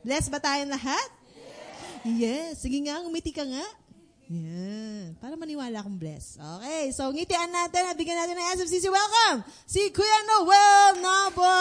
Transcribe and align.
Blessed 0.00 0.32
ba 0.32 0.40
tayong 0.40 0.72
lahat? 0.72 1.08
Yes. 2.08 2.64
Sige 2.64 2.80
nga, 2.88 3.04
umiti 3.04 3.36
ka 3.36 3.44
nga. 3.44 3.66
Yan. 4.32 5.12
Para 5.20 5.36
maniwala 5.36 5.84
akong 5.84 6.00
blessed. 6.00 6.40
Okay, 6.40 6.88
so 6.88 7.12
ngitian 7.12 7.52
natin 7.52 7.84
at 7.84 7.98
bigyan 8.00 8.16
natin 8.16 8.40
ng 8.40 8.48
SFCC 8.56 8.88
welcome 8.88 9.44
si 9.68 9.92
Kuya 9.92 10.20
Noel 10.24 11.04
Naba. 11.04 11.60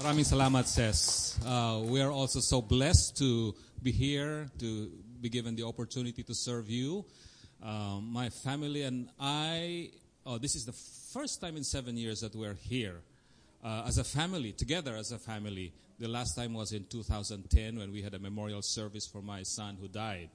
Maraming 0.00 0.24
salamat, 0.24 0.64
Ses. 0.64 1.36
Uh, 1.44 1.84
we 1.84 2.00
are 2.00 2.14
also 2.14 2.40
so 2.40 2.64
blessed 2.64 3.18
to 3.20 3.52
be 3.84 3.92
here, 3.92 4.48
to 4.56 4.88
be 5.20 5.28
given 5.28 5.52
the 5.60 5.66
opportunity 5.66 6.24
to 6.24 6.32
serve 6.32 6.72
you. 6.72 7.04
Um, 7.60 8.08
my 8.08 8.30
family 8.30 8.88
and 8.88 9.12
I, 9.20 9.90
oh, 10.24 10.38
this 10.40 10.56
is 10.56 10.64
the 10.64 10.76
first 11.12 11.44
time 11.44 11.60
in 11.60 11.68
seven 11.68 12.00
years 12.00 12.24
that 12.24 12.32
we're 12.32 12.56
here 12.56 13.04
uh, 13.60 13.84
as 13.84 13.98
a 13.98 14.06
family, 14.06 14.56
together 14.56 14.96
as 14.96 15.12
a 15.12 15.18
family. 15.18 15.74
The 16.00 16.06
last 16.06 16.36
time 16.36 16.54
was 16.54 16.72
in 16.72 16.84
2010 16.84 17.76
when 17.76 17.90
we 17.90 18.02
had 18.02 18.14
a 18.14 18.20
memorial 18.20 18.62
service 18.62 19.04
for 19.04 19.20
my 19.20 19.42
son 19.42 19.76
who 19.80 19.88
died. 19.88 20.30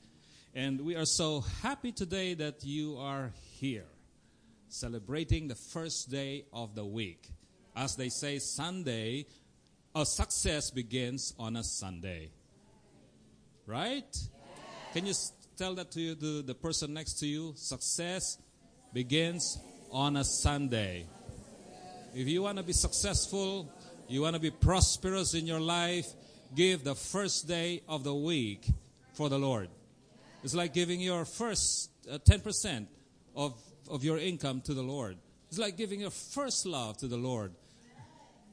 And 0.53 0.81
we 0.81 0.97
are 0.97 1.05
so 1.05 1.45
happy 1.61 1.93
today 1.93 2.33
that 2.33 2.65
you 2.65 2.97
are 2.97 3.31
here, 3.53 3.85
celebrating 4.67 5.47
the 5.47 5.55
first 5.55 6.11
day 6.11 6.43
of 6.51 6.75
the 6.75 6.83
week. 6.83 7.29
As 7.77 7.95
they 7.95 8.09
say, 8.09 8.39
Sunday, 8.39 9.25
a 9.95 10.05
success 10.05 10.69
begins 10.69 11.33
on 11.39 11.55
a 11.55 11.63
Sunday. 11.63 12.31
Right? 13.65 14.17
Can 14.91 15.05
you 15.05 15.13
tell 15.55 15.75
that 15.75 15.91
to 15.91 16.01
you, 16.01 16.15
to 16.15 16.41
the 16.41 16.55
person 16.55 16.93
next 16.93 17.19
to 17.19 17.25
you? 17.25 17.53
Success 17.55 18.37
begins 18.93 19.57
on 19.91 20.17
a 20.17 20.25
Sunday. 20.25 21.05
If 22.13 22.27
you 22.27 22.43
want 22.43 22.57
to 22.57 22.63
be 22.63 22.73
successful, 22.73 23.71
you 24.13 24.21
want 24.21 24.35
to 24.35 24.39
be 24.39 24.51
prosperous 24.51 25.33
in 25.33 25.47
your 25.47 25.59
life, 25.59 26.07
give 26.55 26.83
the 26.83 26.93
first 26.93 27.47
day 27.47 27.81
of 27.89 28.03
the 28.03 28.13
week 28.13 28.67
for 29.13 29.27
the 29.27 29.39
Lord. 29.39 29.69
It's 30.43 30.53
like 30.53 30.71
giving 30.71 30.99
your 30.99 31.25
first 31.25 31.89
uh, 32.11 32.19
10% 32.19 32.85
of, 33.35 33.59
of 33.89 34.03
your 34.03 34.19
income 34.19 34.61
to 34.61 34.75
the 34.75 34.83
Lord. 34.83 35.17
It's 35.49 35.57
like 35.57 35.77
giving 35.77 36.01
your 36.01 36.11
first 36.11 36.67
love 36.67 36.97
to 36.97 37.07
the 37.07 37.17
Lord. 37.17 37.53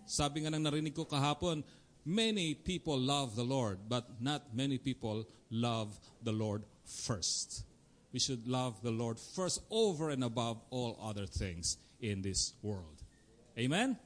Sabi 0.06 0.40
nga 0.40 0.50
nang 0.50 0.64
narinig 0.64 0.94
ko 0.94 1.04
kahapon, 1.04 1.62
many 2.06 2.54
people 2.54 2.98
love 2.98 3.36
the 3.36 3.44
Lord, 3.44 3.80
but 3.86 4.08
not 4.20 4.54
many 4.54 4.78
people 4.78 5.28
love 5.50 5.98
the 6.22 6.32
Lord 6.32 6.64
first. 6.86 7.64
We 8.12 8.18
should 8.18 8.48
love 8.48 8.82
the 8.82 8.90
Lord 8.90 9.20
first 9.20 9.60
over 9.70 10.08
and 10.08 10.24
above 10.24 10.60
all 10.70 10.98
other 11.02 11.26
things 11.26 11.76
in 12.00 12.22
this 12.22 12.54
world. 12.62 13.04
Amen? 13.58 13.98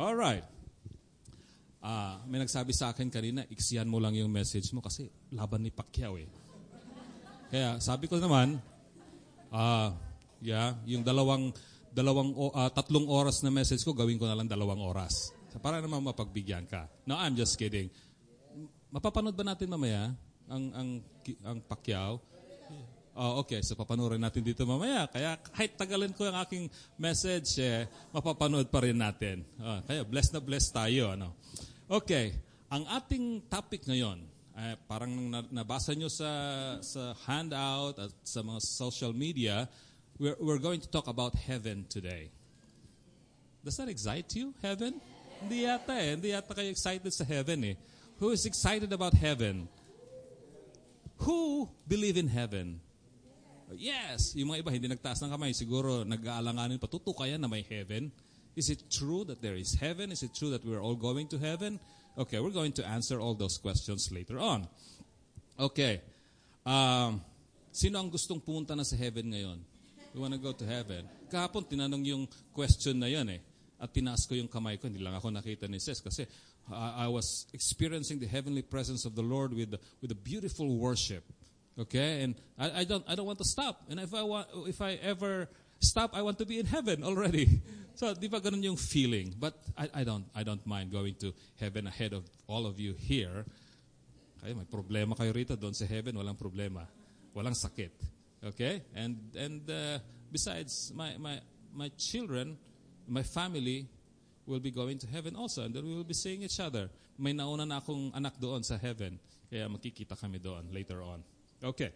All 0.00 0.16
right. 0.16 0.40
Ah, 1.84 2.24
may 2.24 2.40
nagsabi 2.40 2.72
sa 2.72 2.88
akin 2.88 3.12
kanina, 3.12 3.44
iksiyan 3.52 3.84
mo 3.84 4.00
lang 4.00 4.16
yung 4.16 4.32
message 4.32 4.72
mo 4.72 4.80
kasi 4.80 5.12
laban 5.28 5.60
ni 5.60 5.68
Pacquiao 5.68 6.16
eh. 6.16 6.24
Kaya 7.52 7.76
sabi 7.84 8.08
ko 8.08 8.16
naman, 8.16 8.56
ah, 9.52 9.92
yeah, 10.40 10.72
yung 10.88 11.04
dalawang 11.04 11.52
dalawang 11.92 12.32
ah, 12.56 12.72
tatlong 12.72 13.04
oras 13.12 13.44
na 13.44 13.52
message 13.52 13.84
ko 13.84 13.92
gawin 13.92 14.16
ko 14.16 14.24
na 14.24 14.32
lang 14.32 14.48
dalawang 14.48 14.80
oras. 14.80 15.36
Para 15.60 15.84
naman 15.84 16.00
mapagbigyan 16.00 16.64
ka. 16.64 16.88
No, 17.04 17.20
I'm 17.20 17.36
just 17.36 17.60
kidding. 17.60 17.92
Mapapanood 18.88 19.36
ba 19.36 19.44
natin 19.44 19.68
mamaya 19.68 20.16
ang 20.48 20.64
ang 20.72 20.88
ang 21.44 21.58
Pacquiao? 21.60 22.24
Oh, 23.20 23.44
okay, 23.44 23.60
so 23.60 23.76
papanoorin 23.76 24.16
natin 24.16 24.40
dito 24.40 24.64
mamaya. 24.64 25.04
Kaya 25.04 25.36
kahit 25.52 25.76
tagalin 25.76 26.16
ko 26.16 26.24
yung 26.24 26.40
aking 26.40 26.72
message, 26.96 27.60
eh, 27.60 27.84
mapapanood 28.16 28.72
pa 28.72 28.80
rin 28.80 28.96
natin. 28.96 29.44
Ah, 29.60 29.84
kaya 29.84 30.08
blessed 30.08 30.32
na 30.32 30.40
blessed 30.40 30.72
tayo. 30.72 31.12
Ano? 31.12 31.36
Okay, 31.84 32.32
ang 32.72 32.88
ating 32.88 33.44
topic 33.52 33.84
ngayon, 33.84 34.24
eh, 34.56 34.72
parang 34.88 35.12
na- 35.12 35.44
nabasa 35.52 35.92
nyo 35.92 36.08
sa, 36.08 36.32
sa 36.80 37.12
handout 37.28 38.00
at 38.00 38.08
sa 38.24 38.40
mga 38.40 38.56
social 38.64 39.12
media, 39.12 39.68
we're, 40.16 40.40
we're 40.40 40.62
going 40.62 40.80
to 40.80 40.88
talk 40.88 41.04
about 41.04 41.36
heaven 41.36 41.84
today. 41.92 42.32
Does 43.60 43.76
that 43.76 43.92
excite 43.92 44.32
you, 44.32 44.56
heaven? 44.64 44.96
Hindi 45.44 45.68
yata 45.68 45.92
eh. 45.92 46.16
Hindi 46.16 46.32
yata 46.32 46.56
kayo 46.56 46.72
excited 46.72 47.12
sa 47.12 47.28
heaven 47.28 47.68
eh. 47.68 47.76
Who 48.16 48.32
is 48.32 48.48
excited 48.48 48.88
about 48.96 49.12
heaven? 49.12 49.68
Who 51.28 51.68
believe 51.84 52.16
in 52.16 52.32
heaven? 52.32 52.80
Yes, 53.76 54.34
yung 54.34 54.50
mga 54.50 54.66
iba 54.66 54.70
hindi 54.74 54.88
nagtaas 54.90 55.22
ng 55.22 55.30
kamay, 55.30 55.54
siguro 55.54 56.02
nag-aalanganin 56.02 56.80
pa, 56.80 56.90
tutukayan 56.90 57.38
na 57.38 57.46
may 57.46 57.62
heaven. 57.62 58.10
Is 58.58 58.70
it 58.70 58.90
true 58.90 59.22
that 59.30 59.38
there 59.38 59.54
is 59.54 59.78
heaven? 59.78 60.10
Is 60.10 60.26
it 60.26 60.34
true 60.34 60.50
that 60.50 60.66
we're 60.66 60.82
all 60.82 60.98
going 60.98 61.30
to 61.30 61.38
heaven? 61.38 61.78
Okay, 62.18 62.42
we're 62.42 62.54
going 62.54 62.74
to 62.74 62.84
answer 62.86 63.22
all 63.22 63.34
those 63.38 63.58
questions 63.58 64.10
later 64.10 64.42
on. 64.42 64.66
Okay. 65.54 66.02
Um, 66.66 67.22
sino 67.70 68.02
ang 68.02 68.10
gustong 68.10 68.42
pumunta 68.42 68.74
na 68.74 68.82
sa 68.82 68.98
heaven 68.98 69.30
ngayon? 69.30 69.58
You 70.10 70.18
wanna 70.18 70.42
go 70.42 70.50
to 70.50 70.66
heaven? 70.66 71.06
Kahapon, 71.30 71.62
tinanong 71.70 72.02
yung 72.02 72.24
question 72.50 72.98
na 72.98 73.06
yan 73.06 73.30
eh. 73.30 73.40
At 73.78 73.94
tinaas 73.94 74.26
ko 74.26 74.34
yung 74.34 74.50
kamay 74.50 74.76
ko. 74.76 74.90
Hindi 74.90 75.00
lang 75.00 75.14
ako 75.16 75.30
nakita 75.30 75.70
ni 75.70 75.78
Ses 75.80 76.02
kasi 76.02 76.26
uh, 76.68 76.92
I 77.00 77.08
was 77.08 77.46
experiencing 77.54 78.18
the 78.20 78.28
heavenly 78.28 78.60
presence 78.60 79.06
of 79.06 79.16
the 79.16 79.24
Lord 79.24 79.54
with 79.56 79.72
with 80.02 80.10
the 80.12 80.18
beautiful 80.18 80.68
worship. 80.76 81.24
Okay, 81.80 82.22
and 82.28 82.36
I, 82.60 82.80
I 82.80 82.84
don't 82.84 83.04
I 83.08 83.16
don't 83.16 83.24
want 83.24 83.38
to 83.40 83.48
stop. 83.48 83.88
And 83.88 83.98
if 83.98 84.12
I 84.12 84.22
want 84.22 84.48
if 84.68 84.84
I 84.84 85.00
ever 85.00 85.48
stop, 85.80 86.12
I 86.12 86.20
want 86.20 86.36
to 86.38 86.46
be 86.46 86.60
in 86.60 86.66
heaven 86.66 87.02
already. 87.04 87.48
So 88.00 88.16
di 88.16 88.32
ba 88.32 88.40
ganun 88.40 88.64
yung 88.64 88.80
feeling? 88.80 89.36
But 89.36 89.60
I, 89.76 90.00
I 90.00 90.02
don't 90.08 90.24
I 90.32 90.40
don't 90.40 90.64
mind 90.64 90.88
going 90.88 91.20
to 91.20 91.36
heaven 91.60 91.84
ahead 91.84 92.16
of 92.16 92.24
all 92.48 92.64
of 92.64 92.80
you 92.80 92.96
here. 92.96 93.44
Kaya 94.40 94.56
may 94.56 94.64
problema 94.64 95.12
kayo 95.12 95.36
rito 95.36 95.52
doon 95.52 95.76
sa 95.76 95.84
heaven, 95.84 96.16
walang 96.16 96.38
problema. 96.40 96.88
Walang 97.36 97.52
sakit. 97.52 97.92
Okay? 98.40 98.88
And 98.96 99.20
and 99.36 99.68
uh, 99.68 100.00
besides 100.32 100.96
my 100.96 101.12
my 101.20 101.44
my 101.76 101.92
children, 102.00 102.56
my 103.04 103.20
family 103.20 103.84
will 104.48 104.64
be 104.64 104.72
going 104.72 104.96
to 105.04 105.08
heaven 105.10 105.36
also 105.36 105.68
and 105.68 105.76
then 105.76 105.84
we 105.84 105.92
will 105.92 106.08
be 106.08 106.16
seeing 106.16 106.40
each 106.40 106.56
other. 106.56 106.88
May 107.20 107.36
nauna 107.36 107.68
na 107.68 107.84
akong 107.84 108.16
anak 108.16 108.40
doon 108.40 108.64
sa 108.64 108.80
heaven. 108.80 109.20
Kaya 109.52 109.68
makikita 109.68 110.16
kami 110.16 110.40
doon 110.40 110.72
later 110.72 111.04
on. 111.04 111.20
Okay. 111.62 111.92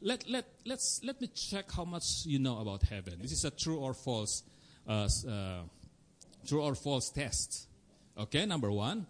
Let, 0.00 0.28
let, 0.28 0.46
let's, 0.64 1.00
let 1.02 1.20
me 1.20 1.26
check 1.28 1.72
how 1.72 1.84
much 1.84 2.04
you 2.24 2.38
know 2.38 2.58
about 2.58 2.82
heaven. 2.82 3.18
This 3.20 3.32
is 3.32 3.44
a 3.44 3.50
true 3.50 3.78
or 3.78 3.94
false, 3.94 4.44
uh, 4.88 5.08
uh, 5.28 5.62
true 6.46 6.62
or 6.62 6.74
false 6.74 7.10
test. 7.10 7.66
Okay, 8.16 8.46
number 8.46 8.70
one. 8.70 9.06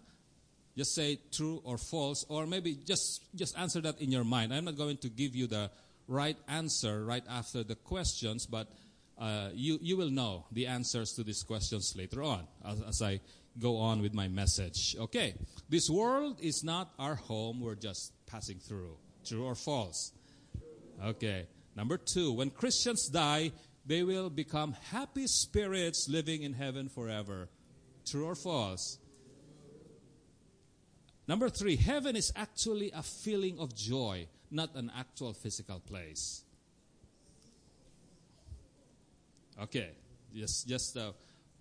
Just 0.75 0.95
say 0.95 1.19
true 1.31 1.61
or 1.63 1.77
false, 1.77 2.25
or 2.29 2.47
maybe 2.47 2.75
just, 2.75 3.21
just 3.35 3.57
answer 3.57 3.81
that 3.81 3.99
in 3.99 4.11
your 4.11 4.23
mind. 4.23 4.53
I'm 4.53 4.65
not 4.65 4.77
going 4.77 4.97
to 4.97 5.09
give 5.09 5.35
you 5.35 5.45
the 5.45 5.69
right 6.07 6.37
answer 6.47 7.03
right 7.03 7.23
after 7.29 7.63
the 7.63 7.75
questions, 7.75 8.45
but 8.45 8.71
uh, 9.19 9.49
you, 9.53 9.77
you 9.81 9.97
will 9.97 10.09
know 10.09 10.45
the 10.51 10.67
answers 10.67 11.13
to 11.13 11.23
these 11.23 11.43
questions 11.43 11.93
later 11.97 12.23
on 12.23 12.47
as, 12.65 12.81
as 12.81 13.01
I 13.01 13.19
go 13.59 13.77
on 13.77 14.01
with 14.01 14.13
my 14.13 14.27
message. 14.27 14.95
Okay, 14.97 15.35
this 15.67 15.89
world 15.89 16.39
is 16.41 16.63
not 16.63 16.93
our 16.97 17.15
home, 17.15 17.59
we're 17.59 17.75
just 17.75 18.13
passing 18.25 18.57
through. 18.57 18.95
True 19.25 19.45
or 19.45 19.55
false? 19.55 20.11
Okay. 21.03 21.47
Number 21.75 21.97
two, 21.97 22.33
when 22.33 22.49
Christians 22.49 23.07
die, 23.07 23.51
they 23.85 24.03
will 24.03 24.29
become 24.29 24.75
happy 24.91 25.27
spirits 25.27 26.07
living 26.09 26.43
in 26.43 26.53
heaven 26.53 26.89
forever. 26.89 27.49
True 28.05 28.25
or 28.25 28.35
false? 28.35 28.99
Number 31.27 31.49
three, 31.49 31.75
heaven 31.75 32.15
is 32.15 32.33
actually 32.35 32.91
a 32.91 33.03
feeling 33.03 33.59
of 33.59 33.75
joy, 33.75 34.27
not 34.49 34.75
an 34.75 34.91
actual 34.97 35.33
physical 35.33 35.79
place. 35.79 36.43
Okay, 39.61 39.89
just 40.35 40.67
just 40.67 40.97
uh, 40.97 41.11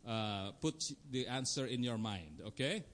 uh, 0.06 0.52
put 0.60 0.92
the 1.10 1.26
answer 1.26 1.66
in 1.66 1.82
your 1.82 1.98
mind. 1.98 2.40
Okay, 2.46 2.84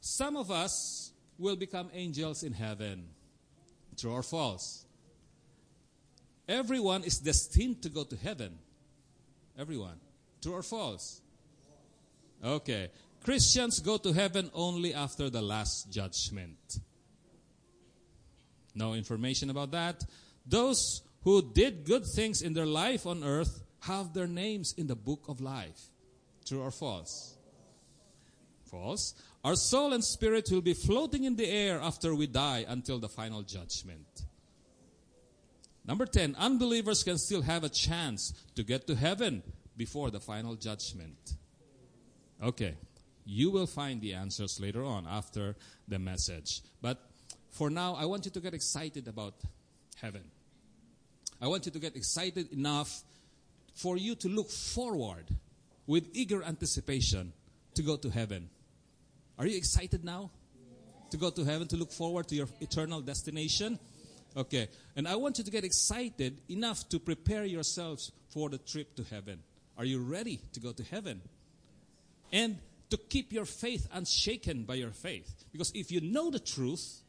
some 0.00 0.36
of 0.36 0.50
us 0.50 1.12
will 1.38 1.56
become 1.56 1.90
angels 1.92 2.42
in 2.42 2.52
heaven. 2.52 3.08
True 4.00 4.12
or 4.12 4.22
false? 4.22 4.86
Everyone 6.48 7.04
is 7.04 7.18
destined 7.18 7.82
to 7.82 7.90
go 7.90 8.04
to 8.04 8.16
heaven. 8.16 8.58
Everyone. 9.58 10.00
True 10.40 10.54
or 10.54 10.62
false? 10.62 11.20
Okay. 12.42 12.90
Christians 13.22 13.80
go 13.80 13.98
to 13.98 14.12
heaven 14.12 14.50
only 14.54 14.94
after 14.94 15.28
the 15.28 15.42
last 15.42 15.92
judgment. 15.92 16.78
No 18.74 18.94
information 18.94 19.50
about 19.50 19.72
that. 19.72 20.02
Those 20.46 21.02
who 21.22 21.52
did 21.52 21.84
good 21.84 22.06
things 22.06 22.40
in 22.40 22.54
their 22.54 22.66
life 22.66 23.06
on 23.06 23.22
earth 23.22 23.62
have 23.80 24.14
their 24.14 24.26
names 24.26 24.74
in 24.78 24.86
the 24.86 24.96
book 24.96 25.24
of 25.28 25.42
life. 25.42 25.78
True 26.46 26.62
or 26.62 26.70
false? 26.70 27.36
False. 28.70 29.14
Our 29.42 29.56
soul 29.56 29.92
and 29.92 30.04
spirit 30.04 30.48
will 30.50 30.60
be 30.60 30.74
floating 30.74 31.24
in 31.24 31.36
the 31.36 31.48
air 31.48 31.80
after 31.80 32.14
we 32.14 32.26
die 32.26 32.64
until 32.68 32.98
the 32.98 33.08
final 33.08 33.42
judgment. 33.42 34.24
Number 35.86 36.04
10, 36.04 36.36
unbelievers 36.38 37.02
can 37.02 37.16
still 37.16 37.42
have 37.42 37.64
a 37.64 37.70
chance 37.70 38.34
to 38.54 38.62
get 38.62 38.86
to 38.86 38.94
heaven 38.94 39.42
before 39.76 40.10
the 40.10 40.20
final 40.20 40.54
judgment. 40.56 41.34
Okay, 42.42 42.76
You 43.24 43.50
will 43.50 43.66
find 43.66 44.00
the 44.00 44.14
answers 44.14 44.58
later 44.60 44.82
on 44.82 45.06
after 45.06 45.54
the 45.86 45.98
message. 45.98 46.62
But 46.82 46.98
for 47.50 47.70
now, 47.70 47.94
I 47.94 48.04
want 48.06 48.24
you 48.24 48.30
to 48.32 48.40
get 48.40 48.54
excited 48.54 49.06
about 49.06 49.34
heaven. 49.96 50.24
I 51.40 51.46
want 51.46 51.66
you 51.66 51.72
to 51.72 51.78
get 51.78 51.96
excited 51.96 52.52
enough 52.52 53.04
for 53.74 53.96
you 53.96 54.14
to 54.16 54.28
look 54.28 54.50
forward 54.50 55.26
with 55.86 56.08
eager 56.12 56.42
anticipation 56.42 57.32
to 57.74 57.82
go 57.82 57.96
to 57.96 58.10
heaven. 58.10 58.50
Are 59.40 59.46
you 59.46 59.56
excited 59.56 60.04
now? 60.04 60.30
To 61.12 61.16
go 61.16 61.30
to 61.30 61.44
heaven, 61.44 61.66
to 61.68 61.76
look 61.76 61.92
forward 61.92 62.28
to 62.28 62.34
your 62.34 62.46
eternal 62.60 63.00
destination? 63.00 63.78
Okay. 64.36 64.68
And 64.94 65.08
I 65.08 65.16
want 65.16 65.38
you 65.38 65.44
to 65.44 65.50
get 65.50 65.64
excited 65.64 66.42
enough 66.50 66.86
to 66.90 66.98
prepare 66.98 67.46
yourselves 67.46 68.12
for 68.28 68.50
the 68.50 68.58
trip 68.58 68.94
to 68.96 69.02
heaven. 69.04 69.38
Are 69.78 69.86
you 69.86 69.98
ready 69.98 70.40
to 70.52 70.60
go 70.60 70.72
to 70.72 70.84
heaven? 70.84 71.22
And 72.30 72.58
to 72.90 72.98
keep 72.98 73.32
your 73.32 73.46
faith 73.46 73.88
unshaken 73.94 74.64
by 74.64 74.74
your 74.74 74.90
faith. 74.90 75.32
Because 75.50 75.72
if 75.74 75.90
you 75.90 76.02
know 76.02 76.30
the 76.30 76.38
truth, 76.38 77.00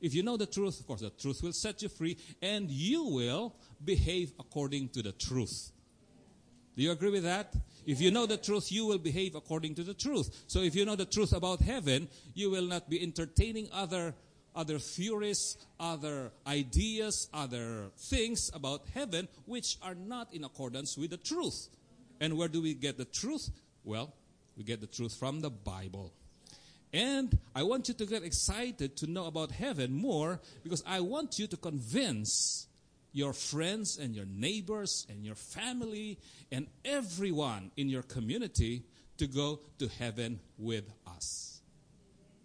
if 0.00 0.14
you 0.14 0.22
know 0.22 0.38
the 0.38 0.46
truth, 0.46 0.80
of 0.80 0.86
course, 0.86 1.02
the 1.02 1.10
truth 1.10 1.42
will 1.42 1.52
set 1.52 1.82
you 1.82 1.90
free 1.90 2.16
and 2.40 2.70
you 2.70 3.04
will 3.04 3.54
behave 3.84 4.32
according 4.40 4.88
to 4.88 5.02
the 5.02 5.12
truth. 5.12 5.72
Do 6.76 6.82
you 6.82 6.92
agree 6.92 7.10
with 7.10 7.24
that? 7.24 7.54
If 7.86 8.00
you 8.00 8.10
know 8.10 8.26
the 8.26 8.36
truth, 8.36 8.70
you 8.70 8.86
will 8.86 8.98
behave 8.98 9.34
according 9.34 9.74
to 9.76 9.82
the 9.82 9.94
truth. 9.94 10.44
So 10.46 10.60
if 10.60 10.74
you 10.74 10.84
know 10.84 10.96
the 10.96 11.06
truth 11.06 11.32
about 11.32 11.60
heaven, 11.60 12.08
you 12.34 12.50
will 12.50 12.66
not 12.66 12.88
be 12.88 13.02
entertaining 13.02 13.68
other 13.72 14.14
other 14.54 14.78
theories, 14.78 15.56
other 15.78 16.32
ideas, 16.46 17.28
other 17.32 17.90
things 17.96 18.50
about 18.52 18.82
heaven 18.92 19.28
which 19.46 19.76
are 19.80 19.94
not 19.94 20.32
in 20.34 20.44
accordance 20.44 20.98
with 20.98 21.10
the 21.10 21.16
truth. 21.16 21.68
And 22.20 22.36
where 22.36 22.48
do 22.48 22.60
we 22.60 22.74
get 22.74 22.98
the 22.98 23.04
truth? 23.04 23.50
Well, 23.84 24.12
we 24.56 24.64
get 24.64 24.80
the 24.80 24.86
truth 24.86 25.14
from 25.14 25.40
the 25.40 25.50
Bible. 25.50 26.12
And 26.92 27.38
I 27.54 27.62
want 27.62 27.88
you 27.88 27.94
to 27.94 28.06
get 28.06 28.24
excited 28.24 28.96
to 28.96 29.06
know 29.06 29.26
about 29.26 29.52
heaven 29.52 29.92
more 29.92 30.40
because 30.64 30.82
I 30.86 31.00
want 31.00 31.38
you 31.38 31.46
to 31.46 31.56
convince 31.56 32.66
your 33.12 33.32
friends 33.32 33.98
and 33.98 34.14
your 34.14 34.26
neighbors 34.26 35.06
and 35.08 35.24
your 35.24 35.34
family 35.34 36.18
and 36.52 36.66
everyone 36.84 37.70
in 37.76 37.88
your 37.88 38.02
community 38.02 38.84
to 39.18 39.26
go 39.26 39.60
to 39.78 39.88
heaven 39.98 40.40
with 40.58 40.84
us. 41.06 41.60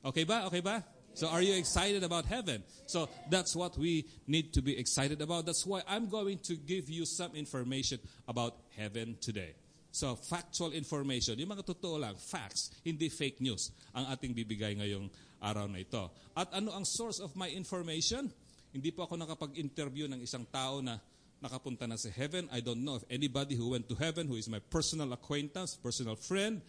Okay 0.04 0.24
ba? 0.24 0.46
Okay 0.48 0.62
ba? 0.62 0.84
So 1.16 1.30
are 1.32 1.42
you 1.42 1.56
excited 1.56 2.04
about 2.04 2.26
heaven? 2.26 2.64
So 2.86 3.08
that's 3.30 3.56
what 3.56 3.78
we 3.78 4.06
need 4.28 4.52
to 4.54 4.62
be 4.62 4.78
excited 4.78 5.22
about. 5.22 5.46
That's 5.46 5.66
why 5.66 5.82
I'm 5.88 6.10
going 6.10 6.40
to 6.52 6.56
give 6.56 6.90
you 6.90 7.06
some 7.06 7.34
information 7.36 8.00
about 8.28 8.60
heaven 8.76 9.16
today. 9.22 9.56
So 9.96 10.20
factual 10.20 10.76
information, 10.76 11.40
yung 11.40 11.56
mga 11.56 11.72
totoo 11.72 12.04
lang, 12.04 12.20
facts, 12.20 12.76
hindi 12.84 13.08
fake 13.08 13.40
news, 13.40 13.72
ang 13.96 14.12
ating 14.12 14.36
bibigay 14.36 14.76
ngayong 14.76 15.08
araw 15.40 15.72
na 15.72 15.80
ito. 15.80 16.12
At 16.36 16.52
ano 16.52 16.76
ang 16.76 16.84
source 16.84 17.24
of 17.24 17.32
my 17.40 17.48
information? 17.48 18.28
Hindi 18.76 18.92
po 18.92 19.08
ako 19.08 19.16
nakapag-interview 19.16 20.12
ng 20.12 20.20
isang 20.20 20.44
tao 20.52 20.84
na 20.84 21.00
nakapunta 21.40 21.88
na 21.88 21.96
sa 21.96 22.12
heaven. 22.12 22.52
I 22.52 22.60
don't 22.60 22.84
know 22.84 23.00
of 23.00 23.08
anybody 23.08 23.56
who 23.56 23.72
went 23.72 23.88
to 23.88 23.96
heaven 23.96 24.28
who 24.28 24.36
is 24.36 24.52
my 24.52 24.60
personal 24.60 25.16
acquaintance, 25.16 25.80
personal 25.80 26.20
friend. 26.20 26.60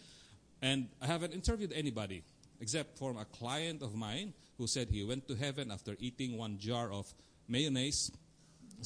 And 0.63 0.87
I 1.03 1.07
haven't 1.11 1.35
interviewed 1.35 1.75
anybody 1.75 2.23
except 2.63 2.95
for 2.95 3.11
a 3.11 3.27
client 3.27 3.83
of 3.83 3.91
mine 3.91 4.31
who 4.55 4.71
said 4.71 4.87
he 4.87 5.03
went 5.03 5.27
to 5.27 5.35
heaven 5.35 5.67
after 5.67 5.99
eating 5.99 6.39
one 6.39 6.55
jar 6.55 6.95
of 6.95 7.11
mayonnaise. 7.51 8.07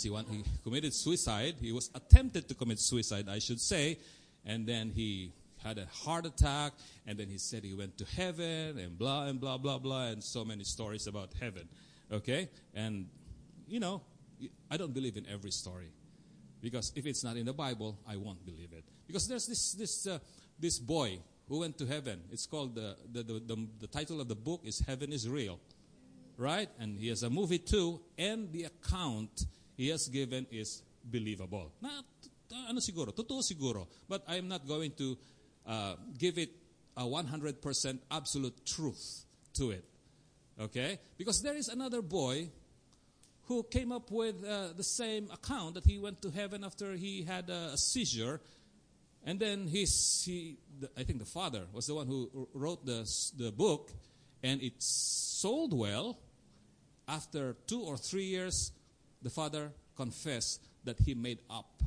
See, 0.02 0.10
when 0.10 0.26
he 0.26 0.42
committed 0.66 0.90
suicide, 0.90 1.62
he 1.62 1.72
was 1.72 1.94
attempted 1.94 2.50
to 2.50 2.58
commit 2.58 2.82
suicide, 2.82 3.30
I 3.30 3.38
should 3.38 3.62
say, 3.62 4.02
and 4.50 4.66
then 4.66 4.90
he 4.90 5.30
had 5.62 5.78
a 5.78 5.86
heart 5.86 6.26
attack, 6.26 6.74
and 7.06 7.20
then 7.20 7.30
he 7.30 7.38
said 7.38 7.64
he 7.64 7.78
went 7.78 8.00
to 8.00 8.06
heaven, 8.18 8.82
and 8.82 8.98
blah, 8.98 9.30
and 9.30 9.40
blah, 9.40 9.62
blah, 9.62 9.78
blah, 9.78 10.10
and 10.10 10.24
so 10.24 10.44
many 10.44 10.64
stories 10.64 11.06
about 11.06 11.30
heaven. 11.40 11.70
Okay? 12.12 12.50
And, 12.74 13.08
you 13.68 13.80
know, 13.80 14.02
I 14.69 14.78
don't 14.78 14.94
believe 14.94 15.18
in 15.18 15.25
every 15.31 15.52
story. 15.52 15.92
Because 16.62 16.92
if 16.96 17.06
it's 17.06 17.24
not 17.24 17.38
in 17.38 17.46
the 17.46 17.54
Bible, 17.54 17.98
I 18.08 18.18
won't 18.18 18.46
believe 18.46 18.72
it. 18.74 18.84
Because 19.08 19.28
there's 19.28 19.48
this, 19.48 19.74
this, 19.74 20.08
uh, 20.08 20.19
this 20.60 20.78
boy 20.78 21.19
who 21.48 21.60
went 21.60 21.78
to 21.80 21.86
heaven. 21.86 22.22
It's 22.31 22.46
called, 22.46 22.75
the, 22.75 22.96
the, 23.12 23.24
the, 23.24 23.34
the, 23.40 23.68
the 23.80 23.88
title 23.88 24.22
of 24.22 24.28
the 24.28 24.36
book 24.36 24.62
is 24.63 24.80
Heaven 24.86 25.12
is 25.12 25.28
Real. 25.28 25.60
Right? 26.38 26.69
And 26.80 26.98
he 26.98 27.08
has 27.10 27.24
a 27.24 27.30
movie 27.30 27.60
too, 27.60 28.02
and 28.18 28.52
the 28.52 28.66
account 28.66 29.46
he 29.75 29.90
has 29.90 30.08
given 30.08 30.48
is 30.52 30.81
believable. 31.04 31.72
Not, 31.81 32.06
ano 32.69 32.80
siguro, 32.80 33.13
totoo 33.13 33.42
siguro. 33.42 33.88
But 34.08 34.24
I 34.28 34.36
am 34.36 34.48
not 34.48 34.68
going 34.68 34.92
to 34.98 35.18
uh, 35.68 35.96
give 36.18 36.38
it 36.38 36.52
a 36.96 37.04
100% 37.04 38.00
absolute 38.12 38.66
truth 38.66 39.25
to 39.54 39.72
it. 39.72 39.86
Okay? 40.62 41.00
Because 41.18 41.42
there 41.42 41.56
is 41.56 41.68
another 41.68 42.02
boy 42.02 42.50
who 43.46 43.63
came 43.63 43.92
up 43.92 44.12
with 44.12 44.44
uh, 44.46 44.69
the 44.78 44.84
same 44.84 45.30
account 45.31 45.74
that 45.74 45.86
he 45.86 45.98
went 45.98 46.22
to 46.22 46.30
heaven 46.30 46.63
after 46.63 46.94
he 46.94 47.24
had 47.24 47.50
a, 47.50 47.72
a 47.74 47.78
seizure. 47.78 48.40
And 49.25 49.40
then 49.40 49.68
his, 49.68 50.24
he, 50.25 50.58
the, 50.80 50.90
I 50.98 51.04
think 51.04 51.19
the 51.19 51.25
father 51.25 51.66
was 51.74 51.88
the 51.88 51.96
one 51.96 52.08
who 52.08 52.48
wrote 52.54 52.86
the, 52.86 53.10
the 53.38 53.52
book, 53.52 53.92
and 54.44 54.62
it 54.62 54.74
sold 54.80 55.78
well. 55.78 56.19
After 57.08 57.58
two 57.68 57.81
or 57.81 57.98
three 57.98 58.24
years, 58.24 58.72
the 59.22 59.30
father 59.30 59.72
confessed 59.98 60.66
that 60.86 61.00
he 61.00 61.13
made 61.13 61.40
up 61.50 61.84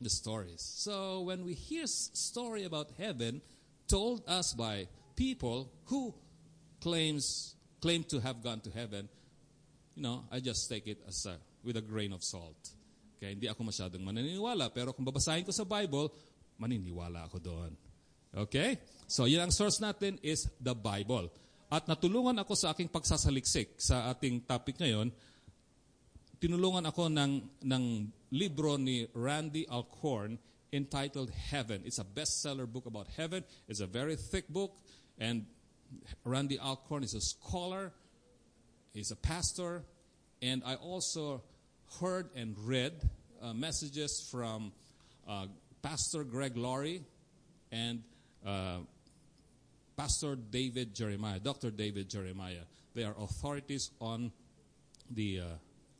the 0.00 0.10
stories. 0.10 0.60
So 0.60 1.20
when 1.20 1.44
we 1.44 1.54
hear 1.54 1.86
story 1.86 2.64
about 2.64 2.90
heaven 2.98 3.42
told 3.86 4.22
us 4.26 4.52
by 4.54 4.88
people 5.14 5.70
who 5.86 6.14
claims 6.80 7.53
claim 7.84 8.00
to 8.08 8.16
have 8.24 8.40
gone 8.40 8.64
to 8.64 8.72
heaven, 8.72 9.04
you 9.92 10.00
know, 10.00 10.24
I 10.32 10.40
just 10.40 10.64
take 10.72 10.88
it 10.88 11.04
as 11.04 11.28
a, 11.28 11.36
with 11.60 11.76
a 11.76 11.84
grain 11.84 12.16
of 12.16 12.24
salt. 12.24 12.56
Okay, 13.20 13.36
hindi 13.36 13.44
ako 13.44 13.68
masyadong 13.68 14.00
maniniwala, 14.00 14.72
pero 14.72 14.96
kung 14.96 15.04
babasahin 15.04 15.44
ko 15.44 15.52
sa 15.52 15.68
Bible, 15.68 16.08
maniniwala 16.56 17.28
ako 17.28 17.44
doon. 17.44 17.76
Okay? 18.32 18.80
So, 19.04 19.28
yun 19.28 19.44
ang 19.44 19.52
source 19.52 19.84
natin 19.84 20.16
is 20.24 20.48
the 20.56 20.72
Bible. 20.72 21.28
At 21.68 21.84
natulungan 21.84 22.40
ako 22.40 22.56
sa 22.56 22.72
aking 22.72 22.88
pagsasaliksik 22.88 23.76
sa 23.76 24.08
ating 24.08 24.48
topic 24.48 24.80
ngayon, 24.80 25.12
tinulungan 26.40 26.88
ako 26.88 27.12
ng, 27.12 27.32
ng 27.68 27.84
libro 28.32 28.80
ni 28.80 29.04
Randy 29.12 29.68
Alcorn 29.68 30.40
entitled 30.72 31.28
Heaven. 31.52 31.84
It's 31.84 32.00
a 32.00 32.08
bestseller 32.08 32.64
book 32.64 32.88
about 32.88 33.12
heaven. 33.12 33.44
It's 33.68 33.84
a 33.84 33.86
very 33.86 34.16
thick 34.16 34.48
book, 34.48 34.72
and 35.20 35.44
Randy 36.24 36.58
Alcorn 36.58 37.02
is 37.02 37.14
a 37.14 37.20
scholar, 37.20 37.92
he's 38.92 39.10
a 39.10 39.16
pastor, 39.16 39.82
and 40.42 40.62
I 40.64 40.74
also 40.76 41.42
heard 42.00 42.28
and 42.34 42.56
read 42.58 42.92
uh, 43.42 43.52
messages 43.52 44.28
from 44.30 44.72
uh, 45.28 45.46
Pastor 45.82 46.24
Greg 46.24 46.56
Laurie 46.56 47.02
and 47.70 48.02
uh, 48.44 48.78
Pastor 49.96 50.36
David 50.36 50.94
Jeremiah, 50.94 51.38
Dr. 51.38 51.70
David 51.70 52.08
Jeremiah. 52.08 52.64
They 52.94 53.04
are 53.04 53.14
authorities 53.18 53.90
on 54.00 54.32
the 55.10 55.40
uh, 55.40 55.44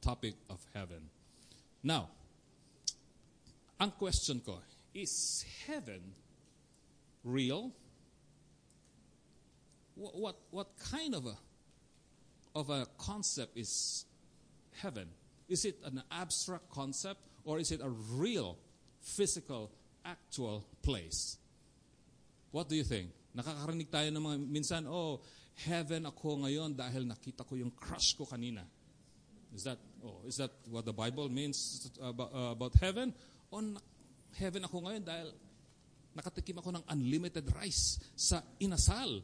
topic 0.00 0.34
of 0.50 0.60
heaven. 0.74 1.10
Now, 1.82 2.08
ang 3.80 3.92
question 3.92 4.40
ko, 4.40 4.58
is 4.94 5.44
heaven 5.66 6.00
real? 7.24 7.72
What, 9.94 10.14
what, 10.16 10.36
what 10.50 10.68
kind 10.90 11.14
of 11.14 11.26
a, 11.26 11.36
of 12.54 12.70
a 12.70 12.86
concept 12.98 13.56
is 13.56 14.04
heaven? 14.82 15.08
Is 15.48 15.64
it 15.64 15.78
an 15.84 16.02
abstract 16.10 16.70
concept 16.70 17.20
or 17.44 17.58
is 17.58 17.70
it 17.70 17.80
a 17.82 17.88
real, 17.88 18.58
physical, 19.00 19.70
actual 20.04 20.64
place? 20.82 21.38
What 22.50 22.68
do 22.68 22.76
you 22.76 22.84
think? 22.84 23.10
Nakakarinig 23.36 23.90
tayo 23.90 24.08
ng 24.14 24.22
mga, 24.22 24.36
minsan, 24.46 24.82
oh, 24.86 25.20
heaven 25.66 26.06
ako 26.06 26.46
ngayon 26.46 26.74
dahil 26.74 27.06
nakita 27.06 27.46
ko 27.46 27.54
yung 27.54 27.70
crush 27.74 28.14
ko 28.14 28.26
kanina. 28.26 28.62
Is 29.54 29.62
that, 29.66 29.78
oh, 30.02 30.22
is 30.26 30.38
that 30.38 30.50
what 30.70 30.82
the 30.82 30.94
Bible 30.94 31.30
means 31.30 31.86
about, 32.02 32.30
uh, 32.34 32.50
about 32.58 32.74
heaven? 32.78 33.14
O 33.54 33.62
heaven 34.34 34.66
ako 34.66 34.82
ngayon 34.82 35.02
dahil 35.06 35.30
nakatikim 36.14 36.58
ako 36.58 36.74
ng 36.74 36.84
unlimited 36.90 37.46
rice 37.54 38.02
sa 38.14 38.42
inasal. 38.58 39.22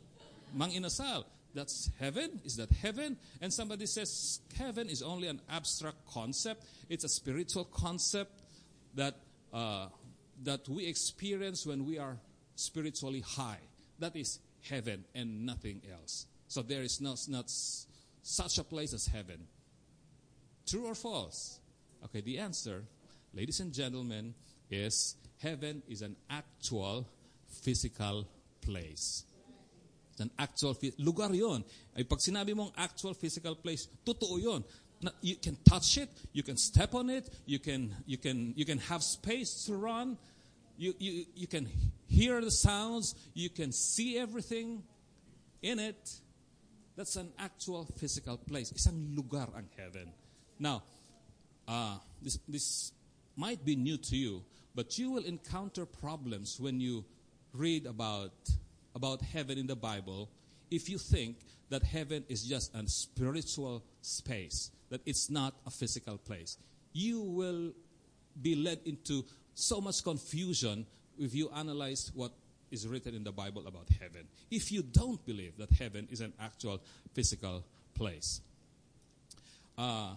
Mang 0.55 0.71
inasal. 0.71 1.25
That's 1.55 1.91
heaven? 1.99 2.41
Is 2.45 2.57
that 2.57 2.71
heaven? 2.71 3.17
And 3.41 3.53
somebody 3.53 3.87
says 3.87 4.41
heaven 4.57 4.89
is 4.89 5.03
only 5.03 5.29
an 5.29 5.41
abstract 5.51 5.97
concept. 6.07 6.65
It's 6.89 7.05
a 7.05 7.09
spiritual 7.09 7.65
concept 7.65 8.43
that, 8.95 9.17
uh, 9.53 9.89
that 10.45 10.69
we 10.69 10.87
experience 10.87 11.67
when 11.67 11.87
we 11.87 11.99
are 11.99 12.17
spiritually 12.55 13.21
high. 13.21 13.59
That 13.99 14.15
is 14.15 14.39
heaven 14.69 15.05
and 15.15 15.45
nothing 15.45 15.83
else. 15.93 16.27
So 16.47 16.63
there 16.63 16.83
is 16.83 17.01
no, 17.01 17.17
not 17.29 17.51
such 18.23 18.59
a 18.59 18.65
place 18.65 18.93
as 18.93 19.07
heaven. 19.07 19.47
True 20.67 20.87
or 20.87 20.95
false? 20.95 21.59
Okay, 22.05 22.21
the 22.21 22.39
answer, 22.39 22.85
ladies 23.35 23.61
and 23.61 23.73
gentlemen, 23.73 24.35
is 24.71 25.17
heaven 25.39 25.83
is 25.89 26.03
an 26.03 26.17
actual 26.29 27.07
physical 27.49 28.27
place. 28.61 29.25
An 30.21 30.31
actual 30.39 30.77
lugar 30.99 31.33
yon. 31.33 31.65
Ay 31.97 32.05
pag 32.05 32.21
sinabi 32.21 32.55
mong 32.55 32.73
actual 32.77 33.15
physical 33.15 33.57
place, 33.57 33.89
totoo 34.05 34.41
yon. 34.41 34.65
You 35.23 35.37
can 35.37 35.57
touch 35.65 35.97
it, 35.97 36.11
you 36.33 36.43
can 36.43 36.59
step 36.59 36.95
on 36.95 37.09
it, 37.09 37.29
you 37.47 37.59
can 37.59 37.97
you 38.05 38.19
can 38.19 38.53
you 38.55 38.65
can 38.65 38.79
have 38.79 39.03
space 39.03 39.65
to 39.65 39.77
run. 39.77 40.19
You 40.77 40.95
you 41.01 41.25
you 41.35 41.47
can 41.49 41.69
hear 42.07 42.41
the 42.41 42.51
sounds, 42.51 43.15
you 43.33 43.49
can 43.49 43.73
see 43.73 44.19
everything 44.19 44.83
in 45.63 45.79
it. 45.79 46.21
That's 46.97 47.17
an 47.17 47.33
actual 47.39 47.89
physical 47.97 48.37
place. 48.37 48.73
Isang 48.77 49.17
lugar 49.17 49.49
ang 49.57 49.69
heaven. 49.77 50.13
Now, 50.59 50.83
uh, 51.67 51.97
this, 52.21 52.39
this 52.47 52.93
might 53.37 53.65
be 53.65 53.77
new 53.77 53.97
to 53.97 54.17
you, 54.17 54.45
but 54.75 54.99
you 54.99 55.11
will 55.11 55.25
encounter 55.25 55.87
problems 55.87 56.61
when 56.61 56.81
you 56.81 57.05
read 57.55 57.87
about, 57.87 58.35
about 58.95 59.23
heaven 59.23 59.59
in 59.59 59.67
the 59.67 59.77
Bible 59.77 60.29
if 60.71 60.89
you 60.89 60.99
think 60.99 61.37
that 61.69 61.83
heaven 61.83 62.25
is 62.29 62.43
just 62.45 62.75
a 62.75 62.87
spiritual 62.89 63.83
space, 64.03 64.71
that 64.91 65.01
it's 65.07 65.31
not 65.31 65.55
a 65.67 65.71
physical 65.71 66.19
place. 66.19 66.59
You 66.93 67.21
will 67.21 67.73
be 68.41 68.55
led 68.55 68.81
into 68.85 69.25
so 69.55 69.81
much 69.81 70.03
confusion 70.03 70.87
if 71.19 71.35
you 71.35 71.51
analyze 71.55 72.11
what 72.15 72.33
is 72.71 72.87
written 72.87 73.15
in 73.15 73.25
the 73.25 73.33
Bible 73.33 73.67
about 73.67 73.89
heaven. 74.01 74.27
If 74.51 74.71
you 74.71 74.83
don't 74.83 75.25
believe 75.27 75.57
that 75.59 75.71
heaven 75.73 76.09
is 76.11 76.21
an 76.21 76.33
actual 76.41 76.81
physical 77.15 77.65
place. 77.95 78.41
Uh, 79.77 80.15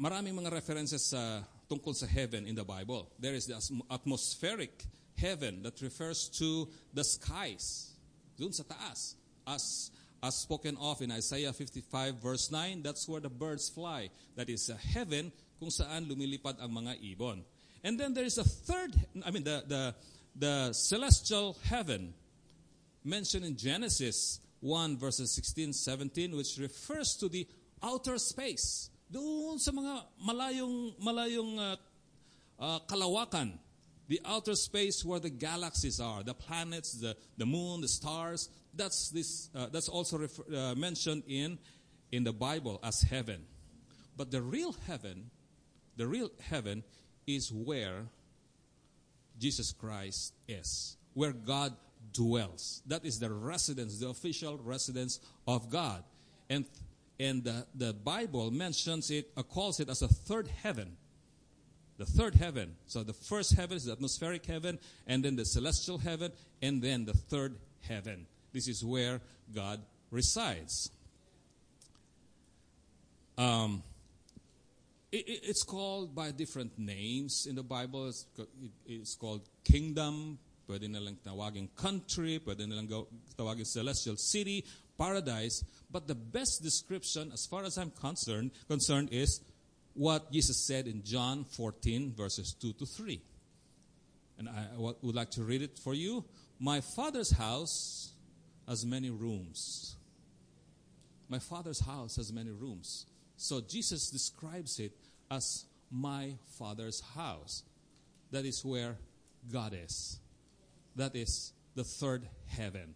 maraming 0.00 0.34
mga 0.34 0.52
references 0.52 1.04
sa 1.04 1.42
tungkol 1.68 1.94
sa 1.94 2.06
heaven 2.06 2.46
in 2.46 2.54
the 2.54 2.64
Bible. 2.64 3.10
There 3.18 3.34
is 3.34 3.46
the 3.46 3.60
atmospheric 3.90 4.84
heaven 5.16 5.62
that 5.62 5.80
refers 5.80 6.28
to 6.38 6.68
the 6.92 7.04
skies. 7.04 7.92
Dun 8.38 8.52
sa 8.52 8.64
taas. 8.64 9.14
As, 9.46 9.90
as 10.22 10.34
spoken 10.36 10.76
of 10.80 11.02
in 11.02 11.12
Isaiah 11.12 11.52
55 11.52 12.16
verse 12.16 12.50
9, 12.50 12.82
that's 12.82 13.08
where 13.08 13.20
the 13.20 13.30
birds 13.30 13.68
fly. 13.68 14.10
That 14.36 14.48
is 14.48 14.68
a 14.70 14.76
heaven 14.76 15.32
kung 15.58 15.68
saan 15.68 16.08
lumilipad 16.08 16.60
ang 16.60 16.72
mga 16.72 16.98
ibon. 17.14 17.44
And 17.84 18.00
then 18.00 18.14
there 18.14 18.24
is 18.24 18.38
a 18.38 18.44
third, 18.44 18.96
I 19.24 19.30
mean 19.30 19.44
the, 19.44 19.62
the, 19.68 19.94
the 20.34 20.72
celestial 20.72 21.56
heaven 21.68 22.14
mentioned 23.04 23.44
in 23.44 23.56
Genesis 23.56 24.40
1 24.60 24.96
verses 24.96 25.30
16, 25.32 25.74
17, 25.74 26.36
which 26.36 26.56
refers 26.58 27.16
to 27.16 27.28
the 27.28 27.46
outer 27.82 28.16
space. 28.16 28.88
Doon 29.12 29.60
sa 29.60 29.70
mga 29.70 30.08
malayong, 30.24 30.96
malayong 30.96 31.52
uh, 31.60 31.76
uh, 32.58 32.80
kalawakan. 32.88 33.60
The 34.08 34.20
outer 34.24 34.54
space 34.54 35.04
where 35.04 35.20
the 35.20 35.30
galaxies 35.30 36.00
are, 36.00 36.22
the 36.22 36.34
planets, 36.34 36.92
the, 36.92 37.16
the 37.38 37.46
moon, 37.46 37.80
the 37.80 37.88
stars. 37.88 38.50
That's, 38.74 39.10
this, 39.10 39.48
uh, 39.54 39.68
that's 39.72 39.88
also 39.88 40.18
refer, 40.18 40.42
uh, 40.54 40.74
mentioned 40.74 41.22
in, 41.26 41.58
in 42.12 42.24
the 42.24 42.32
Bible 42.32 42.80
as 42.82 43.02
heaven. 43.02 43.42
But 44.16 44.30
the 44.30 44.42
real 44.42 44.74
heaven, 44.86 45.30
the 45.96 46.06
real 46.06 46.30
heaven 46.40 46.84
is 47.26 47.50
where 47.52 48.06
Jesus 49.38 49.72
Christ 49.72 50.34
is, 50.46 50.96
where 51.14 51.32
God 51.32 51.74
dwells. 52.12 52.82
That 52.86 53.04
is 53.04 53.18
the 53.18 53.32
residence, 53.32 54.00
the 54.00 54.08
official 54.08 54.58
residence 54.58 55.20
of 55.48 55.70
God. 55.70 56.04
And 56.50 56.66
and 57.20 57.44
the, 57.44 57.66
the 57.74 57.92
Bible 57.92 58.50
mentions 58.50 59.10
it, 59.10 59.30
uh, 59.36 59.42
calls 59.42 59.80
it 59.80 59.88
as 59.88 60.02
a 60.02 60.08
third 60.08 60.48
heaven. 60.48 60.96
The 61.96 62.06
third 62.06 62.34
heaven. 62.34 62.74
So 62.86 63.02
the 63.02 63.12
first 63.12 63.54
heaven 63.54 63.76
is 63.76 63.84
the 63.84 63.92
atmospheric 63.92 64.46
heaven, 64.46 64.78
and 65.06 65.24
then 65.24 65.36
the 65.36 65.44
celestial 65.44 65.98
heaven, 65.98 66.32
and 66.60 66.82
then 66.82 67.04
the 67.04 67.14
third 67.14 67.56
heaven. 67.82 68.26
This 68.52 68.68
is 68.68 68.84
where 68.84 69.20
God 69.54 69.80
resides. 70.10 70.90
Um, 73.36 73.82
it, 75.12 75.28
it, 75.28 75.40
it's 75.44 75.62
called 75.62 76.14
by 76.14 76.30
different 76.30 76.78
names 76.78 77.46
in 77.48 77.54
the 77.54 77.62
Bible. 77.62 78.08
It's, 78.08 78.26
it, 78.38 78.48
it's 78.86 79.16
called 79.16 79.42
kingdom, 79.64 80.38
pwede 80.68 80.88
nilang 80.88 81.18
tawagin 81.18 81.68
country, 81.76 82.40
pwede 82.44 82.66
nilang 82.66 83.06
tawagin 83.36 83.66
celestial 83.66 84.16
city, 84.16 84.64
paradise. 84.98 85.62
But 85.90 86.06
the 86.06 86.14
best 86.14 86.60
description, 86.62 87.30
as 87.32 87.46
far 87.46 87.64
as 87.64 87.76
I'm 87.78 87.90
concerned, 87.90 88.50
concerned 88.68 89.10
is 89.12 89.40
what 89.94 90.30
Jesus 90.32 90.56
said 90.56 90.86
in 90.86 91.02
John 91.02 91.44
14, 91.44 92.14
verses 92.16 92.54
2 92.60 92.74
to 92.74 92.86
3. 92.86 93.20
And 94.38 94.48
I 94.48 94.66
would 94.76 95.14
like 95.14 95.30
to 95.32 95.42
read 95.42 95.62
it 95.62 95.78
for 95.78 95.94
you. 95.94 96.24
My 96.58 96.80
father's 96.80 97.30
house 97.30 98.12
has 98.66 98.84
many 98.84 99.10
rooms. 99.10 99.96
My 101.28 101.38
father's 101.38 101.80
house 101.80 102.16
has 102.16 102.32
many 102.32 102.50
rooms. 102.50 103.06
So 103.36 103.60
Jesus 103.60 104.10
describes 104.10 104.78
it 104.78 104.92
as 105.30 105.64
my 105.90 106.34
father's 106.58 107.00
house. 107.00 107.62
That 108.32 108.44
is 108.44 108.64
where 108.64 108.96
God 109.52 109.76
is. 109.84 110.18
That 110.96 111.14
is 111.14 111.52
the 111.74 111.84
third 111.84 112.28
heaven. 112.46 112.94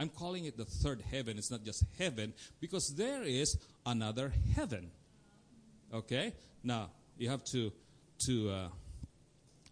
I'm 0.00 0.08
calling 0.08 0.44
it 0.44 0.56
the 0.56 0.64
third 0.64 1.02
heaven. 1.10 1.38
It's 1.38 1.50
not 1.50 1.64
just 1.64 1.84
heaven 1.98 2.32
because 2.60 2.94
there 2.94 3.22
is 3.22 3.58
another 3.84 4.32
heaven. 4.54 4.90
Okay? 5.92 6.34
Now, 6.62 6.90
you 7.16 7.28
have 7.30 7.44
to, 7.44 7.72
to 8.20 8.50
uh, 8.50 8.68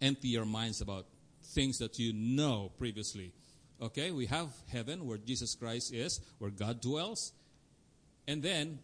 empty 0.01 0.29
your 0.29 0.45
minds 0.45 0.81
about 0.81 1.05
things 1.43 1.77
that 1.79 1.99
you 1.99 2.13
know 2.13 2.71
previously. 2.77 3.33
Okay? 3.81 4.11
We 4.11 4.25
have 4.27 4.49
heaven 4.71 5.05
where 5.05 5.17
Jesus 5.17 5.55
Christ 5.55 5.93
is, 5.93 6.19
where 6.39 6.51
God 6.51 6.81
dwells. 6.81 7.33
And 8.27 8.41
then, 8.43 8.79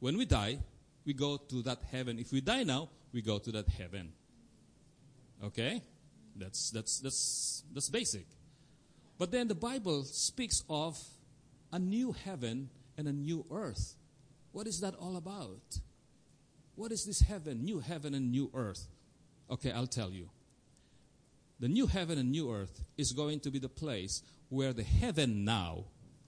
when 0.00 0.16
we 0.16 0.24
die, 0.24 0.58
we 1.04 1.12
go 1.12 1.36
to 1.36 1.62
that 1.62 1.78
heaven. 1.90 2.18
If 2.18 2.32
we 2.32 2.40
die 2.40 2.64
now, 2.64 2.88
we 3.12 3.22
go 3.22 3.38
to 3.38 3.52
that 3.52 3.68
heaven. 3.68 4.12
Okay? 5.44 5.82
That's, 6.36 6.70
that's, 6.70 7.00
that's, 7.00 7.62
that's 7.72 7.88
basic. 7.88 8.26
But 9.18 9.30
then 9.30 9.48
the 9.48 9.54
Bible 9.54 10.04
speaks 10.04 10.62
of 10.68 11.02
a 11.72 11.78
new 11.78 12.12
heaven 12.12 12.68
and 12.98 13.08
a 13.08 13.12
new 13.12 13.46
earth. 13.50 13.94
What 14.52 14.66
is 14.66 14.80
that 14.80 14.94
all 14.96 15.16
about? 15.16 15.80
What 16.76 16.92
is 16.92 17.04
this 17.04 17.20
heaven, 17.26 17.64
new 17.64 17.80
heaven 17.80 18.14
and 18.14 18.30
new 18.30 18.50
earth? 18.54 18.86
Okay, 19.50 19.72
I'll 19.72 19.86
tell 19.86 20.12
you. 20.12 20.28
The 21.58 21.68
new 21.68 21.86
heaven 21.86 22.18
and 22.18 22.30
new 22.30 22.52
earth 22.52 22.84
is 22.98 23.12
going 23.12 23.40
to 23.40 23.50
be 23.50 23.58
the 23.58 23.68
place 23.68 24.22
where 24.50 24.74
the 24.74 24.82
heaven 24.82 25.44
now, 25.44 25.84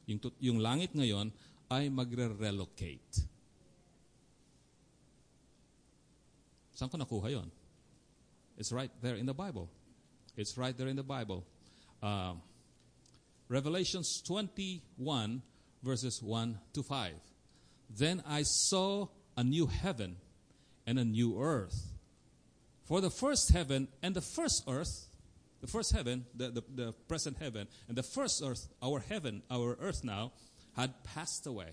yung, 0.06 0.20
yung 0.40 0.58
langit 0.58 0.96
ngayon, 0.96 1.32
ay 1.70 1.90
magre-relocate. 1.92 3.28
Saan 6.72 6.88
ko 6.88 6.96
nakuha 6.96 7.28
yon? 7.28 7.52
It's 8.56 8.72
right 8.72 8.90
there 9.02 9.16
in 9.16 9.26
the 9.26 9.34
Bible. 9.34 9.68
It's 10.34 10.56
right 10.56 10.72
there 10.72 10.88
in 10.88 10.96
the 10.96 11.04
Bible. 11.04 11.44
Um, 12.02 12.40
Revelations 13.48 14.22
21, 14.26 15.42
verses 15.82 16.22
1 16.22 16.58
to 16.72 16.82
5. 16.82 17.12
Then 17.90 18.22
I 18.26 18.42
saw 18.42 19.08
a 19.36 19.44
new 19.44 19.66
heaven 19.66 20.16
and 20.88 20.98
a 20.98 21.04
new 21.04 21.38
earth. 21.38 21.92
For 22.86 23.02
the 23.02 23.10
first 23.10 23.52
heaven 23.52 23.88
and 24.02 24.16
the 24.16 24.22
first 24.22 24.64
earth, 24.66 25.08
the 25.60 25.66
first 25.66 25.92
heaven, 25.92 26.24
the, 26.34 26.48
the, 26.48 26.64
the 26.74 26.92
present 27.06 27.36
heaven, 27.38 27.68
and 27.88 27.96
the 27.96 28.02
first 28.02 28.42
earth, 28.42 28.66
our 28.82 28.98
heaven, 28.98 29.42
our 29.50 29.76
earth 29.82 30.02
now, 30.02 30.32
had 30.74 30.94
passed 31.04 31.46
away. 31.46 31.72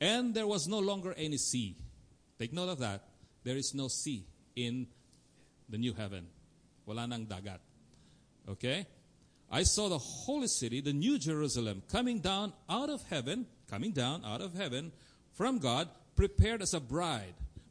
And 0.00 0.34
there 0.34 0.46
was 0.46 0.66
no 0.66 0.78
longer 0.78 1.14
any 1.18 1.36
sea. 1.36 1.76
Take 2.38 2.54
note 2.54 2.70
of 2.70 2.78
that. 2.78 3.02
There 3.44 3.56
is 3.56 3.74
no 3.74 3.88
sea 3.88 4.24
in 4.54 4.86
the 5.68 5.76
new 5.76 5.92
heaven. 5.92 6.26
Wala 6.86 7.06
nang 7.06 7.26
dagat. 7.26 7.58
Okay? 8.48 8.86
I 9.50 9.62
saw 9.64 9.90
the 9.90 9.98
holy 9.98 10.48
city, 10.48 10.80
the 10.80 10.94
new 10.94 11.18
Jerusalem, 11.18 11.82
coming 11.92 12.20
down 12.20 12.54
out 12.70 12.88
of 12.88 13.02
heaven, 13.10 13.44
coming 13.70 13.92
down 13.92 14.24
out 14.24 14.40
of 14.40 14.54
heaven 14.54 14.92
from 15.34 15.58
God, 15.58 15.88
prepared 16.16 16.62
as 16.62 16.72
a 16.72 16.80
bride, 16.80 17.34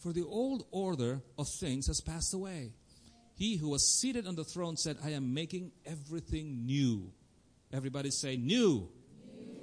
For 0.00 0.12
the 0.12 0.24
old 0.24 0.66
order 0.70 1.20
of 1.38 1.46
things 1.60 1.86
has 1.86 2.00
passed 2.00 2.34
away. 2.34 2.72
He 3.34 3.56
who 3.56 3.70
was 3.70 3.98
seated 3.98 4.26
on 4.26 4.34
the 4.34 4.44
throne 4.44 4.76
said, 4.76 4.98
I 5.04 5.10
am 5.10 5.32
making 5.32 5.72
everything 5.86 6.66
new. 6.66 7.12
Everybody 7.72 8.10
say 8.10 8.36
new. 8.36 8.88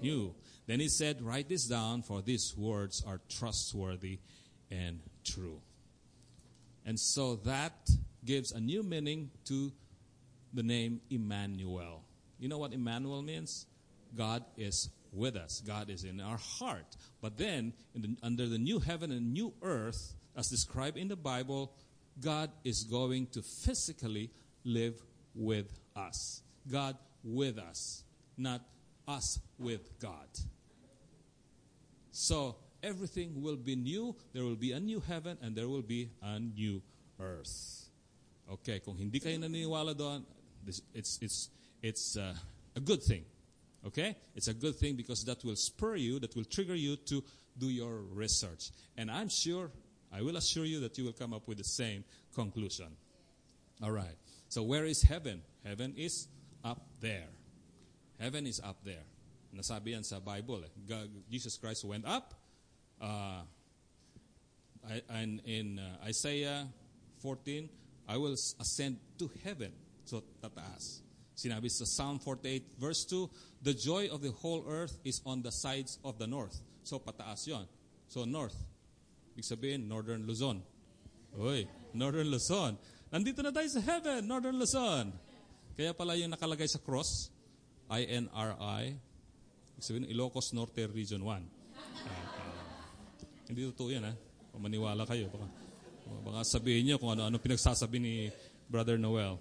New. 0.01 0.35
Then 0.67 0.79
he 0.79 0.89
said, 0.89 1.21
Write 1.21 1.49
this 1.49 1.67
down, 1.67 2.03
for 2.03 2.21
these 2.21 2.53
words 2.55 3.03
are 3.05 3.19
trustworthy 3.29 4.19
and 4.69 4.99
true. 5.23 5.61
And 6.85 6.99
so 6.99 7.37
that 7.37 7.89
gives 8.23 8.51
a 8.51 8.59
new 8.59 8.83
meaning 8.83 9.31
to 9.45 9.71
the 10.53 10.63
name 10.63 11.01
Emmanuel. 11.09 12.03
You 12.39 12.49
know 12.49 12.57
what 12.57 12.73
Emmanuel 12.73 13.21
means? 13.21 13.65
God 14.15 14.43
is 14.55 14.89
with 15.11 15.35
us. 15.35 15.61
God 15.65 15.89
is 15.89 16.03
in 16.03 16.21
our 16.21 16.37
heart. 16.37 16.95
But 17.21 17.37
then, 17.37 17.73
the, 17.95 18.15
under 18.23 18.47
the 18.47 18.57
new 18.57 18.79
heaven 18.79 19.11
and 19.11 19.33
new 19.33 19.53
earth, 19.61 20.15
as 20.37 20.49
described 20.49 20.97
in 20.97 21.07
the 21.07 21.15
Bible, 21.15 21.73
God 22.21 22.51
is 22.63 22.83
going 22.83 23.27
to 23.33 23.41
physically 23.41 24.29
live 24.63 25.01
with 25.33 25.79
us. 25.95 26.41
God 26.69 26.95
with 27.23 27.57
us, 27.57 28.03
not 28.37 28.61
us 29.07 29.39
with 29.57 29.99
God. 29.99 30.27
So, 32.11 32.55
everything 32.83 33.41
will 33.41 33.55
be 33.55 33.75
new. 33.75 34.15
There 34.33 34.43
will 34.43 34.55
be 34.55 34.71
a 34.71 34.79
new 34.79 34.99
heaven 34.99 35.37
and 35.41 35.55
there 35.55 35.67
will 35.67 35.81
be 35.81 36.09
a 36.21 36.39
new 36.39 36.81
earth. 37.19 37.89
Okay, 38.49 38.79
kung 38.79 38.97
hindi 38.97 39.19
kayo 39.19 39.37
naniniwala 39.37 39.97
doon, 39.97 40.23
this, 40.63 40.81
it's, 40.93 41.19
it's, 41.21 41.49
it's 41.81 42.17
uh, 42.17 42.33
a 42.75 42.79
good 42.79 43.03
thing. 43.03 43.25
Okay? 43.85 44.15
It's 44.35 44.47
a 44.47 44.53
good 44.53 44.75
thing 44.75 44.95
because 44.95 45.23
that 45.25 45.43
will 45.43 45.55
spur 45.55 45.95
you, 45.95 46.19
that 46.19 46.35
will 46.35 46.45
trigger 46.45 46.75
you 46.75 46.95
to 47.07 47.23
do 47.57 47.67
your 47.67 48.01
research. 48.13 48.71
And 48.97 49.11
I'm 49.11 49.29
sure, 49.29 49.71
I 50.17 50.21
will 50.21 50.37
assure 50.37 50.65
you 50.65 50.79
that 50.79 50.97
you 50.97 51.05
will 51.05 51.13
come 51.13 51.33
up 51.33 51.47
with 51.47 51.59
the 51.59 51.63
same 51.63 52.03
conclusion. 52.33 52.87
All 53.83 53.91
right. 53.91 54.17
So 54.49 54.63
where 54.63 54.85
is 54.85 55.03
heaven? 55.03 55.43
Heaven 55.63 55.93
is 55.95 56.27
up 56.63 56.81
there. 56.99 57.27
Heaven 58.19 58.47
is 58.47 58.59
up 58.63 58.77
there. 58.83 59.03
Nasabi 59.55 59.91
yan 59.91 60.03
sa 60.03 60.19
Bible. 60.19 60.63
Eh. 60.65 60.69
God, 60.89 61.09
Jesus 61.29 61.57
Christ 61.57 61.85
went 61.85 62.07
up. 62.07 62.33
Uh, 62.99 63.41
and 65.09 65.39
in 65.45 65.77
uh, 65.77 66.05
Isaiah 66.05 66.65
14, 67.21 67.69
I 68.07 68.17
will 68.17 68.33
ascend 68.33 68.97
to 69.19 69.29
heaven. 69.43 69.71
So 70.05 70.23
tataas. 70.41 71.01
Sinabi 71.37 71.69
sa 71.69 71.85
Psalm 71.85 72.17
48 72.17 72.79
verse 72.79 73.05
2, 73.05 73.29
the 73.61 73.73
joy 73.73 74.07
of 74.11 74.23
the 74.23 74.31
whole 74.31 74.65
earth 74.67 74.97
is 75.05 75.21
on 75.27 75.43
the 75.43 75.51
sides 75.51 75.99
of 76.03 76.17
the 76.17 76.25
north. 76.25 76.59
So 76.81 76.97
pataas 76.97 77.45
yon. 77.45 77.67
So 78.07 78.25
north. 78.25 78.55
Ibig 79.37 79.45
sabihin, 79.45 79.85
northern 79.85 80.25
Luzon. 80.25 80.65
Uy, 81.37 81.69
northern 81.93 82.25
Luzon. 82.25 82.73
Nandito 83.13 83.45
na 83.45 83.53
tayo 83.53 83.69
sa 83.69 83.77
heaven, 83.85 84.25
northern 84.25 84.57
Luzon. 84.57 85.13
Kaya 85.77 85.93
pala 85.93 86.17
yung 86.17 86.33
nakalagay 86.33 86.65
sa 86.65 86.81
cross, 86.81 87.29
I-N-R-I, 87.85 88.83
ibig 89.77 89.85
sabihin, 89.85 90.09
Ilocos 90.09 90.57
Norte 90.57 90.89
Region 90.89 91.21
1. 91.21 91.29
Uh, 91.29 91.37
uh, 91.37 92.65
hindi 93.45 93.61
totoo 93.69 93.93
yan, 93.93 94.09
ha? 94.09 94.13
Kung 94.49 94.65
maniwala 94.65 95.05
kayo, 95.05 95.29
baka, 95.29 95.45
baka 96.25 96.41
sabihin 96.41 96.89
niyo 96.89 96.95
kung 96.97 97.13
ano-ano 97.13 97.37
pinagsasabi 97.37 98.01
ni 98.01 98.13
Brother 98.65 98.97
Noel. 98.97 99.37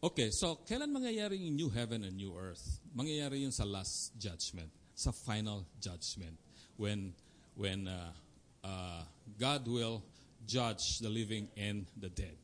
Okay, 0.00 0.30
so 0.32 0.56
kailan 0.64 0.96
mangyayari 0.96 1.36
yung 1.44 1.56
new 1.60 1.68
heaven 1.68 2.08
and 2.08 2.16
new 2.16 2.32
earth? 2.32 2.80
Mangyayari 2.96 3.44
yun 3.44 3.52
sa 3.52 3.68
last 3.68 4.16
judgment, 4.16 4.72
sa 4.96 5.12
final 5.12 5.68
judgment. 5.76 6.40
When, 6.80 7.12
when 7.52 7.84
uh, 7.84 8.16
uh, 8.64 9.04
God 9.36 9.68
will 9.68 10.00
judge 10.48 11.00
the 11.00 11.10
living 11.10 11.48
and 11.52 11.84
the 12.00 12.08
dead. 12.08 12.40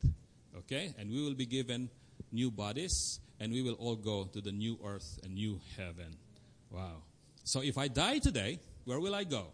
Okay? 0.53 0.93
And 1.01 1.09
we 1.09 1.25
will 1.25 1.33
be 1.33 1.47
given 1.49 1.89
new 2.31 2.51
bodies, 2.51 3.19
and 3.39 3.51
we 3.51 3.63
will 3.63 3.73
all 3.81 3.95
go 3.95 4.29
to 4.29 4.39
the 4.39 4.51
new 4.51 4.77
earth 4.85 5.17
and 5.23 5.33
new 5.33 5.59
heaven. 5.77 6.13
Wow. 6.69 7.01
So 7.43 7.65
if 7.65 7.77
I 7.77 7.87
die 7.87 8.19
today, 8.19 8.59
where 8.85 8.99
will 8.99 9.15
I 9.15 9.23
go? 9.23 9.47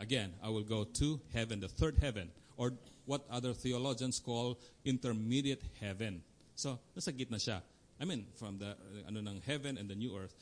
Again, 0.00 0.34
I 0.44 0.50
will 0.50 0.68
go 0.68 0.84
to 0.84 1.20
heaven, 1.32 1.60
the 1.60 1.68
third 1.68 1.96
heaven, 1.96 2.28
or 2.58 2.74
what 3.06 3.24
other 3.30 3.54
theologians 3.54 4.20
call 4.20 4.60
intermediate 4.84 5.62
heaven. 5.80 6.20
So, 6.54 6.78
nasa 6.96 7.12
gitna 7.12 7.40
siya. 7.40 7.62
I 8.00 8.04
mean, 8.04 8.26
from 8.34 8.58
the 8.58 8.74
ano 9.06 9.20
ng 9.20 9.42
heaven 9.46 9.78
and 9.78 9.88
the 9.88 9.94
new 9.94 10.16
earth, 10.16 10.34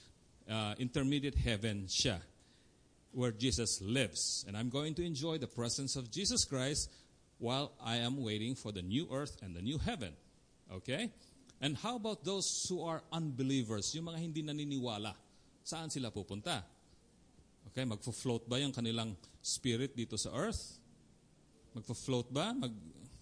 uh, 0.48 0.74
intermediate 0.78 1.36
heaven 1.36 1.86
siya, 1.86 2.20
where 3.12 3.32
Jesus 3.32 3.80
lives. 3.82 4.44
And 4.46 4.56
I'm 4.56 4.70
going 4.70 4.94
to 4.94 5.04
enjoy 5.04 5.38
the 5.38 5.46
presence 5.46 5.96
of 5.96 6.10
Jesus 6.10 6.44
Christ 6.44 6.90
while 7.38 7.72
I 7.82 7.96
am 7.96 8.22
waiting 8.22 8.54
for 8.54 8.72
the 8.72 8.82
new 8.82 9.08
earth 9.12 9.36
and 9.42 9.54
the 9.54 9.62
new 9.62 9.78
heaven. 9.78 10.12
Okay? 10.72 11.10
And 11.60 11.76
how 11.76 11.96
about 11.96 12.24
those 12.24 12.48
who 12.68 12.82
are 12.84 13.02
unbelievers, 13.12 13.92
yung 13.94 14.08
mga 14.08 14.18
hindi 14.18 14.40
naniniwala? 14.42 15.12
Saan 15.60 15.92
sila 15.92 16.08
pupunta? 16.08 16.64
Okay, 17.70 17.84
magfo-float 17.84 18.48
ba 18.48 18.56
yung 18.56 18.72
kanilang 18.72 19.12
spirit 19.44 19.92
dito 19.92 20.16
sa 20.16 20.32
earth? 20.32 20.80
Magfo-float 21.76 22.32
ba? 22.32 22.56
Mag, 22.56 22.72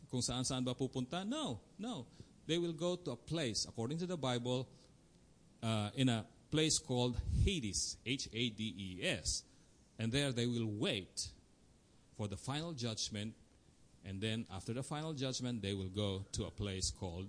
kung 0.07 0.23
saan-saan 0.23 0.63
ba 0.63 0.79
pupunta? 0.79 1.27
No, 1.27 1.59
no 1.77 2.18
they 2.49 2.59
will 2.59 2.73
go 2.73 2.97
to 2.97 3.13
a 3.13 3.17
place, 3.17 3.67
according 3.69 3.99
to 3.99 4.07
the 4.07 4.17
Bible, 4.17 4.67
uh, 5.63 5.91
in 5.95 6.09
a 6.09 6.25
place 6.51 6.79
called 6.79 7.21
Hades, 7.45 7.99
H 8.07 8.29
A 8.33 8.49
D 8.49 8.75
E 8.77 9.07
S. 9.07 9.43
And 9.99 10.11
there 10.11 10.33
they 10.33 10.47
will 10.47 10.67
wait 10.67 11.29
for 12.17 12.27
the 12.27 12.37
final 12.37 12.73
judgment. 12.73 13.35
And 14.05 14.21
then 14.21 14.47
after 14.53 14.73
the 14.73 14.83
final 14.83 15.13
judgment, 15.13 15.61
they 15.61 15.75
will 15.75 15.91
go 15.91 16.25
to 16.33 16.47
a 16.47 16.51
place 16.51 16.91
called 16.91 17.27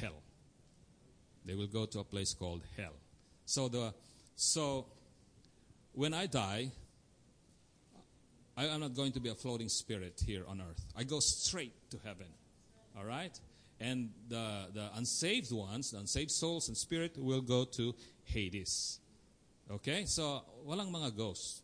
hell. 0.00 0.22
They 1.44 1.54
will 1.54 1.66
go 1.66 1.86
to 1.86 2.00
a 2.00 2.04
place 2.04 2.34
called 2.34 2.62
hell. 2.76 2.94
So 3.46 3.68
the 3.68 3.94
so 4.36 4.86
when 5.92 6.14
I 6.14 6.26
die, 6.26 6.70
I 8.56 8.66
am 8.66 8.80
not 8.80 8.94
going 8.94 9.12
to 9.12 9.20
be 9.20 9.30
a 9.30 9.34
floating 9.34 9.68
spirit 9.68 10.22
here 10.24 10.44
on 10.46 10.60
earth. 10.60 10.84
I 10.96 11.02
go 11.02 11.18
straight 11.18 11.90
to 11.90 11.98
heaven. 12.04 12.28
All 12.96 13.04
right? 13.04 13.38
And 13.80 14.10
the, 14.28 14.72
the 14.72 14.86
unsaved 14.96 15.52
ones, 15.52 15.90
the 15.90 15.98
unsaved 15.98 16.30
souls 16.30 16.68
and 16.68 16.76
spirit 16.76 17.16
will 17.18 17.42
go 17.42 17.64
to 17.64 17.94
Hades. 18.24 19.00
Okay? 19.70 20.04
So, 20.06 20.42
walang 20.64 20.88
mga 20.88 21.16
ghosts. 21.16 21.62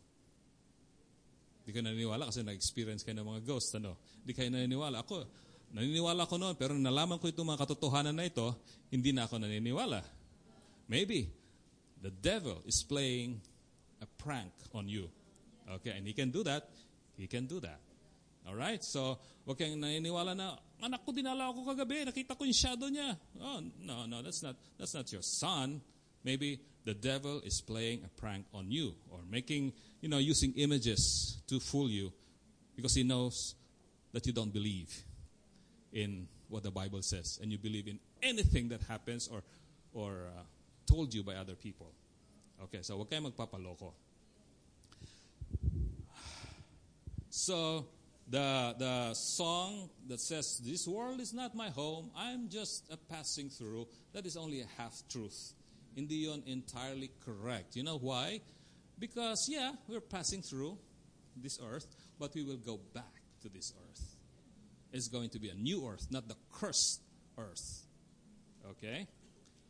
Hindi 1.63 1.79
ka 1.79 1.81
naniniwala 1.81 2.27
kasi 2.27 2.43
na-experience 2.43 3.07
kayo 3.07 3.23
ng 3.23 3.27
mga 3.27 3.41
ghosts. 3.47 3.71
Ano? 3.79 3.95
Hindi 4.21 4.35
kayo 4.35 4.51
naniniwala. 4.51 5.01
Ako, 5.01 5.25
naniniwala 5.73 6.27
ko 6.27 6.35
noon, 6.37 6.55
pero 6.59 6.75
nalaman 6.75 7.17
ko 7.17 7.31
itong 7.31 7.47
mga 7.47 7.65
katotohanan 7.65 8.13
na 8.13 8.27
ito, 8.27 8.51
hindi 8.91 9.15
na 9.15 9.25
ako 9.25 9.41
naniniwala. 9.41 10.03
Maybe, 10.91 11.31
the 12.03 12.11
devil 12.11 12.61
is 12.67 12.83
playing 12.83 13.39
a 14.03 14.07
prank 14.19 14.51
on 14.75 14.91
you. 14.91 15.07
Okay? 15.79 15.95
And 15.95 16.05
he 16.05 16.13
can 16.13 16.29
do 16.29 16.43
that. 16.43 16.67
He 17.17 17.25
can 17.25 17.47
do 17.47 17.63
that. 17.63 17.79
Alright? 18.47 18.83
So, 18.83 19.19
wag 19.45 19.57
kang 19.57 19.79
naniniwala 19.79 20.35
na, 20.35 20.59
anak 20.83 21.05
ko 21.05 21.15
dinala 21.15 21.49
ako 21.51 21.63
kagabi, 21.73 22.03
nakita 22.03 22.35
ko 22.35 22.43
yung 22.43 22.55
shadow 22.55 22.91
niya. 22.91 23.15
Oh, 23.39 23.63
no, 23.79 24.05
no, 24.05 24.21
that's 24.21 24.43
not, 24.43 24.55
that's 24.77 24.93
not 24.93 25.07
your 25.11 25.23
son. 25.23 25.79
Maybe 26.23 26.59
the 26.85 26.93
devil 26.93 27.41
is 27.43 27.61
playing 27.61 28.03
a 28.03 28.11
prank 28.19 28.45
on 28.53 28.71
you 28.71 28.95
or 29.11 29.19
making, 29.29 29.73
you 30.01 30.09
know, 30.09 30.19
using 30.19 30.53
images 30.55 31.37
to 31.47 31.59
fool 31.59 31.89
you 31.89 32.11
because 32.75 32.95
he 32.95 33.03
knows 33.03 33.55
that 34.11 34.27
you 34.27 34.33
don't 34.33 34.53
believe 34.53 34.91
in 35.91 36.27
what 36.49 36.63
the 36.63 36.71
Bible 36.71 37.01
says 37.01 37.39
and 37.41 37.51
you 37.51 37.57
believe 37.57 37.87
in 37.87 37.99
anything 38.21 38.69
that 38.69 38.81
happens 38.83 39.27
or, 39.27 39.43
or 39.93 40.27
uh, 40.35 40.43
told 40.85 41.13
you 41.13 41.23
by 41.23 41.35
other 41.35 41.55
people. 41.55 41.91
Okay, 42.63 42.79
so 42.81 42.97
wag 42.97 43.09
kayo 43.09 43.31
magpapaloko. 43.31 43.91
So, 47.29 47.87
the, 48.27 48.75
the 48.77 49.13
song 49.13 49.89
that 50.07 50.19
says, 50.19 50.61
This 50.63 50.87
world 50.87 51.19
is 51.19 51.33
not 51.33 51.55
my 51.55 51.69
home, 51.69 52.11
I'm 52.15 52.49
just 52.49 52.91
a 52.91 52.97
passing 52.97 53.49
through, 53.49 53.87
that 54.13 54.25
is 54.25 54.37
only 54.37 54.61
a 54.61 54.67
half 54.77 55.01
truth. 55.09 55.53
Hindi 55.95 56.15
yon 56.15 56.43
entirely 56.47 57.11
correct. 57.23 57.75
You 57.75 57.83
know 57.83 57.97
why? 57.97 58.41
Because, 58.97 59.47
yeah, 59.49 59.73
we're 59.87 60.01
passing 60.01 60.41
through 60.41 60.77
this 61.35 61.59
earth, 61.63 61.87
but 62.19 62.33
we 62.33 62.43
will 62.43 62.57
go 62.57 62.79
back 62.93 63.21
to 63.41 63.49
this 63.49 63.73
earth. 63.89 64.15
It's 64.91 65.07
going 65.07 65.29
to 65.29 65.39
be 65.39 65.49
a 65.49 65.55
new 65.55 65.87
earth, 65.87 66.07
not 66.09 66.27
the 66.27 66.35
cursed 66.51 67.01
earth. 67.37 67.83
Okay? 68.69 69.07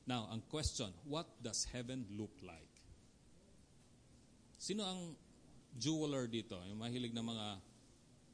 Now, 0.05 0.27
ang 0.31 0.43
question, 0.49 0.91
what 1.05 1.27
does 1.41 1.65
heaven 1.71 2.05
look 2.11 2.35
like? 2.43 2.73
Sino 4.59 4.83
ang 4.83 5.15
jeweler 5.79 6.27
dito? 6.27 6.59
Yung 6.67 6.79
mahilig 6.79 7.15
na 7.15 7.23
mga 7.23 7.47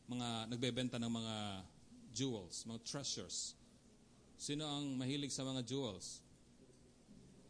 mga 0.10 0.50
nagbebenta 0.50 0.98
ng 0.98 1.12
mga 1.14 1.36
jewels, 2.10 2.66
mga 2.66 2.82
treasures. 2.82 3.54
Sino 4.36 4.66
ang 4.66 4.98
mahilig 4.98 5.30
sa 5.30 5.46
mga 5.46 5.62
jewels? 5.62 6.26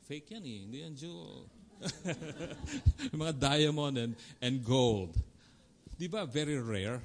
Fake 0.03 0.35
yan 0.35 0.43
eh, 0.43 0.59
hindi 0.67 0.77
yan 0.83 0.93
jewel. 0.99 1.47
mga 3.23 3.33
diamond 3.39 3.95
and, 3.95 4.13
and 4.43 4.59
gold. 4.59 5.15
Di 5.95 6.11
ba 6.11 6.27
very 6.27 6.59
rare? 6.59 6.99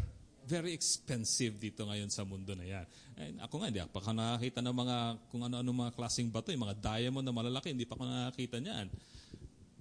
very 0.44 0.76
expensive 0.76 1.56
dito 1.56 1.88
ngayon 1.88 2.12
sa 2.12 2.22
mundo 2.22 2.52
na 2.52 2.64
yan. 2.68 2.86
And 3.16 3.34
ako 3.40 3.64
nga, 3.64 3.66
hindi 3.72 3.80
pa 3.80 3.98
ako 4.00 4.12
nakakita 4.12 4.60
ng 4.60 4.76
mga, 4.76 4.96
kung 5.32 5.42
ano-ano 5.42 5.70
mga 5.72 5.92
klaseng 5.96 6.28
bato, 6.28 6.52
yung 6.52 6.68
mga 6.68 6.78
diamond 6.78 7.24
na 7.24 7.32
malalaki, 7.34 7.72
hindi 7.72 7.88
pa 7.88 7.96
ako 7.96 8.04
nakakita 8.04 8.56
niyan. 8.60 8.86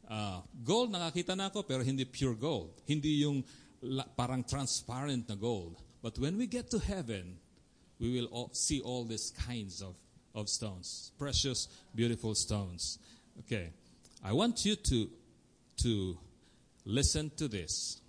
Ah, 0.07 0.39
gold, 0.63 0.91
nakakita 0.91 1.35
na 1.35 1.51
ako, 1.51 1.67
pero 1.67 1.83
hindi 1.83 2.07
pure 2.07 2.35
gold. 2.35 2.71
Hindi 2.87 3.27
yung 3.27 3.43
parang 4.17 4.43
transparent 4.43 5.29
na 5.29 5.35
gold. 5.35 5.81
But 6.01 6.19
when 6.19 6.37
we 6.37 6.47
get 6.47 6.69
to 6.71 6.79
heaven, 6.79 7.37
we 7.99 8.11
will 8.11 8.25
all 8.27 8.49
see 8.53 8.81
all 8.81 9.05
these 9.05 9.31
kinds 9.45 9.81
of, 9.81 9.95
of 10.35 10.49
stones. 10.49 11.11
Precious, 11.17 11.67
beautiful 11.95 12.35
stones. 12.35 12.99
Okay. 13.39 13.69
I 14.23 14.33
want 14.33 14.65
you 14.65 14.75
to, 14.75 15.09
to 15.83 16.17
listen 16.85 17.31
to 17.37 17.47
this. 17.47 18.01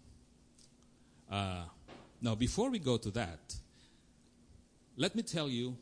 Uh, 1.30 1.64
now, 2.20 2.34
before 2.34 2.70
we 2.70 2.78
go 2.78 2.96
to 2.96 3.10
that, 3.12 3.54
let 4.96 5.14
me 5.14 5.22
tell 5.22 5.48
you 5.48 5.76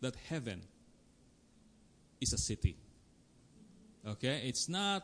that 0.00 0.14
heaven 0.28 0.62
is 2.20 2.32
a 2.32 2.38
city. 2.38 2.76
Okay? 4.06 4.42
It's 4.44 4.68
not, 4.68 5.02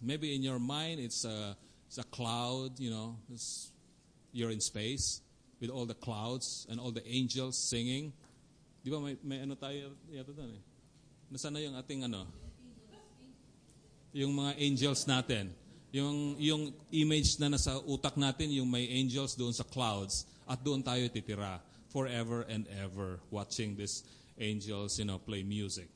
maybe 0.00 0.34
in 0.34 0.42
your 0.42 0.58
mind, 0.58 1.00
it's 1.00 1.24
a, 1.24 1.56
it's 1.86 1.98
a 1.98 2.04
cloud, 2.04 2.78
you 2.78 2.90
know, 2.90 3.16
it's, 3.32 3.72
you're 4.32 4.50
in 4.50 4.60
space 4.60 5.20
with 5.60 5.70
all 5.70 5.86
the 5.86 5.94
clouds 5.94 6.66
and 6.70 6.78
all 6.78 6.90
the 6.90 7.04
angels 7.06 7.58
singing. 7.58 8.12
Di 8.84 8.90
ba 8.90 9.00
may, 9.00 9.16
may 9.22 9.42
ano 9.42 9.54
tayo 9.58 9.94
yata 10.10 10.30
doon 10.30 10.54
eh? 10.54 10.62
Nasaan 11.28 11.52
na 11.56 11.60
yung 11.60 11.76
ating 11.76 12.06
ano? 12.08 12.24
Yung 14.16 14.32
mga 14.32 14.52
angels 14.56 15.04
natin. 15.04 15.52
Yung, 15.92 16.36
yung 16.36 16.72
image 16.92 17.40
na 17.40 17.48
nasa 17.48 17.80
utak 17.84 18.16
natin, 18.16 18.52
yung 18.52 18.68
may 18.68 18.84
angels 18.88 19.36
doon 19.36 19.52
sa 19.52 19.64
clouds, 19.64 20.28
at 20.48 20.60
doon 20.64 20.80
tayo 20.80 21.04
titira 21.08 21.60
forever 21.88 22.44
and 22.48 22.68
ever 22.80 23.20
watching 23.32 23.76
these 23.76 24.04
angels, 24.40 24.96
you 25.00 25.04
know, 25.04 25.20
play 25.20 25.42
music. 25.42 25.88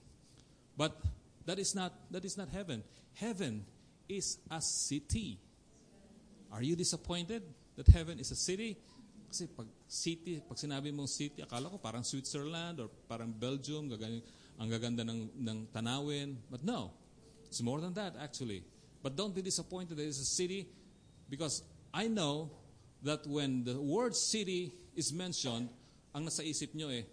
But 0.77 0.97
that 1.45 1.59
is 1.59 1.75
not 1.75 1.93
that 2.11 2.25
is 2.25 2.37
not 2.37 2.49
heaven. 2.49 2.85
Heaven 3.17 3.65
is 4.09 4.41
a 4.51 4.61
city. 4.61 5.41
Are 6.53 6.63
you 6.63 6.77
disappointed 6.77 7.45
that 7.77 7.89
heaven 7.89 8.19
is 8.19 8.31
a 8.31 8.39
city? 8.39 8.77
Kasi 9.33 9.49
pag 9.49 9.67
city, 9.89 10.45
pag 10.45 10.61
sinabi 10.61 10.93
mong 10.93 11.09
city, 11.09 11.41
akala 11.41 11.73
ko 11.73 11.81
parang 11.81 12.05
Switzerland 12.05 12.85
or 12.85 12.93
parang 13.09 13.33
Belgium, 13.33 13.89
gaganyan, 13.89 14.21
ang 14.61 14.69
gaganda 14.69 15.03
ng, 15.09 15.33
ng 15.41 15.59
tanawin. 15.73 16.37
But 16.53 16.63
no, 16.63 16.93
it's 17.49 17.65
more 17.65 17.81
than 17.81 17.97
that 17.97 18.15
actually. 18.21 18.61
But 19.03 19.17
don't 19.17 19.35
be 19.35 19.41
disappointed 19.41 19.97
that 19.97 20.05
it's 20.05 20.21
a 20.21 20.29
city 20.29 20.69
because 21.33 21.65
I 21.93 22.07
know 22.07 22.53
that 23.03 23.27
when 23.27 23.65
the 23.65 23.81
word 23.81 24.15
city 24.15 24.73
is 24.95 25.13
mentioned, 25.13 25.69
ang 26.15 26.29
nasa 26.29 26.45
isip 26.45 26.77
nyo 26.77 26.93
eh, 26.93 27.09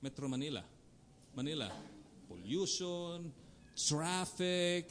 Metro 0.00 0.26
Manila. 0.26 0.64
Manila. 1.36 1.68
Pollution, 2.26 3.30
traffic, 3.76 4.88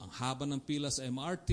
ang 0.00 0.10
haba 0.10 0.48
ng 0.48 0.60
pila 0.64 0.88
sa 0.88 1.04
MRT, 1.04 1.52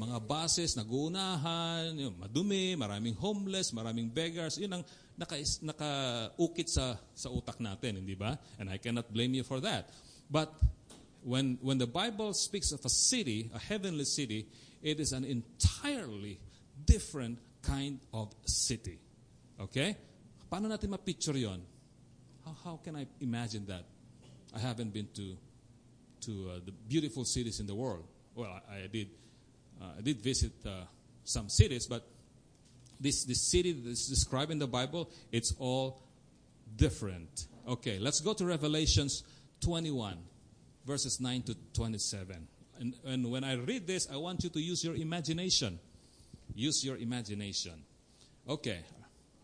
mga 0.00 0.16
buses 0.24 0.72
naguunahan, 0.80 1.92
yun, 1.92 2.16
madumi, 2.16 2.72
maraming 2.72 3.12
homeless, 3.20 3.76
maraming 3.76 4.08
beggars. 4.08 4.56
Yun 4.56 4.80
ang 4.80 4.84
naka, 5.20 5.36
nakaukit 5.60 6.72
sa, 6.72 6.96
sa 7.12 7.28
utak 7.28 7.60
natin, 7.60 8.00
hindi 8.00 8.16
ba? 8.16 8.40
And 8.56 8.72
I 8.72 8.80
cannot 8.80 9.12
blame 9.12 9.36
you 9.36 9.44
for 9.44 9.60
that. 9.60 9.92
But 10.32 10.48
when, 11.20 11.60
when 11.60 11.76
the 11.76 11.86
Bible 11.86 12.32
speaks 12.32 12.72
of 12.72 12.80
a 12.84 12.88
city, 12.88 13.50
a 13.52 13.60
heavenly 13.60 14.08
city, 14.08 14.48
it 14.80 15.00
is 15.00 15.12
an 15.12 15.28
entirely 15.28 16.40
different 16.86 17.36
kind 17.60 18.00
of 18.16 18.32
city. 18.48 18.96
Okay? 19.60 19.96
Paano 20.50 20.72
natin 20.72 20.88
ma-picture 20.88 21.36
yon? 21.36 21.60
How, 22.44 22.56
how 22.64 22.76
can 22.80 22.96
I 22.96 23.04
imagine 23.20 23.66
that? 23.68 23.84
I 24.56 24.58
haven't 24.58 24.92
been 24.96 25.08
to, 25.14 25.36
to 26.24 26.32
uh, 26.48 26.60
the 26.64 26.72
beautiful 26.72 27.24
cities 27.24 27.60
in 27.60 27.66
the 27.66 27.74
world. 27.74 28.08
Well, 28.34 28.48
I, 28.48 28.84
I 28.84 28.88
did, 28.88 29.12
uh, 29.80 29.84
I 29.98 30.00
did 30.02 30.20
visit 30.20 30.52
uh, 30.66 30.84
some 31.24 31.48
cities, 31.48 31.86
but 31.86 32.06
this, 32.98 33.24
this 33.24 33.50
city 33.50 33.72
that 33.72 33.88
is 33.88 34.08
described 34.08 34.50
in 34.50 34.58
the 34.58 34.66
Bible, 34.66 35.10
it's 35.32 35.54
all 35.58 36.02
different. 36.76 37.46
Okay, 37.66 37.98
let's 37.98 38.20
go 38.20 38.32
to 38.34 38.44
Revelations 38.44 39.22
21 39.60 40.18
verses 40.86 41.20
9 41.20 41.42
to 41.42 41.56
27. 41.74 42.48
And, 42.78 42.94
and 43.04 43.30
when 43.30 43.44
I 43.44 43.54
read 43.54 43.86
this, 43.86 44.08
I 44.12 44.16
want 44.16 44.42
you 44.42 44.50
to 44.50 44.60
use 44.60 44.82
your 44.82 44.96
imagination. 44.96 45.78
Use 46.54 46.84
your 46.84 46.96
imagination. 46.96 47.84
Okay, 48.48 48.80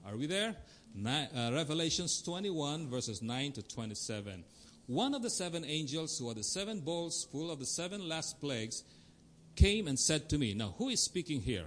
are 0.07 0.17
we 0.17 0.27
there? 0.27 0.57
Ni- 0.95 1.29
uh, 1.37 1.53
Revelations 1.53 2.23
21, 2.23 2.89
verses 2.89 3.23
9 3.23 3.53
to 3.53 3.63
27. 3.63 4.43
One 4.87 5.15
of 5.15 5.23
the 5.23 5.31
seven 5.31 5.65
angels 5.65 6.19
who 6.19 6.29
had 6.29 6.39
the 6.39 6.45
seven 6.45 6.81
bowls 6.81 7.29
full 7.31 7.51
of 7.51 7.59
the 7.59 7.67
seven 7.67 8.09
last 8.09 8.41
plagues 8.41 8.83
came 9.57 9.89
and 9.89 9.99
said 9.99 10.29
to 10.29 10.39
me, 10.39 10.55
Now, 10.55 10.75
who 10.79 10.89
is 10.89 11.03
speaking 11.03 11.41
here? 11.41 11.67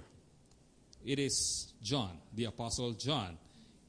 It 1.04 1.18
is 1.18 1.72
John, 1.82 2.18
the 2.34 2.44
Apostle 2.44 2.92
John. 2.92 3.38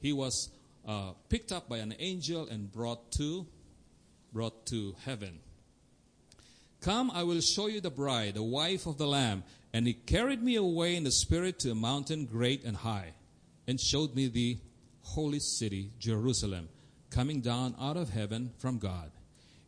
He 0.00 0.12
was 0.12 0.50
uh, 0.86 1.12
picked 1.28 1.52
up 1.52 1.68
by 1.68 1.78
an 1.78 1.94
angel 1.98 2.48
and 2.48 2.70
brought 2.70 3.12
to, 3.12 3.46
brought 4.32 4.66
to 4.66 4.96
heaven. 5.04 5.38
Come, 6.80 7.10
I 7.12 7.22
will 7.22 7.40
show 7.40 7.68
you 7.68 7.80
the 7.80 7.90
bride, 7.90 8.34
the 8.34 8.42
wife 8.42 8.86
of 8.86 8.98
the 8.98 9.06
Lamb. 9.06 9.44
And 9.72 9.86
he 9.86 9.94
carried 9.94 10.42
me 10.42 10.56
away 10.56 10.96
in 10.96 11.04
the 11.04 11.12
Spirit 11.12 11.60
to 11.60 11.70
a 11.70 11.74
mountain 11.74 12.26
great 12.26 12.64
and 12.64 12.76
high, 12.76 13.14
and 13.66 13.80
showed 13.80 14.14
me 14.14 14.26
the 14.26 14.58
holy 15.02 15.38
city, 15.38 15.92
Jerusalem, 15.98 16.68
coming 17.10 17.40
down 17.40 17.74
out 17.80 17.96
of 17.96 18.10
heaven 18.10 18.52
from 18.58 18.78
God. 18.78 19.12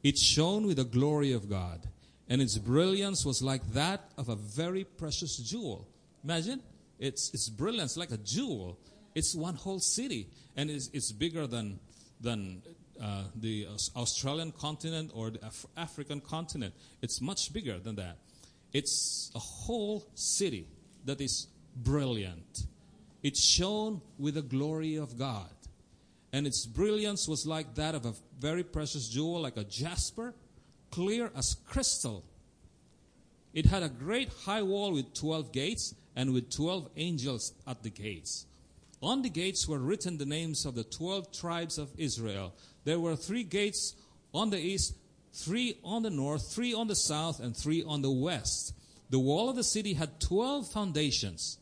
It 0.03 0.19
shone 0.19 0.67
with 0.67 0.77
the 0.77 0.85
glory 0.85 1.33
of 1.33 1.49
God, 1.49 1.89
and 2.29 2.41
its 2.41 2.57
brilliance 2.57 3.25
was 3.25 3.43
like 3.43 3.63
that 3.73 4.11
of 4.17 4.29
a 4.29 4.37
very 4.37 4.85
precious 4.85 5.37
jewel. 5.37 5.87
Imagine, 6.23 6.63
its, 6.99 7.33
its 7.35 7.49
brilliance 7.49 7.97
like 7.97 8.11
a 8.11 8.17
jewel. 8.19 8.79
It's 9.15 9.35
one 9.35 9.55
whole 9.55 9.81
city, 9.81 10.29
and 10.57 10.71
it's, 10.71 10.89
it's 10.93 11.13
bigger 11.13 11.47
than, 11.47 11.79
than 12.21 12.63
uh, 13.01 13.25
the 13.35 13.67
Australian 13.95 14.53
continent 14.53 15.11
or 15.15 15.31
the 15.31 15.47
Af- 15.47 15.67
African 15.77 16.21
continent. 16.21 16.75
It's 17.03 17.21
much 17.21 17.53
bigger 17.53 17.79
than 17.79 17.97
that. 17.97 18.17
It's 18.73 19.31
a 19.35 19.39
whole 19.39 20.05
city 20.15 20.67
that 21.05 21.21
is 21.21 21.47
brilliant. 21.77 22.65
It 23.23 23.37
shone 23.37 24.01
with 24.19 24.35
the 24.35 24.43
glory 24.43 24.97
of 24.97 25.19
God. 25.19 25.51
And 26.33 26.47
its 26.47 26.67
brilliance 26.67 27.29
was 27.29 27.47
like 27.47 27.75
that 27.77 27.95
of 27.95 28.07
a 28.07 28.15
very 28.41 28.65
precious 28.65 29.09
jewel, 29.09 29.41
like 29.41 29.57
a 29.57 29.65
jasper, 29.65 30.35
clear 30.95 31.33
as 31.35 31.57
crystal. 31.67 32.23
It 33.53 33.67
had 33.67 33.83
a 33.83 33.89
great 33.89 34.31
high 34.45 34.63
wall 34.63 34.93
with 34.93 35.13
12 35.13 35.51
gates 35.51 35.93
and 36.15 36.33
with 36.33 36.51
12 36.51 36.89
angels 36.97 37.53
at 37.67 37.83
the 37.83 37.91
gates. 37.91 38.47
On 39.03 39.23
the 39.23 39.29
gates 39.29 39.67
were 39.67 39.81
written 39.81 40.19
the 40.19 40.25
names 40.25 40.65
of 40.65 40.77
the 40.77 40.85
12 40.85 41.33
tribes 41.33 41.79
of 41.79 41.91
Israel. 41.99 42.55
There 42.85 43.01
were 43.01 43.17
three 43.17 43.43
gates 43.43 43.97
on 44.33 44.51
the 44.51 44.59
east, 44.59 44.95
three 45.33 45.79
on 45.83 46.05
the 46.05 46.11
north, 46.11 46.53
three 46.53 46.73
on 46.73 46.87
the 46.87 46.95
south, 46.95 47.41
and 47.41 47.57
three 47.57 47.83
on 47.83 48.03
the 48.03 48.13
west. 48.13 48.73
The 49.11 49.19
wall 49.19 49.51
of 49.51 49.57
the 49.57 49.65
city 49.65 49.95
had 49.95 50.21
12 50.21 50.71
foundations. 50.71 51.59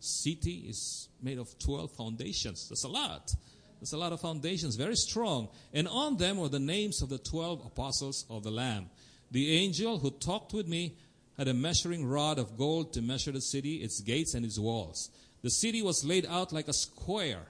City 0.00 0.64
is 0.66 1.10
made 1.20 1.38
of 1.38 1.58
12 1.58 1.90
foundations. 1.92 2.66
That's 2.68 2.84
a 2.84 2.88
lot. 2.88 3.34
That's 3.80 3.92
a 3.92 3.98
lot 3.98 4.12
of 4.12 4.20
foundations, 4.20 4.76
very 4.76 4.96
strong. 4.96 5.48
And 5.72 5.86
on 5.88 6.16
them 6.16 6.38
were 6.38 6.48
the 6.48 6.58
names 6.58 7.02
of 7.02 7.08
the 7.08 7.18
12 7.18 7.66
apostles 7.66 8.24
of 8.30 8.42
the 8.42 8.50
Lamb. 8.50 8.88
The 9.30 9.56
angel 9.56 9.98
who 9.98 10.10
talked 10.10 10.52
with 10.52 10.66
me 10.66 10.96
had 11.36 11.48
a 11.48 11.54
measuring 11.54 12.06
rod 12.06 12.38
of 12.38 12.56
gold 12.56 12.92
to 12.94 13.02
measure 13.02 13.32
the 13.32 13.40
city, 13.40 13.76
its 13.76 14.00
gates, 14.00 14.34
and 14.34 14.44
its 14.44 14.58
walls. 14.58 15.10
The 15.42 15.50
city 15.50 15.82
was 15.82 16.04
laid 16.04 16.26
out 16.26 16.52
like 16.52 16.68
a 16.68 16.72
square, 16.72 17.46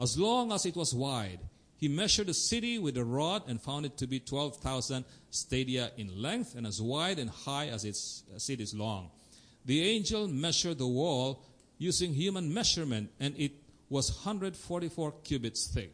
as 0.00 0.18
long 0.18 0.52
as 0.52 0.64
it 0.64 0.76
was 0.76 0.94
wide. 0.94 1.40
He 1.78 1.88
measured 1.88 2.28
the 2.28 2.34
city 2.34 2.78
with 2.78 2.96
a 2.96 3.04
rod 3.04 3.42
and 3.48 3.60
found 3.60 3.84
it 3.84 3.98
to 3.98 4.06
be 4.06 4.20
12,000 4.20 5.04
stadia 5.30 5.90
in 5.96 6.22
length 6.22 6.54
and 6.54 6.66
as 6.66 6.80
wide 6.80 7.18
and 7.18 7.28
high 7.28 7.66
as, 7.66 7.84
its, 7.84 8.22
it 8.48 8.60
is 8.60 8.72
long. 8.72 9.10
The 9.66 9.82
angel 9.82 10.28
measured 10.28 10.78
the 10.78 10.86
wall 10.86 11.42
using 11.78 12.14
human 12.14 12.54
measurement, 12.54 13.10
and 13.20 13.34
it 13.36 13.52
was 13.88 14.10
144 14.10 15.12
cubits 15.22 15.68
thick. 15.72 15.92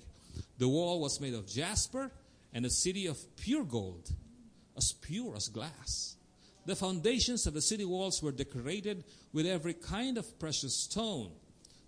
The 0.58 0.68
wall 0.68 1.00
was 1.00 1.20
made 1.20 1.34
of 1.34 1.46
jasper 1.46 2.10
and 2.52 2.64
a 2.64 2.70
city 2.70 3.06
of 3.06 3.18
pure 3.36 3.64
gold, 3.64 4.10
as 4.76 4.92
pure 4.92 5.36
as 5.36 5.48
glass. 5.48 6.16
The 6.64 6.76
foundations 6.76 7.46
of 7.46 7.54
the 7.54 7.60
city 7.60 7.84
walls 7.84 8.22
were 8.22 8.32
decorated 8.32 9.04
with 9.32 9.46
every 9.46 9.74
kind 9.74 10.16
of 10.16 10.38
precious 10.38 10.76
stone. 10.76 11.32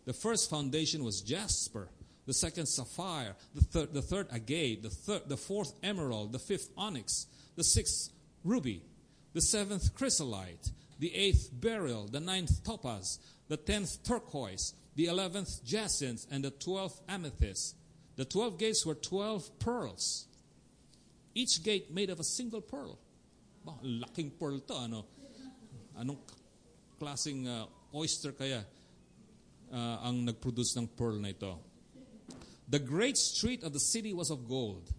The 0.04 0.12
first 0.12 0.50
foundation 0.50 1.04
was 1.04 1.20
jasper, 1.20 1.88
the 2.26 2.34
second 2.34 2.66
sapphire, 2.66 3.36
the 3.54 3.62
third, 3.62 3.94
the 3.94 4.02
third 4.02 4.28
agate, 4.32 4.82
the, 4.82 4.90
third, 4.90 5.28
the 5.28 5.36
fourth 5.36 5.72
emerald, 5.82 6.32
the 6.32 6.38
fifth 6.38 6.70
onyx, 6.76 7.26
the 7.56 7.64
sixth 7.64 8.10
ruby, 8.42 8.82
the 9.32 9.40
seventh 9.40 9.94
chrysolite, 9.94 10.70
the 10.98 11.14
eighth 11.14 11.50
beryl, 11.52 12.06
the 12.06 12.20
ninth 12.20 12.64
topaz, 12.64 13.18
the 13.48 13.56
tenth 13.56 14.02
turquoise, 14.04 14.74
the 14.94 15.06
eleventh 15.06 15.64
jacinth, 15.64 16.26
and 16.30 16.44
the 16.44 16.50
twelfth 16.50 17.00
amethyst. 17.08 17.76
The 18.16 18.24
twelve 18.24 18.58
gates 18.58 18.86
were 18.86 18.94
twelve 18.94 19.58
pearls, 19.58 20.26
each 21.34 21.62
gate 21.62 21.92
made 21.92 22.10
of 22.10 22.20
a 22.20 22.24
single 22.24 22.60
pearl. 22.60 22.98
Bah, 23.64 23.74
laking 23.82 24.32
pearl 24.38 24.60
to, 24.60 24.74
ano? 24.74 25.06
Anong 25.98 26.18
klaseng 27.00 27.46
uh, 27.46 27.66
oyster 27.94 28.32
kaya 28.32 28.64
uh, 29.72 29.98
ang 30.04 30.24
nag-produce 30.24 30.76
ng 30.76 30.86
pearl 30.86 31.18
na 31.18 31.28
ito? 31.28 31.58
The 32.68 32.78
great 32.78 33.16
street 33.16 33.62
of 33.62 33.72
the 33.72 33.80
city 33.80 34.12
was 34.12 34.30
of 34.30 34.48
gold, 34.48 34.90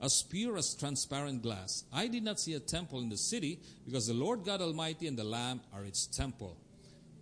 as 0.00 0.22
pure 0.22 0.56
as 0.56 0.74
transparent 0.74 1.42
glass. 1.42 1.84
I 1.92 2.08
did 2.08 2.24
not 2.24 2.40
see 2.40 2.54
a 2.54 2.60
temple 2.60 3.00
in 3.00 3.08
the 3.08 3.18
city 3.18 3.60
because 3.84 4.06
the 4.06 4.14
Lord 4.14 4.44
God 4.44 4.60
Almighty 4.60 5.06
and 5.06 5.18
the 5.18 5.24
Lamb 5.24 5.60
are 5.72 5.84
its 5.84 6.06
temple. 6.06 6.56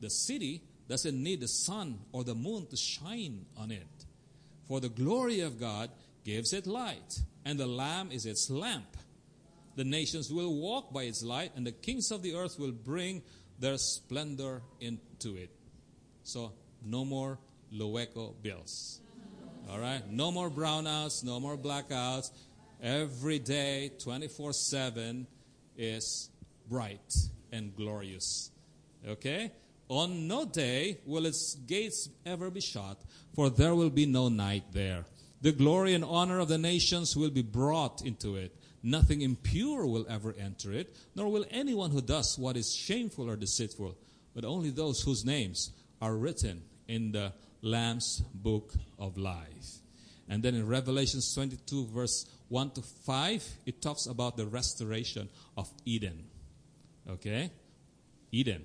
The 0.00 0.10
city 0.10 0.62
doesn't 0.90 1.22
need 1.22 1.38
the 1.38 1.46
sun 1.46 2.00
or 2.10 2.24
the 2.24 2.34
moon 2.34 2.66
to 2.66 2.76
shine 2.76 3.46
on 3.56 3.70
it, 3.70 3.86
for 4.66 4.80
the 4.80 4.88
glory 4.88 5.38
of 5.38 5.60
God 5.60 5.88
gives 6.24 6.52
it 6.52 6.66
light, 6.66 7.20
and 7.44 7.60
the 7.60 7.66
Lamb 7.66 8.10
is 8.10 8.26
its 8.26 8.50
lamp. 8.50 8.96
The 9.76 9.84
nations 9.84 10.32
will 10.32 10.52
walk 10.52 10.92
by 10.92 11.04
its 11.04 11.22
light, 11.22 11.52
and 11.54 11.64
the 11.64 11.70
kings 11.70 12.10
of 12.10 12.22
the 12.22 12.34
earth 12.34 12.58
will 12.58 12.72
bring 12.72 13.22
their 13.60 13.78
splendor 13.78 14.62
into 14.80 15.36
it. 15.36 15.50
So, 16.24 16.54
no 16.84 17.04
more 17.04 17.38
Loeco 17.72 18.34
bills. 18.42 19.00
All 19.70 19.78
right? 19.78 20.02
No 20.10 20.32
more 20.32 20.50
brownouts, 20.50 21.22
no 21.22 21.38
more 21.38 21.56
blackouts. 21.56 22.32
Every 22.82 23.38
day, 23.38 23.92
24 24.02 24.52
7 24.54 25.26
is 25.76 26.30
bright 26.68 27.14
and 27.52 27.76
glorious. 27.76 28.50
Okay? 29.06 29.52
On 29.90 30.28
no 30.28 30.44
day 30.44 30.98
will 31.04 31.26
its 31.26 31.56
gates 31.66 32.08
ever 32.24 32.48
be 32.48 32.60
shut, 32.60 32.96
for 33.34 33.50
there 33.50 33.74
will 33.74 33.90
be 33.90 34.06
no 34.06 34.28
night 34.28 34.62
there. 34.72 35.04
The 35.40 35.50
glory 35.50 35.94
and 35.94 36.04
honor 36.04 36.38
of 36.38 36.46
the 36.46 36.58
nations 36.58 37.16
will 37.16 37.30
be 37.30 37.42
brought 37.42 38.00
into 38.00 38.36
it. 38.36 38.54
Nothing 38.84 39.20
impure 39.20 39.84
will 39.84 40.06
ever 40.08 40.32
enter 40.38 40.72
it, 40.72 40.94
nor 41.16 41.28
will 41.28 41.44
anyone 41.50 41.90
who 41.90 42.00
does 42.00 42.38
what 42.38 42.56
is 42.56 42.72
shameful 42.72 43.28
or 43.28 43.34
deceitful, 43.34 43.98
but 44.32 44.44
only 44.44 44.70
those 44.70 45.02
whose 45.02 45.24
names 45.24 45.72
are 46.00 46.14
written 46.14 46.62
in 46.86 47.10
the 47.10 47.32
Lamb's 47.60 48.22
book 48.32 48.72
of 48.96 49.18
life. 49.18 49.80
And 50.28 50.40
then 50.40 50.54
in 50.54 50.68
Revelations 50.68 51.34
22, 51.34 51.86
verse 51.86 52.26
1 52.48 52.70
to 52.74 52.82
5, 52.82 53.48
it 53.66 53.82
talks 53.82 54.06
about 54.06 54.36
the 54.36 54.46
restoration 54.46 55.28
of 55.56 55.68
Eden. 55.84 56.26
Okay? 57.08 57.50
Eden. 58.30 58.64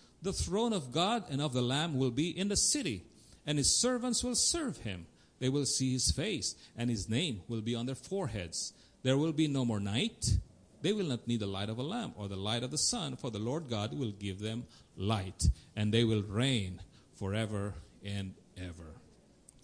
The 0.21 0.33
throne 0.33 0.73
of 0.73 0.91
God 0.91 1.23
and 1.29 1.41
of 1.41 1.53
the 1.53 1.61
Lamb 1.61 1.97
will 1.97 2.11
be 2.11 2.29
in 2.29 2.47
the 2.47 2.55
city, 2.55 3.03
and 3.45 3.57
his 3.57 3.75
servants 3.79 4.23
will 4.23 4.35
serve 4.35 4.77
him. 4.77 5.07
They 5.39 5.49
will 5.49 5.65
see 5.65 5.93
his 5.93 6.11
face, 6.11 6.55
and 6.77 6.89
his 6.89 7.09
name 7.09 7.41
will 7.47 7.61
be 7.61 7.73
on 7.73 7.87
their 7.87 7.95
foreheads. 7.95 8.73
There 9.01 9.17
will 9.17 9.33
be 9.33 9.47
no 9.47 9.65
more 9.65 9.79
night. 9.79 10.37
They 10.83 10.93
will 10.93 11.07
not 11.07 11.27
need 11.27 11.39
the 11.39 11.47
light 11.47 11.69
of 11.69 11.79
a 11.79 11.83
lamp 11.83 12.13
or 12.17 12.27
the 12.27 12.35
light 12.35 12.63
of 12.63 12.71
the 12.71 12.77
sun, 12.77 13.15
for 13.15 13.31
the 13.31 13.39
Lord 13.39 13.69
God 13.69 13.97
will 13.97 14.11
give 14.11 14.39
them 14.39 14.65
light, 14.95 15.43
and 15.75 15.91
they 15.91 16.03
will 16.03 16.21
reign 16.23 16.79
forever 17.15 17.73
and 18.05 18.35
ever. 18.57 18.95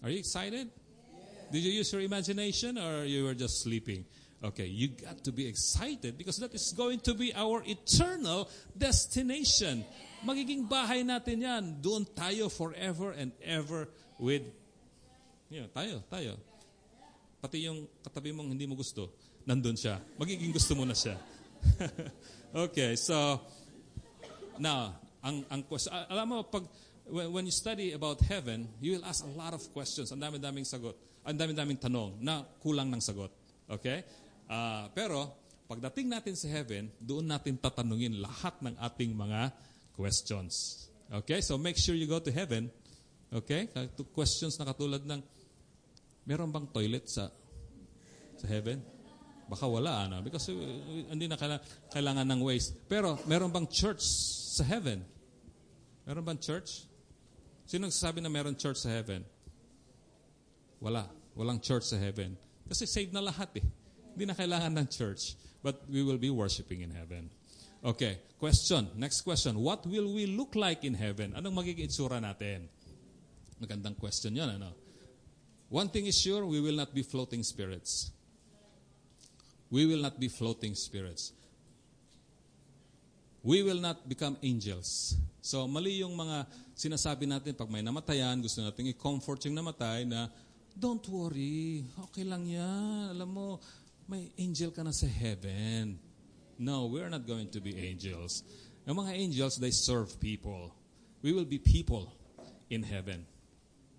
Are 0.02 0.10
you 0.10 0.18
excited? 0.18 0.70
Did 1.52 1.62
you 1.62 1.72
use 1.72 1.92
your 1.92 2.02
imagination 2.02 2.78
or 2.78 3.04
you 3.04 3.24
were 3.24 3.34
just 3.34 3.62
sleeping? 3.62 4.04
Okay, 4.44 4.66
you 4.66 4.88
got 4.88 5.24
to 5.24 5.32
be 5.32 5.46
excited 5.46 6.16
because 6.16 6.36
that 6.38 6.54
is 6.54 6.72
going 6.76 7.00
to 7.00 7.14
be 7.14 7.32
our 7.34 7.62
eternal 7.66 8.48
destination. 8.76 9.84
Magiging 10.26 10.66
bahay 10.66 11.06
natin 11.06 11.42
yan. 11.42 11.64
Doon 11.78 12.02
tayo 12.10 12.50
forever 12.50 13.14
and 13.14 13.30
ever 13.42 13.86
with 14.18 14.42
Yeah, 15.48 15.64
tayo, 15.72 16.04
tayo. 16.12 16.36
Pati 17.40 17.64
yung 17.64 17.88
katabi 18.04 18.36
mong 18.36 18.52
hindi 18.52 18.68
mo 18.68 18.76
gusto, 18.76 19.16
nandun 19.48 19.80
siya. 19.80 19.96
Magiging 20.20 20.52
gusto 20.52 20.76
mo 20.76 20.84
na 20.84 20.92
siya. 20.92 21.16
okay, 22.68 22.92
so 23.00 23.16
now, 24.60 24.92
ang 25.24 25.40
ang 25.48 25.64
question, 25.64 25.88
alam 25.88 26.28
mo 26.28 26.44
pag 26.44 26.68
when, 27.08 27.32
when 27.32 27.44
you 27.48 27.54
study 27.54 27.96
about 27.96 28.20
heaven, 28.28 28.68
you 28.76 29.00
will 29.00 29.06
ask 29.08 29.24
a 29.24 29.32
lot 29.32 29.56
of 29.56 29.64
questions. 29.72 30.12
Ang 30.12 30.20
dami-daming 30.20 30.68
sagot. 30.68 31.00
Ang 31.24 31.40
dami-daming 31.40 31.80
tanong 31.80 32.20
na 32.20 32.44
kulang 32.60 32.92
ng 32.92 33.00
sagot. 33.00 33.32
Okay? 33.72 34.04
Uh, 34.44 34.92
pero 34.92 35.32
pagdating 35.64 36.12
natin 36.12 36.36
sa 36.36 36.52
heaven, 36.52 36.92
doon 37.00 37.24
natin 37.24 37.56
tatanungin 37.56 38.20
lahat 38.20 38.52
ng 38.60 38.76
ating 38.84 39.16
mga 39.16 39.48
questions. 39.98 40.86
Okay? 41.10 41.42
So 41.42 41.58
make 41.58 41.74
sure 41.74 41.98
you 41.98 42.06
go 42.06 42.22
to 42.22 42.30
heaven. 42.30 42.70
Okay? 43.34 43.66
Questions 44.14 44.54
na 44.62 44.70
katulad 44.70 45.02
ng 45.02 45.18
meron 46.22 46.54
bang 46.54 46.70
toilet 46.70 47.10
sa 47.10 47.26
sa 48.38 48.46
heaven? 48.46 48.78
Baka 49.48 49.64
wala, 49.66 50.06
ano? 50.06 50.20
Because 50.20 50.52
uh, 50.52 50.60
hindi 51.08 51.26
na 51.26 51.40
kailangan 51.88 52.28
ng 52.28 52.40
waste. 52.44 52.84
Pero, 52.84 53.16
meron 53.24 53.48
bang 53.48 53.64
church 53.64 54.04
sa 54.54 54.62
heaven? 54.62 55.00
Meron 56.04 56.22
bang 56.22 56.36
church? 56.36 56.84
Sino 57.64 57.88
nagsasabi 57.88 58.20
na 58.20 58.28
meron 58.28 58.54
church 58.60 58.84
sa 58.84 58.92
heaven? 58.92 59.24
Wala. 60.84 61.08
Walang 61.32 61.64
church 61.64 61.88
sa 61.88 61.96
heaven. 61.96 62.36
Kasi 62.68 62.84
saved 62.84 63.16
na 63.16 63.24
lahat 63.24 63.48
eh. 63.56 63.66
Hindi 64.12 64.28
na 64.28 64.36
kailangan 64.36 64.84
ng 64.84 64.88
church. 64.92 65.32
But 65.64 65.80
we 65.88 66.04
will 66.04 66.20
be 66.20 66.28
worshiping 66.28 66.84
in 66.84 66.92
heaven. 66.92 67.32
Okay, 67.78 68.18
question. 68.42 68.90
Next 68.98 69.22
question. 69.22 69.54
What 69.62 69.86
will 69.86 70.10
we 70.10 70.26
look 70.26 70.58
like 70.58 70.82
in 70.82 70.98
heaven? 70.98 71.34
Anong 71.38 71.54
magiging 71.62 71.86
itsura 71.86 72.18
natin? 72.18 72.66
Magandang 73.62 73.94
question 73.94 74.34
yun, 74.34 74.50
ano? 74.50 74.74
One 75.70 75.86
thing 75.86 76.06
is 76.10 76.18
sure, 76.18 76.42
we 76.42 76.58
will 76.58 76.74
not 76.74 76.90
be 76.90 77.06
floating 77.06 77.44
spirits. 77.46 78.10
We 79.70 79.84
will 79.86 80.00
not 80.00 80.18
be 80.18 80.26
floating 80.26 80.74
spirits. 80.74 81.36
We 83.44 83.62
will 83.62 83.78
not 83.78 84.08
become 84.08 84.34
angels. 84.42 85.14
So, 85.38 85.68
mali 85.70 86.02
yung 86.02 86.18
mga 86.18 86.50
sinasabi 86.74 87.30
natin 87.30 87.54
pag 87.54 87.70
may 87.70 87.84
namatayan, 87.84 88.42
gusto 88.42 88.58
natin 88.58 88.90
i-comfort 88.90 89.38
yung 89.46 89.54
namatay 89.54 90.02
na, 90.02 90.26
don't 90.74 91.04
worry, 91.06 91.86
okay 92.10 92.26
lang 92.26 92.42
yan. 92.42 93.14
Alam 93.14 93.30
mo, 93.30 93.48
may 94.10 94.34
angel 94.40 94.74
ka 94.74 94.82
na 94.82 94.90
sa 94.90 95.06
heaven. 95.06 96.07
No, 96.58 96.86
we're 96.86 97.08
not 97.08 97.26
going 97.26 97.50
to 97.50 97.60
be 97.60 97.78
angels. 97.78 98.42
Yung 98.86 98.96
mga 98.96 99.12
angels, 99.12 99.56
they 99.60 99.70
serve 99.70 100.18
people. 100.18 100.74
We 101.22 101.32
will 101.32 101.44
be 101.44 101.58
people 101.58 102.12
in 102.70 102.82
heaven. 102.82 103.26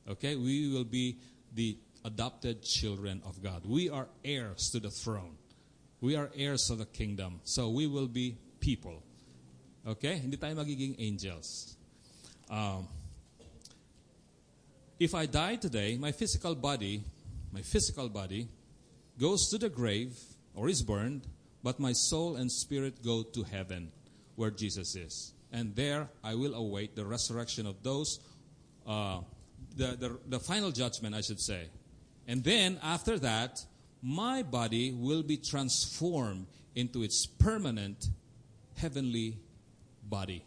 Okay? 0.10 0.36
We 0.36 0.70
will 0.74 0.84
be 0.84 1.18
the 1.54 1.78
adopted 2.04 2.64
children 2.64 3.22
of 3.26 3.42
God. 3.42 3.64
We 3.66 3.90
are 3.90 4.08
heirs 4.26 4.70
to 4.74 4.80
the 4.80 4.90
throne. 4.90 5.38
We 6.02 6.16
are 6.16 6.30
heirs 6.36 6.70
of 6.70 6.80
the 6.80 6.86
kingdom. 6.86 7.42
So 7.44 7.70
we 7.70 7.88
will 7.88 8.08
be 8.08 8.38
people. 8.60 9.04
Okay? 9.88 10.18
Hindi 10.18 10.38
tayo 10.38 10.56
magiging 10.56 10.96
angels. 11.00 11.76
Um, 12.50 12.88
if 15.00 15.16
I 15.16 15.28
die 15.28 15.56
today, 15.56 15.98
my 15.98 16.12
physical 16.12 16.56
body, 16.56 17.04
my 17.54 17.62
physical 17.62 18.10
body, 18.10 18.50
goes 19.18 19.48
to 19.52 19.58
the 19.58 19.70
grave 19.70 20.18
or 20.56 20.68
is 20.68 20.82
burned, 20.82 21.28
but 21.64 21.80
my 21.80 21.94
soul 21.94 22.36
and 22.36 22.52
spirit 22.52 23.04
go 23.04 23.24
to 23.24 23.44
heaven, 23.44 23.92
where 24.36 24.52
Jesus 24.52 24.96
is. 24.96 25.34
And 25.52 25.76
there 25.76 26.10
I 26.24 26.36
will 26.36 26.54
await 26.54 26.96
the 26.96 27.06
resurrection 27.06 27.66
of 27.66 27.82
those 27.84 28.20
uh, 28.86 29.22
the, 29.76 29.96
the, 29.96 30.20
the 30.28 30.40
final 30.40 30.72
judgment, 30.72 31.16
I 31.16 31.22
should 31.22 31.40
say. 31.40 31.70
And 32.28 32.44
then 32.44 32.80
after 32.84 33.20
that, 33.20 33.64
my 34.02 34.44
body 34.44 34.92
will 34.92 35.24
be 35.24 35.38
transformed 35.38 36.48
into 36.76 37.04
its 37.04 37.26
permanent 37.26 38.08
heavenly 38.78 39.38
body. 40.04 40.44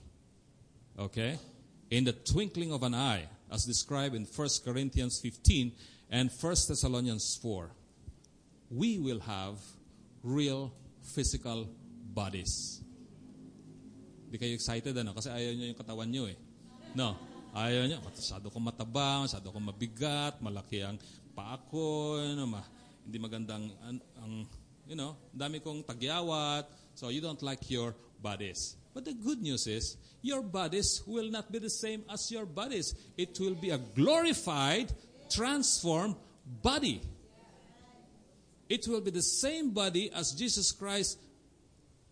Okay? 0.98 1.38
In 1.90 2.04
the 2.04 2.12
twinkling 2.12 2.72
of 2.72 2.82
an 2.82 2.94
eye, 2.94 3.28
as 3.50 3.64
described 3.64 4.14
in 4.14 4.24
1 4.24 4.48
Corinthians 4.64 5.20
15 5.20 5.72
and 6.10 6.30
1 6.30 6.54
Thessalonians 6.68 7.38
4. 7.42 7.70
We 8.70 8.98
will 8.98 9.20
have 9.20 9.58
real 10.22 10.72
physical 11.02 11.66
bodies. 12.14 12.82
Di 14.32 14.40
kayo 14.40 14.56
excited 14.56 14.96
ano? 14.96 15.12
Kasi 15.12 15.28
ayaw 15.28 15.52
nyo 15.52 15.66
yung 15.68 15.80
katawan 15.80 16.08
nyo 16.08 16.24
eh. 16.30 16.38
No. 16.96 17.18
Ayaw 17.52 17.84
niya, 17.84 18.00
masyado 18.00 18.48
kong 18.48 18.72
mataba, 18.72 19.28
masyado 19.28 19.52
kong 19.52 19.68
mabigat, 19.68 20.40
malaki 20.40 20.80
ang 20.80 20.96
paa 21.36 21.60
ko, 21.68 22.16
know, 22.32 22.48
ma, 22.48 22.64
hindi 23.04 23.20
magandang, 23.20 23.68
ang, 23.84 24.00
ang, 24.24 24.32
you 24.88 24.96
know, 24.96 25.20
dami 25.36 25.60
kong 25.60 25.84
tagyawat, 25.84 26.64
so 26.96 27.12
you 27.12 27.20
don't 27.20 27.44
like 27.44 27.60
your 27.68 27.92
bodies. 28.24 28.80
But 28.96 29.04
the 29.04 29.12
good 29.12 29.44
news 29.44 29.68
is, 29.68 30.00
your 30.24 30.40
bodies 30.40 31.04
will 31.04 31.28
not 31.28 31.52
be 31.52 31.60
the 31.60 31.72
same 31.72 32.04
as 32.08 32.30
your 32.32 32.48
bodies. 32.48 32.94
It 33.16 33.36
will 33.40 33.56
be 33.56 33.68
a 33.68 33.80
glorified, 33.80 34.92
transformed 35.28 36.16
body. 36.44 37.00
It 38.72 38.88
will 38.88 39.02
be 39.02 39.10
the 39.10 39.20
same 39.20 39.74
body 39.74 40.10
as 40.14 40.32
Jesus 40.32 40.72
Christ 40.72 41.18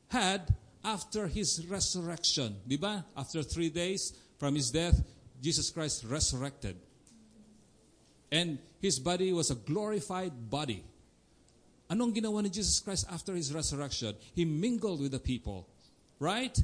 had 0.09 0.55
after 0.85 1.27
his 1.27 1.65
resurrection. 1.65 2.55
Di 2.69 2.77
ba? 2.77 3.07
After 3.17 3.43
three 3.43 3.71
days 3.71 4.13
from 4.39 4.57
his 4.57 4.71
death, 4.71 5.01
Jesus 5.41 5.71
Christ 5.71 6.05
resurrected. 6.05 6.77
And 8.31 8.59
his 8.79 8.99
body 8.99 9.33
was 9.33 9.51
a 9.51 9.55
glorified 9.55 10.51
body. 10.51 10.85
Anong 11.91 12.15
ginawa 12.15 12.43
ni 12.43 12.51
Jesus 12.51 12.79
Christ 12.81 13.07
after 13.11 13.35
his 13.35 13.55
resurrection? 13.55 14.15
He 14.35 14.45
mingled 14.45 15.01
with 15.01 15.13
the 15.13 15.19
people. 15.19 15.67
Right? 16.19 16.59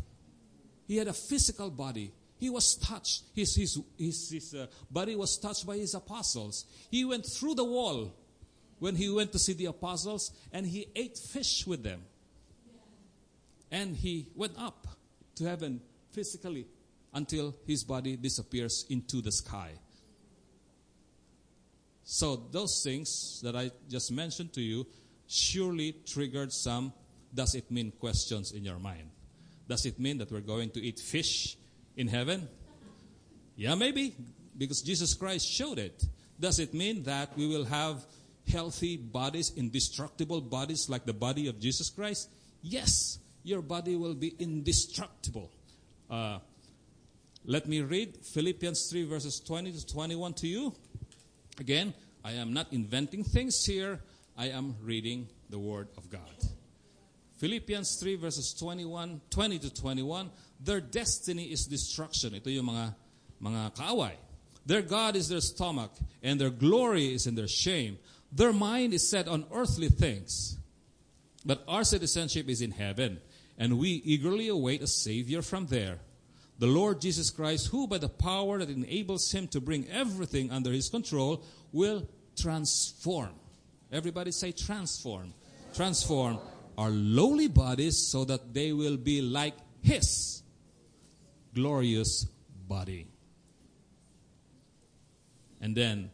He 0.86 0.98
had 0.98 1.08
a 1.08 1.14
physical 1.14 1.70
body. 1.70 2.12
He 2.36 2.50
was 2.50 2.74
touched. 2.76 3.22
His, 3.34 3.56
his, 3.56 3.80
his, 3.96 4.28
his 4.28 4.54
uh, 4.54 4.66
body 4.90 5.16
was 5.16 5.38
touched 5.38 5.66
by 5.66 5.78
his 5.78 5.94
apostles. 5.94 6.66
He 6.90 7.06
went 7.06 7.24
through 7.24 7.54
the 7.54 7.64
wall 7.64 8.12
when 8.78 8.96
he 8.96 9.10
went 9.10 9.32
to 9.32 9.38
see 9.38 9.52
the 9.52 9.66
apostles 9.66 10.32
and 10.52 10.66
he 10.66 10.86
ate 10.94 11.18
fish 11.18 11.66
with 11.66 11.82
them. 11.82 12.02
And 13.70 13.96
he 13.96 14.28
went 14.34 14.52
up 14.58 14.86
to 15.36 15.44
heaven 15.44 15.80
physically 16.12 16.66
until 17.12 17.54
his 17.66 17.84
body 17.84 18.16
disappears 18.16 18.84
into 18.88 19.20
the 19.20 19.32
sky. 19.32 19.72
So, 22.04 22.36
those 22.36 22.84
things 22.84 23.40
that 23.42 23.56
I 23.56 23.72
just 23.88 24.12
mentioned 24.12 24.52
to 24.52 24.60
you 24.60 24.86
surely 25.26 25.96
triggered 26.06 26.52
some 26.52 26.92
does 27.34 27.54
it 27.54 27.70
mean 27.70 27.92
questions 27.98 28.52
in 28.52 28.64
your 28.64 28.78
mind. 28.78 29.10
Does 29.68 29.84
it 29.86 29.98
mean 29.98 30.18
that 30.18 30.30
we're 30.30 30.40
going 30.40 30.70
to 30.70 30.80
eat 30.80 31.00
fish 31.00 31.56
in 31.96 32.06
heaven? 32.06 32.48
Yeah, 33.56 33.74
maybe, 33.74 34.14
because 34.56 34.82
Jesus 34.82 35.14
Christ 35.14 35.50
showed 35.50 35.78
it. 35.78 36.04
Does 36.38 36.60
it 36.60 36.72
mean 36.74 37.02
that 37.04 37.36
we 37.36 37.46
will 37.46 37.64
have 37.64 38.04
healthy 38.48 38.96
bodies, 38.96 39.52
indestructible 39.56 40.40
bodies 40.40 40.88
like 40.88 41.04
the 41.04 41.12
body 41.12 41.48
of 41.48 41.58
Jesus 41.60 41.90
Christ? 41.90 42.30
Yes, 42.62 43.18
your 43.42 43.62
body 43.62 43.96
will 43.96 44.14
be 44.14 44.34
indestructible. 44.38 45.50
Uh, 46.10 46.38
let 47.44 47.68
me 47.68 47.80
read 47.80 48.16
Philippians 48.16 48.90
3, 48.90 49.04
verses 49.04 49.40
20 49.40 49.72
to 49.72 49.86
21 49.86 50.34
to 50.34 50.46
you. 50.48 50.74
Again, 51.58 51.94
I 52.24 52.32
am 52.32 52.52
not 52.52 52.72
inventing 52.72 53.24
things 53.24 53.64
here, 53.64 54.00
I 54.36 54.48
am 54.48 54.76
reading 54.82 55.28
the 55.48 55.58
Word 55.58 55.88
of 55.96 56.10
God. 56.10 56.20
Philippians 57.38 57.96
3 58.00 58.16
verses 58.16 58.54
21, 58.54 59.20
20 59.30 59.58
to 59.58 59.74
21, 59.74 60.30
their 60.60 60.80
destiny 60.80 61.44
is 61.44 61.66
destruction. 61.66 62.34
Ito 62.34 62.48
yung 62.48 62.66
mga, 62.66 62.94
mga 63.42 63.76
kaaway. 63.76 64.16
Their 64.64 64.82
God 64.82 65.14
is 65.14 65.28
their 65.28 65.40
stomach, 65.40 65.92
and 66.22 66.40
their 66.40 66.50
glory 66.50 67.14
is 67.14 67.26
in 67.26 67.36
their 67.36 67.46
shame. 67.46 67.98
Their 68.32 68.52
mind 68.52 68.92
is 68.92 69.08
set 69.08 69.28
on 69.28 69.46
earthly 69.52 69.88
things. 69.88 70.58
But 71.44 71.62
our 71.68 71.84
citizenship 71.84 72.48
is 72.48 72.60
in 72.60 72.72
heaven, 72.72 73.20
and 73.56 73.78
we 73.78 73.90
eagerly 74.04 74.48
await 74.48 74.82
a 74.82 74.86
Savior 74.86 75.42
from 75.42 75.66
there. 75.66 76.00
The 76.58 76.66
Lord 76.66 77.00
Jesus 77.00 77.30
Christ, 77.30 77.68
who 77.68 77.86
by 77.86 77.98
the 77.98 78.08
power 78.08 78.58
that 78.58 78.68
enables 78.70 79.30
him 79.30 79.46
to 79.48 79.60
bring 79.60 79.86
everything 79.88 80.50
under 80.50 80.72
his 80.72 80.88
control, 80.88 81.44
will 81.72 82.08
transform. 82.34 83.30
Everybody 83.92 84.32
say 84.32 84.52
transform. 84.52 85.34
Transform 85.74 86.38
our 86.76 86.90
lowly 86.90 87.48
bodies 87.48 87.96
so 87.96 88.24
that 88.24 88.52
they 88.52 88.72
will 88.72 88.96
be 88.96 89.20
like 89.20 89.54
his 89.82 90.42
glorious 91.54 92.26
body. 92.66 93.06
And 95.60 95.76
then 95.76 96.10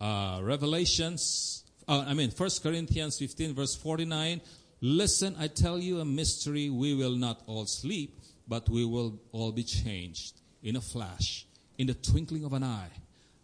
uh, 0.00 0.40
Revelations, 0.42 1.64
uh, 1.88 2.04
I 2.06 2.14
mean, 2.14 2.30
1 2.30 2.50
Corinthians 2.62 3.18
15, 3.18 3.54
verse 3.54 3.74
49. 3.74 4.40
Listen, 4.80 5.34
I 5.38 5.48
tell 5.48 5.78
you 5.78 6.00
a 6.00 6.04
mystery. 6.04 6.68
We 6.68 6.94
will 6.94 7.16
not 7.16 7.42
all 7.46 7.66
sleep, 7.66 8.20
but 8.46 8.68
we 8.68 8.84
will 8.84 9.18
all 9.32 9.52
be 9.52 9.64
changed 9.64 10.40
in 10.62 10.76
a 10.76 10.80
flash, 10.80 11.46
in 11.78 11.86
the 11.86 11.94
twinkling 11.94 12.44
of 12.44 12.52
an 12.52 12.62
eye, 12.62 12.90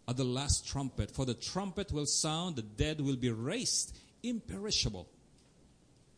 at 0.07 0.17
the 0.17 0.23
last 0.23 0.67
trumpet. 0.67 1.09
For 1.11 1.25
the 1.25 1.33
trumpet 1.33 1.91
will 1.91 2.05
sound, 2.05 2.57
the 2.57 2.61
dead 2.61 3.01
will 3.01 3.15
be 3.15 3.31
raised 3.31 3.95
imperishable. 4.21 5.07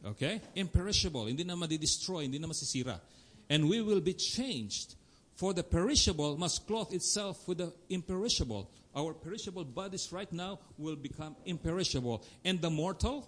Okay? 0.06 0.42
Imperishable. 0.56 1.26
Hindi 1.26 1.44
na 1.44 1.56
madi-destroy, 1.56 2.24
hindi 2.24 2.40
na 2.40 2.48
masisira. 2.48 3.00
And 3.50 3.70
we 3.70 3.82
will 3.82 4.02
be 4.02 4.14
changed. 4.14 4.96
For 5.36 5.54
the 5.54 5.64
perishable 5.64 6.38
must 6.38 6.66
clothe 6.66 6.94
itself 6.94 7.48
with 7.48 7.58
the 7.58 7.74
imperishable. 7.90 8.70
Our 8.96 9.14
perishable 9.14 9.66
bodies 9.66 10.10
right 10.12 10.32
now 10.32 10.60
will 10.78 10.96
become 10.96 11.36
imperishable. 11.46 12.24
And 12.46 12.62
the 12.62 12.70
mortal, 12.70 13.28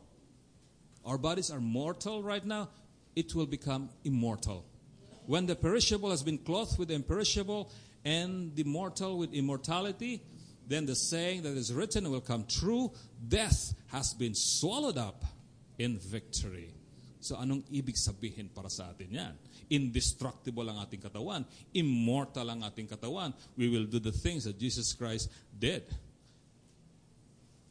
our 1.05 1.17
bodies 1.17 1.51
are 1.51 1.59
mortal 1.59 2.23
right 2.23 2.45
now, 2.45 2.69
it 3.15 3.35
will 3.35 3.45
become 3.45 3.89
immortal. 4.05 4.65
When 5.25 5.45
the 5.45 5.55
perishable 5.55 6.11
has 6.11 6.23
been 6.23 6.37
clothed 6.37 6.79
with 6.79 6.87
the 6.87 6.93
imperishable 6.93 7.69
and 8.05 8.55
the 8.55 8.63
mortal 8.63 9.17
with 9.17 9.33
immortality, 9.33 10.21
then 10.67 10.85
the 10.85 10.95
saying 10.95 11.43
that 11.43 11.57
is 11.57 11.73
written 11.73 12.09
will 12.09 12.21
come 12.21 12.45
true 12.47 12.91
death 13.27 13.73
has 13.87 14.13
been 14.13 14.35
swallowed 14.35 14.97
up 14.97 15.25
in 15.77 15.97
victory. 15.97 16.76
So 17.17 17.35
anong 17.37 17.65
ibig 17.73 17.97
sabihin 17.97 18.53
para 18.53 18.69
sa 18.69 18.93
atin 18.93 19.09
yan? 19.09 19.33
Indestructible 19.73 20.65
ang 20.69 20.85
ating 20.85 21.01
katawan. 21.01 21.41
Immortal 21.73 22.45
ang 22.53 22.61
ating 22.61 22.85
katawan. 22.85 23.33
We 23.57 23.67
will 23.67 23.89
do 23.89 23.97
the 23.97 24.13
things 24.13 24.45
that 24.45 24.55
Jesus 24.55 24.93
Christ 24.93 25.33
did. 25.49 25.85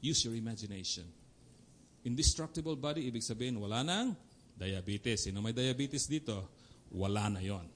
Use 0.02 0.26
your 0.26 0.34
imagination. 0.34 1.06
Indestructible 2.06 2.78
body, 2.78 3.06
ibig 3.10 3.22
sabihin, 3.22 3.58
wala 3.58 3.82
nang 3.82 4.14
diabetes. 4.54 5.26
Sino 5.26 5.42
may 5.42 5.50
diabetes 5.50 6.06
dito? 6.06 6.54
Wala 6.94 7.26
na 7.26 7.42
yon. 7.42 7.66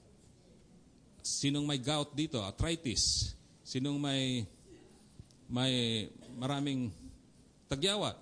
Sinong 1.21 1.67
may 1.67 1.77
gout 1.77 2.15
dito? 2.15 2.41
Arthritis. 2.41 3.35
Sinong 3.61 4.01
may 4.01 4.47
may 5.51 6.07
maraming 6.39 6.89
tagyawat? 7.67 8.15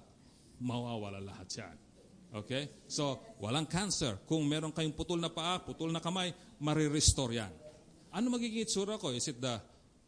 Mawawala 0.60 1.22
lahat 1.22 1.48
yan. 1.56 1.89
Okay? 2.30 2.70
So, 2.86 3.20
walang 3.42 3.66
cancer. 3.70 4.22
Kung 4.30 4.46
meron 4.46 4.70
kayong 4.70 4.94
putol 4.94 5.18
na 5.18 5.34
paa, 5.34 5.58
putol 5.58 5.90
na 5.90 6.00
kamay, 6.00 6.34
marirestore 6.62 7.42
yan. 7.42 7.50
Ano 8.14 8.30
magiging 8.34 8.66
itsura 8.66 8.98
ko? 9.02 9.10
Is 9.14 9.30
it 9.30 9.42
the 9.42 9.62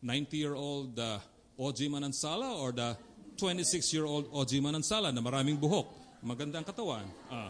90-year-old 0.05 0.97
uh, 0.97 1.17
OG 1.57 1.89
Manansala 1.89 2.57
or 2.57 2.73
the 2.73 2.97
26-year-old 3.37 4.29
OG 4.33 4.51
Manansala 4.61 5.13
na 5.13 5.21
maraming 5.21 5.57
buhok? 5.57 5.89
Magandang 6.21 6.65
katawan. 6.65 7.05
Uh, 7.29 7.49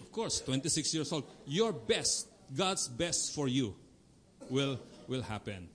of 0.00 0.08
course, 0.12 0.40
26 0.40 0.94
years 0.96 1.12
old. 1.12 1.24
Your 1.44 1.72
best, 1.72 2.28
God's 2.48 2.88
best 2.88 3.36
for 3.36 3.48
you 3.48 3.76
will, 4.48 4.80
will 5.08 5.22
happen. 5.22 5.68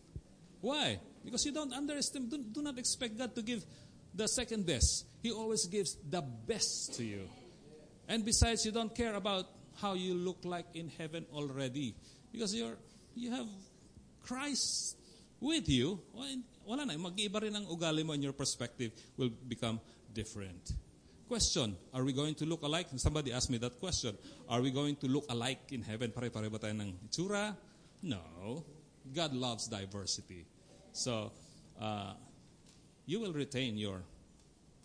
Why? 0.62 0.98
Because 1.24 1.46
you 1.46 1.54
don't 1.54 1.74
underestimate, 1.74 2.30
do, 2.30 2.38
do 2.42 2.62
not 2.62 2.78
expect 2.78 3.18
God 3.18 3.36
to 3.36 3.42
give 3.42 3.66
the 4.14 4.28
second 4.28 4.66
best. 4.66 5.06
He 5.22 5.32
always 5.32 5.66
gives 5.66 5.98
the 6.10 6.22
best 6.22 6.94
to 6.96 7.04
you. 7.04 7.30
And 8.12 8.26
besides, 8.26 8.66
you 8.68 8.76
don't 8.76 8.92
care 8.94 9.16
about 9.16 9.48
how 9.80 9.94
you 9.94 10.14
look 10.14 10.44
like 10.44 10.68
in 10.76 10.92
heaven 11.00 11.24
already. 11.32 11.96
Because 12.30 12.54
you're, 12.54 12.76
you 13.16 13.32
have 13.32 13.48
Christ 14.22 14.98
with 15.40 15.70
you. 15.70 15.98
Wala 16.68 16.84
na, 16.86 17.00
mag-iba 17.00 17.40
rin 17.40 17.56
ang 17.56 17.72
ugali 17.72 18.04
mo 18.04 18.12
and 18.12 18.20
your 18.20 18.36
perspective 18.36 18.92
will 19.16 19.32
become 19.48 19.80
different. 20.12 20.76
Question, 21.32 21.72
are 21.96 22.04
we 22.04 22.12
going 22.12 22.36
to 22.36 22.44
look 22.44 22.64
alike? 22.64 22.92
Somebody 22.98 23.32
asked 23.32 23.50
me 23.50 23.58
that 23.64 23.80
question. 23.80 24.18
Are 24.50 24.60
we 24.60 24.72
going 24.72 25.00
to 25.00 25.08
look 25.08 25.24
alike 25.32 25.72
in 25.72 25.82
heaven? 25.82 26.12
Pare-pare 26.12 26.52
ba 26.52 26.60
tayo 26.60 26.76
ng 26.76 26.92
itsura? 27.08 27.56
No. 28.04 28.66
God 29.08 29.32
loves 29.32 29.72
diversity. 29.72 30.44
So, 30.92 31.32
uh, 31.80 32.12
you 33.08 33.24
will 33.24 33.32
retain 33.32 33.80
your, 33.80 34.04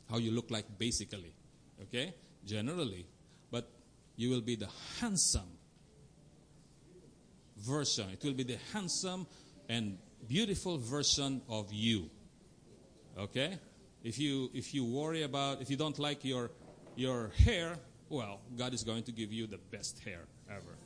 how 0.08 0.22
you 0.22 0.30
look 0.30 0.54
like 0.54 0.78
basically. 0.78 1.34
Okay? 1.82 2.14
Generally 2.46 3.15
you 4.16 4.30
will 4.30 4.40
be 4.40 4.56
the 4.56 4.68
handsome 5.00 5.58
version. 7.58 8.08
It 8.10 8.24
will 8.24 8.34
be 8.34 8.44
the 8.44 8.58
handsome 8.72 9.26
and 9.68 9.98
beautiful 10.28 10.78
version 10.78 11.42
of 11.48 11.72
you. 11.72 12.10
Okay? 13.18 13.58
If 14.02 14.18
you 14.18 14.50
if 14.54 14.74
you 14.74 14.84
worry 14.84 15.22
about 15.22 15.60
if 15.60 15.70
you 15.70 15.76
don't 15.76 15.98
like 15.98 16.24
your 16.24 16.50
your 16.94 17.30
hair, 17.44 17.76
well, 18.08 18.40
God 18.56 18.72
is 18.72 18.82
going 18.84 19.02
to 19.04 19.12
give 19.12 19.32
you 19.32 19.46
the 19.46 19.58
best 19.58 20.00
hair 20.00 20.20
ever. 20.50 20.76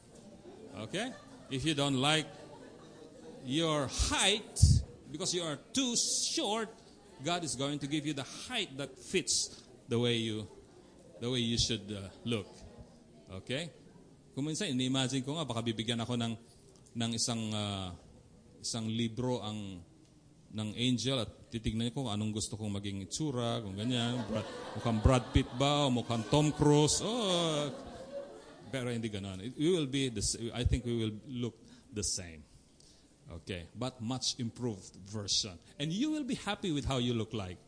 Okay? 0.85 1.13
If 1.51 1.65
you 1.65 1.75
don't 1.75 1.97
like 1.97 2.27
your 3.45 3.89
height, 3.89 4.61
because 5.11 5.35
you 5.35 5.43
are 5.43 5.59
too 5.73 5.97
short, 5.97 6.69
God 7.25 7.45
is 7.45 7.57
going 7.57 7.79
to 7.81 7.87
give 7.87 8.07
you 8.07 8.15
the 8.15 8.27
height 8.49 8.77
that 8.79 8.97
fits 8.99 9.63
the 9.89 9.99
way 9.99 10.15
you 10.15 10.47
the 11.21 11.31
way 11.31 11.39
you 11.39 11.59
should 11.59 11.93
uh, 11.93 12.09
look. 12.25 12.47
Okay? 13.39 13.71
Kung 14.35 14.47
minsan, 14.47 14.71
ini-imagine 14.75 15.23
ko 15.23 15.39
nga, 15.39 15.47
baka 15.47 15.63
bibigyan 15.63 16.03
ako 16.03 16.19
ng, 16.19 16.35
ng 16.99 17.11
isang, 17.15 17.43
uh, 17.55 17.95
isang 18.59 18.87
libro 18.91 19.43
ang 19.43 19.83
ng 20.51 20.75
angel 20.75 21.23
at 21.23 21.31
titignan 21.51 21.95
ko 21.95 22.07
kung 22.07 22.11
anong 22.11 22.35
gusto 22.35 22.59
kong 22.59 22.83
maging 22.83 23.07
itsura, 23.07 23.63
kung 23.63 23.79
ganyan. 23.79 24.19
Brad, 24.27 24.47
mukhang 24.75 24.99
Brad 24.99 25.25
Pitt 25.31 25.51
ba, 25.55 25.87
o 25.87 25.95
mukhang 25.95 26.27
Tom 26.27 26.51
Cruise. 26.51 26.99
Oh, 27.07 27.71
pero 28.71 28.91
hindi 28.91 29.07
ganon. 29.11 29.39
We 29.55 29.71
will 29.71 29.87
be, 29.87 30.11
the, 30.11 30.23
I 30.55 30.67
think 30.67 30.87
we 30.87 30.99
will 30.99 31.15
look 31.27 31.55
the 31.95 32.03
same. 32.03 32.43
Okay, 33.31 33.71
but 33.79 34.03
much 34.03 34.35
improved 34.43 34.99
version. 35.07 35.55
And 35.79 35.95
you 35.95 36.11
will 36.11 36.27
be 36.27 36.35
happy 36.35 36.75
with 36.75 36.83
how 36.83 36.99
you 36.99 37.15
look 37.15 37.31
like. 37.31 37.59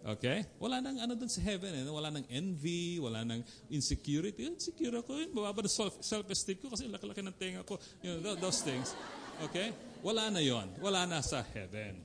Okay? 0.00 0.48
Wala 0.56 0.80
nang 0.80 0.96
ano 0.96 1.12
dun 1.12 1.28
sa 1.28 1.44
heaven. 1.44 1.76
Eh. 1.76 1.84
Wala 1.84 2.08
nang 2.08 2.24
envy, 2.32 2.96
wala 2.96 3.20
nang 3.20 3.44
insecurity. 3.68 4.48
Insecure 4.48 5.04
ako. 5.04 5.20
Eh. 5.20 5.28
Mababa 5.28 5.60
na 5.60 5.68
self, 5.68 6.00
self-esteem 6.00 6.56
ko 6.60 6.72
kasi 6.72 6.88
laki-laki 6.88 7.20
ng 7.20 7.36
tenga 7.36 7.60
ko. 7.62 7.76
You 8.00 8.16
know, 8.20 8.32
those 8.40 8.64
things. 8.64 8.96
Okay? 9.44 9.72
Wala 10.00 10.32
na 10.32 10.40
yon. 10.40 10.72
Wala 10.80 11.04
na 11.04 11.20
sa 11.20 11.44
heaven. 11.44 12.00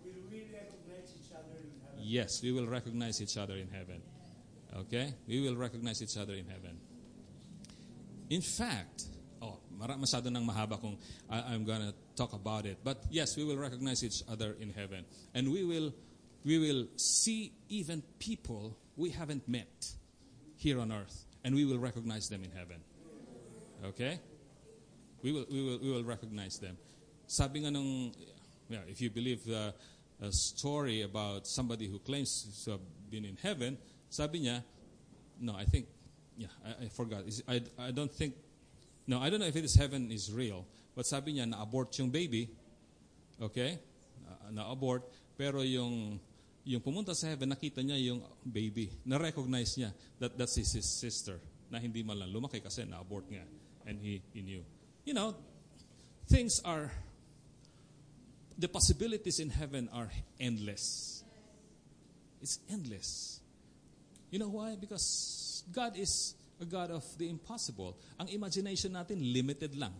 Will 0.00 0.24
we 0.32 0.48
recognize 0.48 1.12
each 1.12 1.32
other 1.32 1.60
in 1.60 1.72
heaven? 1.84 2.00
Yes, 2.00 2.40
we 2.40 2.50
will 2.52 2.68
recognize 2.68 3.20
each 3.20 3.36
other 3.36 3.56
in 3.60 3.68
heaven. 3.68 4.00
Okay? 4.84 5.12
We 5.28 5.40
will 5.44 5.56
recognize 5.56 6.00
each 6.00 6.16
other 6.16 6.32
in 6.34 6.48
heaven. 6.48 6.80
In 8.28 8.40
fact, 8.40 9.06
oh, 9.40 9.60
masyado 9.76 10.32
nang 10.32 10.44
mahaba 10.44 10.80
kung 10.80 10.96
I, 11.30 11.54
I'm 11.54 11.64
gonna 11.64 11.92
talk 12.16 12.32
about 12.32 12.66
it. 12.66 12.78
But 12.82 13.04
yes, 13.10 13.36
we 13.36 13.44
will 13.44 13.56
recognize 13.56 14.02
each 14.02 14.24
other 14.28 14.56
in 14.58 14.72
heaven. 14.72 15.04
And 15.34 15.52
we 15.52 15.64
will, 15.64 15.92
we 16.46 16.58
will 16.58 16.86
see 16.94 17.52
even 17.68 18.02
people 18.20 18.78
we 18.96 19.10
haven't 19.10 19.48
met 19.48 19.90
here 20.56 20.78
on 20.78 20.92
earth. 20.92 21.24
And 21.44 21.54
we 21.54 21.64
will 21.64 21.78
recognize 21.78 22.28
them 22.28 22.42
in 22.44 22.50
heaven. 22.52 22.80
Okay? 23.84 24.20
We 25.22 25.32
will, 25.32 25.46
we 25.50 25.62
will, 25.62 25.78
we 25.78 25.90
will 25.90 26.04
recognize 26.04 26.58
them. 26.58 26.78
Sabi 27.26 27.60
nga 27.60 27.70
nung, 27.70 28.14
yeah, 28.68 28.78
if 28.88 29.00
you 29.00 29.10
believe 29.10 29.44
the 29.44 29.74
a 30.22 30.32
story 30.32 31.02
about 31.02 31.46
somebody 31.46 31.88
who 31.88 31.98
claims 31.98 32.64
to 32.64 32.70
have 32.72 32.80
been 33.10 33.24
in 33.24 33.36
heaven, 33.42 33.76
sabi 34.08 34.40
niya, 34.40 34.62
no, 35.40 35.54
I 35.54 35.64
think, 35.64 35.86
yeah, 36.38 36.48
I, 36.64 36.84
I 36.84 36.88
forgot. 36.88 37.24
I, 37.48 37.60
I 37.78 37.90
don't 37.90 38.10
think, 38.10 38.34
no, 39.06 39.20
I 39.20 39.28
don't 39.28 39.40
know 39.40 39.46
if 39.46 39.56
it 39.56 39.64
is 39.64 39.74
heaven 39.74 40.10
is 40.10 40.32
real. 40.32 40.64
But 40.94 41.06
sabi 41.06 41.34
niya, 41.34 41.50
na-abort 41.50 41.98
yung 41.98 42.08
baby. 42.08 42.48
Okay? 43.42 43.78
Na-abort. 44.50 45.02
Pero 45.36 45.60
yung, 45.60 46.18
yung 46.66 46.82
pumunta 46.82 47.14
sa 47.14 47.30
heaven, 47.30 47.54
nakita 47.54 47.78
niya 47.78 48.10
yung 48.10 48.26
baby. 48.42 48.90
Na-recognize 49.06 49.78
niya 49.78 49.94
that 50.18 50.34
that's 50.34 50.58
his, 50.58 50.74
his 50.74 50.84
sister. 50.84 51.38
Na 51.70 51.78
hindi 51.78 52.02
man 52.02 52.18
lang 52.18 52.34
lumaki 52.34 52.58
kasi 52.58 52.82
na-abort 52.82 53.30
nga. 53.30 53.46
And 53.86 54.02
he, 54.02 54.18
he 54.34 54.42
knew. 54.42 54.66
You 55.06 55.14
know, 55.14 55.38
things 56.26 56.58
are, 56.66 56.90
the 58.58 58.66
possibilities 58.66 59.38
in 59.38 59.54
heaven 59.54 59.86
are 59.94 60.10
endless. 60.42 61.22
It's 62.42 62.58
endless. 62.66 63.38
You 64.34 64.42
know 64.42 64.50
why? 64.50 64.74
Because 64.74 65.62
God 65.70 65.94
is 65.94 66.34
a 66.60 66.66
God 66.66 66.90
of 66.90 67.06
the 67.14 67.30
impossible. 67.30 67.94
Ang 68.18 68.26
imagination 68.34 68.90
natin, 68.90 69.22
limited 69.22 69.78
lang. 69.78 69.94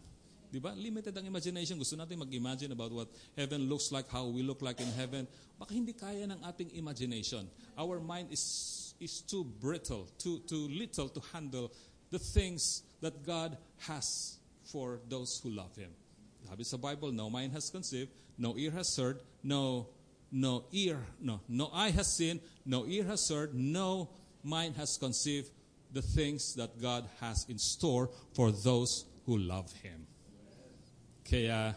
Di 0.56 0.64
ba? 0.64 0.72
Limited 0.72 1.12
ang 1.12 1.28
imagination. 1.28 1.76
Gusto 1.76 2.00
natin 2.00 2.16
mag-imagine 2.16 2.72
about 2.72 2.88
what 2.88 3.12
heaven 3.36 3.68
looks 3.68 3.92
like, 3.92 4.08
how 4.08 4.24
we 4.24 4.40
look 4.40 4.64
like 4.64 4.80
in 4.80 4.88
heaven. 4.96 5.28
Baka 5.60 5.76
hindi 5.76 5.92
kaya 5.92 6.24
ng 6.24 6.40
ating 6.48 6.72
imagination. 6.72 7.44
Our 7.76 8.00
mind 8.00 8.32
is, 8.32 8.96
is 8.96 9.20
too 9.20 9.44
brittle, 9.44 10.08
too, 10.16 10.40
too 10.48 10.64
little 10.72 11.12
to 11.12 11.20
handle 11.36 11.68
the 12.08 12.16
things 12.16 12.88
that 13.04 13.20
God 13.20 13.60
has 13.84 14.40
for 14.64 15.04
those 15.12 15.36
who 15.44 15.52
love 15.52 15.76
Him. 15.76 15.92
Sabi 16.48 16.64
sa 16.64 16.80
Bible, 16.80 17.12
no 17.12 17.28
mind 17.28 17.52
has 17.52 17.68
conceived, 17.68 18.08
no 18.40 18.56
ear 18.56 18.72
has 18.72 18.96
heard, 18.96 19.20
no, 19.44 19.92
no 20.32 20.64
ear, 20.72 21.04
no, 21.20 21.44
no 21.52 21.68
eye 21.68 21.92
has 21.92 22.16
seen, 22.16 22.40
no 22.64 22.88
ear 22.88 23.04
has 23.04 23.28
heard, 23.28 23.52
no 23.52 24.08
mind 24.40 24.80
has 24.80 24.96
conceived 24.96 25.52
the 25.92 26.00
things 26.00 26.56
that 26.56 26.80
God 26.80 27.04
has 27.20 27.44
in 27.44 27.60
store 27.60 28.08
for 28.32 28.48
those 28.52 29.04
who 29.26 29.36
love 29.36 29.68
Him. 29.84 30.05
Kaya, 31.26 31.74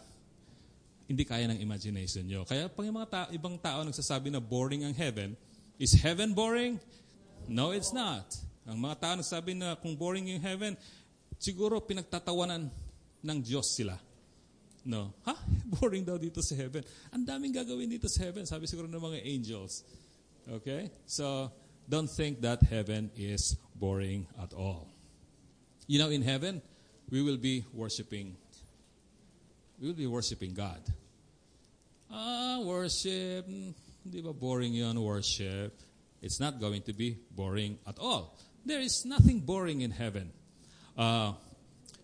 hindi 1.10 1.22
kaya 1.26 1.50
ng 1.50 1.58
imagination 1.58 2.22
nyo. 2.22 2.46
Kaya 2.46 2.70
pag 2.70 2.86
mga 2.86 3.08
ta- 3.10 3.30
ibang 3.34 3.58
tao 3.58 3.82
nagsasabi 3.82 4.30
na 4.30 4.38
boring 4.38 4.86
ang 4.86 4.94
heaven, 4.94 5.34
is 5.74 5.98
heaven 5.98 6.30
boring? 6.30 6.78
No, 7.50 7.74
it's 7.74 7.90
not. 7.90 8.30
Ang 8.70 8.78
mga 8.78 8.96
tao 9.02 9.14
nagsasabi 9.18 9.58
na 9.58 9.74
kung 9.74 9.98
boring 9.98 10.30
yung 10.30 10.42
heaven, 10.42 10.78
siguro 11.40 11.82
pinagtatawanan 11.82 12.70
ng 13.20 13.38
Diyos 13.42 13.74
sila. 13.74 13.98
No. 14.84 15.12
Ha? 15.28 15.36
Boring 15.76 16.08
daw 16.08 16.16
dito 16.16 16.40
sa 16.40 16.56
heaven. 16.56 16.80
Ang 17.12 17.28
daming 17.28 17.52
gagawin 17.52 17.88
dito 17.88 18.08
sa 18.08 18.24
heaven. 18.24 18.48
Sabi 18.48 18.64
siguro 18.64 18.88
ng 18.88 18.96
mga 18.96 19.20
angels. 19.28 19.84
Okay? 20.48 20.88
So, 21.04 21.52
don't 21.84 22.08
think 22.08 22.40
that 22.40 22.64
heaven 22.64 23.12
is 23.12 23.60
boring 23.76 24.24
at 24.40 24.56
all. 24.56 24.88
You 25.84 26.00
know, 26.00 26.08
in 26.08 26.24
heaven, 26.24 26.62
we 27.12 27.20
will 27.20 27.36
be 27.36 27.66
worshiping 27.74 28.40
we 29.80 29.88
will 29.88 29.94
be 29.94 30.06
worshiping 30.06 30.52
God. 30.54 30.80
Ah, 32.12 32.60
worship. 32.62 33.46
Di 34.08 34.20
ba 34.20 34.32
boring 34.32 34.74
yun, 34.74 35.00
worship? 35.00 35.80
It's 36.22 36.40
not 36.40 36.60
going 36.60 36.82
to 36.82 36.92
be 36.92 37.16
boring 37.30 37.78
at 37.86 37.98
all. 37.98 38.36
There 38.64 38.80
is 38.80 39.04
nothing 39.06 39.40
boring 39.40 39.80
in 39.80 39.90
heaven. 39.90 40.32
Uh, 40.96 41.32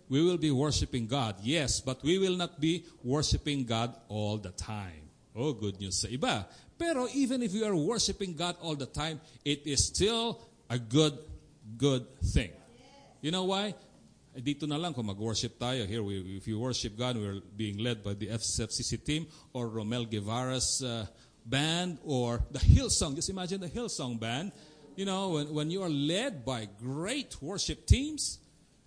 we 0.09 0.22
will 0.22 0.39
be 0.39 0.51
worshiping 0.51 1.07
God, 1.07 1.37
yes, 1.43 1.81
but 1.81 2.03
we 2.03 2.18
will 2.18 2.37
not 2.37 2.61
be 2.61 2.85
worshiping 3.03 3.64
God 3.64 3.95
all 4.09 4.39
the 4.39 4.53
time. 4.53 5.11
Oh, 5.35 5.53
good 5.53 5.79
news 5.81 6.01
sa 6.01 6.09
iba. 6.09 6.47
Pero 6.79 7.09
even 7.12 7.43
if 7.43 7.53
we 7.53 7.64
are 7.64 7.77
worshiping 7.77 8.37
God 8.37 8.57
all 8.62 8.77
the 8.77 8.87
time, 8.87 9.20
it 9.45 9.66
is 9.66 9.87
still 9.87 10.41
a 10.70 10.79
good, 10.79 11.18
good 11.77 12.07
thing. 12.33 12.53
You 13.20 13.33
know 13.33 13.45
why? 13.45 13.74
Dito 14.37 14.68
na 14.68 14.76
lang 14.76 14.93
kung 14.93 15.07
mag-worship 15.07 15.59
tayo. 15.59 15.87
Here, 15.89 16.03
we, 16.03 16.37
if 16.37 16.47
you 16.47 16.61
worship 16.61 16.97
God, 16.97 17.16
we're 17.16 17.41
being 17.57 17.78
led 17.78 18.05
by 18.05 18.12
the 18.12 18.28
FCC 18.28 19.03
team 19.03 19.26
or 19.53 19.68
Romel 19.68 20.05
Guevara's 20.05 20.82
uh, 20.84 21.07
band 21.47 21.99
or 22.05 22.45
the 22.51 22.59
Hillsong. 22.59 23.16
Just 23.16 23.30
imagine 23.30 23.61
the 23.61 23.68
Hillsong 23.68 24.20
band. 24.20 24.53
You 24.95 25.05
know, 25.05 25.30
when, 25.30 25.55
when 25.55 25.70
you 25.70 25.82
are 25.82 25.89
led 25.89 26.45
by 26.45 26.68
great 26.80 27.41
worship 27.41 27.87
teams, 27.87 28.39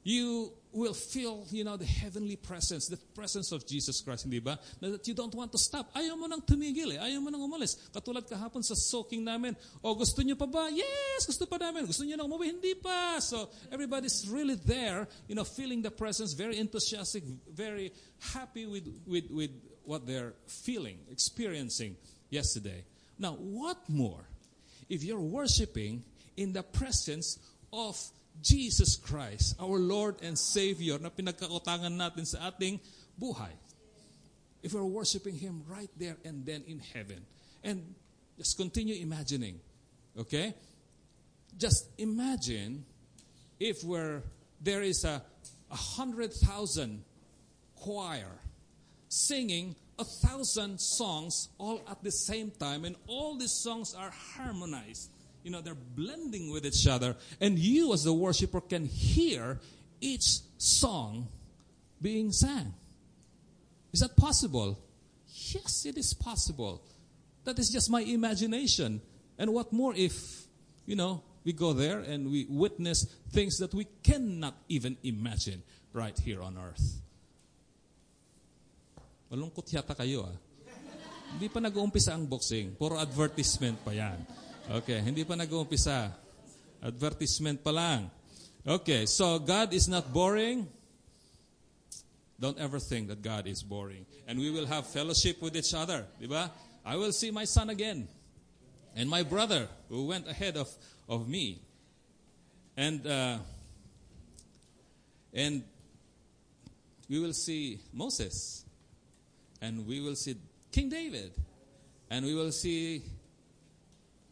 you 0.04 0.54
will 0.72 0.94
feel, 0.94 1.46
you 1.50 1.64
know, 1.64 1.78
the 1.78 1.86
heavenly 1.86 2.36
presence, 2.36 2.88
the 2.88 2.98
presence 3.16 3.52
of 3.52 3.66
Jesus 3.66 4.02
Christ, 4.02 4.24
hindi 4.24 4.40
ba? 4.40 4.60
That 4.82 5.08
you 5.08 5.14
don't 5.14 5.34
want 5.34 5.52
to 5.52 5.58
stop. 5.58 5.94
Ayaw 5.96 6.18
mo 6.18 6.28
nang 6.28 6.42
tumigil 6.42 6.94
eh. 6.94 7.00
Ayaw 7.02 7.22
mo 7.22 7.30
nang 7.30 7.42
umalis. 7.42 7.90
Katulad 7.90 8.30
kahapon 8.30 8.62
sa 8.62 8.76
soaking 8.76 9.24
namin. 9.24 9.56
O 9.84 9.96
gusto 9.96 10.22
nyo 10.22 10.36
pa 10.36 10.46
ba? 10.46 10.70
Yes, 10.70 11.26
gusto 11.26 11.46
pa 11.46 11.58
namin. 11.58 11.86
Gusto 11.86 12.06
nyo 12.06 12.16
nang 12.18 12.30
umuwi? 12.30 12.54
Hindi 12.54 12.76
pa. 12.78 13.18
So 13.20 13.50
everybody's 13.72 14.30
really 14.30 14.56
there, 14.56 15.08
you 15.28 15.34
know, 15.34 15.44
feeling 15.44 15.82
the 15.82 15.92
presence, 15.92 16.34
very 16.34 16.58
enthusiastic, 16.58 17.24
very 17.50 17.92
happy 18.34 18.66
with, 18.66 18.86
with, 19.08 19.32
with 19.32 19.52
what 19.86 20.06
they're 20.06 20.34
feeling, 20.46 21.00
experiencing 21.10 21.98
yesterday. 22.30 22.86
Now, 23.18 23.34
what 23.34 23.78
more 23.90 24.30
if 24.88 25.04
you're 25.04 25.20
worshiping 25.20 26.04
in 26.38 26.54
the 26.54 26.64
presence 26.64 27.38
of 27.74 27.98
Jesus 28.42 28.96
Christ, 28.96 29.56
our 29.60 29.80
Lord 29.80 30.22
and 30.24 30.38
Savior 30.38 30.98
na 31.00 31.10
pinagkakutangan 31.10 31.92
natin 31.92 32.26
sa 32.26 32.52
ating 32.52 32.80
buhay. 33.20 33.52
If 34.64 34.74
we're 34.74 34.88
worshiping 34.88 35.36
Him 35.36 35.64
right 35.68 35.92
there 35.98 36.18
and 36.24 36.46
then 36.46 36.64
in 36.68 36.80
heaven. 36.80 37.24
And 37.64 37.96
just 38.38 38.56
continue 38.56 38.96
imagining. 38.96 39.60
Okay? 40.18 40.54
Just 41.58 41.92
imagine 41.98 42.86
if 43.60 43.84
we're, 43.84 44.24
there 44.62 44.82
is 44.84 45.04
a, 45.04 45.22
a 45.72 45.76
hundred 45.76 46.32
thousand 46.32 47.04
choir 47.76 48.40
singing 49.08 49.76
a 49.98 50.04
thousand 50.04 50.80
songs 50.80 51.50
all 51.58 51.82
at 51.90 52.04
the 52.04 52.12
same 52.12 52.52
time 52.52 52.86
and 52.86 52.96
all 53.08 53.38
these 53.38 53.52
songs 53.52 53.94
are 53.94 54.12
harmonized 54.12 55.10
you 55.44 55.52
know, 55.52 55.62
they're 55.62 55.76
blending 55.76 56.52
with 56.52 56.66
each 56.66 56.88
other. 56.88 57.16
And 57.40 57.58
you, 57.58 57.94
as 57.94 58.04
the 58.04 58.14
worshiper, 58.14 58.62
can 58.62 58.86
hear 58.86 59.60
each 60.02 60.40
song 60.58 61.28
being 62.02 62.32
sang. 62.32 62.74
Is 63.92 64.02
that 64.02 64.16
possible? 64.16 64.80
Yes, 65.28 65.86
it 65.86 65.98
is 65.98 66.14
possible. 66.14 66.82
That 67.46 67.58
is 67.60 67.70
just 67.70 67.90
my 67.90 68.02
imagination. 68.02 69.02
And 69.38 69.54
what 69.54 69.72
more 69.72 69.94
if, 69.96 70.46
you 70.86 70.96
know, 70.96 71.24
we 71.44 71.54
go 71.54 71.74
there 71.74 72.00
and 72.00 72.30
we 72.30 72.46
witness 72.50 73.08
things 73.32 73.58
that 73.58 73.74
we 73.74 73.88
cannot 74.04 74.56
even 74.68 74.98
imagine 75.04 75.64
right 75.94 76.18
here 76.20 76.42
on 76.42 76.58
earth. 76.58 77.02
Malungkot 79.32 79.72
yata 79.72 79.96
kayo 79.96 80.26
ah. 80.28 80.38
Hindi 81.30 81.46
pa 81.46 81.62
nag-uumpisa 81.62 82.18
ang 82.18 82.26
boxing. 82.26 82.74
Puro 82.74 82.98
advertisement 82.98 83.78
pa 83.86 83.94
yan. 83.94 84.18
Okay, 84.70 85.02
hindi 85.02 85.26
pa 85.26 85.34
nag-uumpisa. 85.34 86.14
Advertisement 86.86 87.58
pa 87.66 87.74
lang. 87.74 88.06
Okay, 88.62 89.10
so 89.10 89.42
God 89.42 89.74
is 89.74 89.90
not 89.90 90.14
boring. 90.14 90.70
Don't 92.38 92.58
ever 92.62 92.78
think 92.78 93.10
that 93.10 93.18
God 93.26 93.48
is 93.50 93.66
boring. 93.66 94.06
And 94.30 94.38
we 94.38 94.54
will 94.54 94.70
have 94.70 94.86
fellowship 94.86 95.42
with 95.42 95.58
each 95.58 95.74
other. 95.74 96.06
Di 96.22 96.30
ba? 96.30 96.54
I 96.86 96.96
will 97.02 97.12
see 97.12 97.34
my 97.34 97.50
son 97.50 97.74
again. 97.74 98.08
And 98.96 99.10
my 99.10 99.24
brother 99.24 99.68
who 99.90 100.06
went 100.06 100.30
ahead 100.30 100.56
of, 100.56 100.70
of 101.10 101.28
me. 101.28 101.66
And, 102.78 103.02
uh, 103.08 103.42
and 105.34 105.64
we 107.10 107.20
will 107.20 107.34
see 107.34 107.80
Moses. 107.92 108.64
And 109.62 109.88
we 109.88 110.00
will 110.00 110.16
see 110.16 110.38
King 110.72 110.90
David. 110.90 111.34
And 112.10 112.24
we 112.24 112.36
will 112.36 112.52
see 112.52 113.02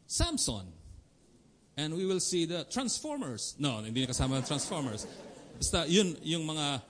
Samson. 0.08 0.66
And 1.78 1.94
we 1.94 2.08
will 2.08 2.24
see 2.24 2.48
the 2.48 2.66
Transformers. 2.72 3.54
No, 3.60 3.84
hindi 3.86 4.02
na 4.02 4.10
kasama 4.10 4.42
ang 4.42 4.48
Transformers. 4.48 5.06
Basta 5.60 5.86
yun, 5.86 6.18
yung 6.26 6.48
mga, 6.48 6.82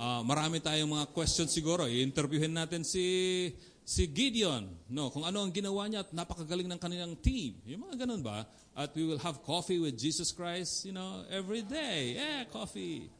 ah, 0.00 0.22
marami 0.24 0.62
tayong 0.64 0.88
mga 0.88 1.12
questions 1.12 1.52
siguro. 1.52 1.84
I-interviewin 1.84 2.56
natin 2.56 2.80
si, 2.80 3.52
si 3.84 4.08
Gideon. 4.08 4.64
No, 4.88 5.12
kung 5.12 5.28
ano 5.28 5.44
ang 5.44 5.52
ginawa 5.52 5.84
niya 5.90 6.08
at 6.08 6.14
napakagaling 6.16 6.70
ng 6.72 6.80
kanilang 6.80 7.12
team. 7.20 7.60
Yung 7.68 7.84
mga 7.84 8.06
ganun 8.06 8.24
ba? 8.24 8.48
At 8.72 8.96
we 8.96 9.04
will 9.04 9.20
have 9.20 9.44
coffee 9.44 9.76
with 9.76 9.98
Jesus 9.98 10.32
Christ, 10.32 10.88
you 10.88 10.96
know, 10.96 11.26
every 11.28 11.60
day. 11.60 12.16
Yeah, 12.16 12.48
coffee. 12.48 13.12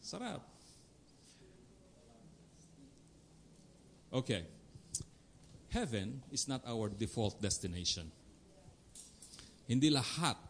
Sarap. 0.00 0.40
Okay. 4.08 4.48
Heaven 5.68 6.24
is 6.32 6.48
not 6.48 6.64
our 6.64 6.88
default 6.88 7.42
destination. 7.44 8.08
Hindi 9.68 9.92
lahat 9.92 10.40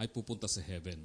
ay 0.00 0.08
pupunta 0.08 0.48
sa 0.48 0.64
heaven. 0.64 1.04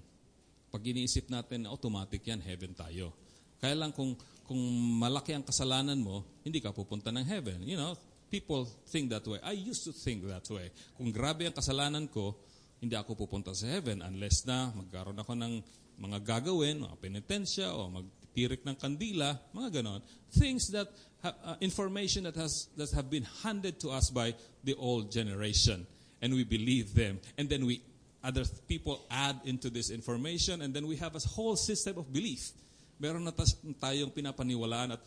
Pag 0.72 0.82
iniisip 0.88 1.28
natin, 1.28 1.68
automatic 1.68 2.24
yan, 2.24 2.40
heaven 2.40 2.72
tayo. 2.72 3.12
Kaya 3.60 3.76
lang 3.76 3.92
kung, 3.92 4.16
kung 4.48 4.60
malaki 4.96 5.36
ang 5.36 5.44
kasalanan 5.44 6.00
mo, 6.00 6.24
hindi 6.48 6.64
ka 6.64 6.72
pupunta 6.72 7.12
ng 7.12 7.28
heaven. 7.28 7.60
You 7.68 7.76
know, 7.76 8.00
people 8.32 8.64
think 8.88 9.12
that 9.12 9.28
way. 9.28 9.44
I 9.44 9.60
used 9.60 9.84
to 9.88 9.92
think 9.92 10.24
that 10.32 10.48
way. 10.48 10.72
Kung 10.96 11.12
grabe 11.12 11.44
ang 11.44 11.56
kasalanan 11.56 12.08
ko, 12.08 12.40
hindi 12.80 12.96
ako 12.96 13.16
pupunta 13.16 13.52
sa 13.52 13.68
heaven 13.68 14.00
unless 14.04 14.48
na 14.48 14.72
magkaroon 14.72 15.20
ako 15.20 15.34
ng 15.36 15.54
mga 15.96 16.18
gagawin, 16.24 16.84
mga 16.84 16.96
penitensya, 17.00 17.72
o 17.72 17.88
magtirik 17.88 18.68
ng 18.68 18.76
kandila, 18.76 19.36
mga 19.56 19.80
ganon. 19.80 20.04
Things 20.36 20.68
that, 20.76 20.92
ha- 21.24 21.56
uh, 21.56 21.58
information 21.64 22.28
that, 22.28 22.36
has, 22.36 22.68
that 22.76 22.92
have 22.92 23.08
been 23.08 23.24
handed 23.44 23.80
to 23.80 23.92
us 23.92 24.12
by 24.12 24.36
the 24.64 24.76
old 24.76 25.12
generation. 25.12 25.88
And 26.26 26.34
we 26.34 26.42
believe 26.42 26.98
them. 26.98 27.22
And 27.38 27.46
then 27.46 27.70
we, 27.70 27.86
other 28.26 28.50
people 28.66 29.06
add 29.14 29.38
into 29.46 29.70
this 29.70 29.94
information, 29.94 30.66
and 30.66 30.74
then 30.74 30.90
we 30.90 30.98
have 30.98 31.14
a 31.14 31.22
whole 31.22 31.54
system 31.54 32.02
of 32.02 32.10
belief. 32.10 32.50
Meron 32.98 33.22
na 33.22 33.34
tayong 33.78 34.10
pinapaniwalaan 34.10 34.98
at 34.98 35.02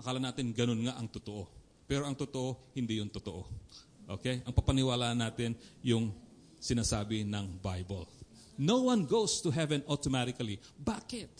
akala 0.00 0.16
natin 0.16 0.56
ganun 0.56 0.88
nga 0.88 0.96
ang 0.96 1.12
totoo. 1.12 1.44
Pero 1.84 2.08
ang 2.08 2.16
totoo, 2.16 2.72
hindi 2.72 3.04
yung 3.04 3.12
totoo. 3.12 3.44
Okay? 4.16 4.40
Ang 4.48 4.56
papaniwalaan 4.56 5.20
natin 5.20 5.52
yung 5.84 6.08
sinasabi 6.56 7.28
ng 7.28 7.60
Bible. 7.60 8.08
No 8.56 8.88
one 8.88 9.04
goes 9.04 9.44
to 9.44 9.52
heaven 9.52 9.84
automatically. 9.84 10.56
Bakit? 10.80 11.32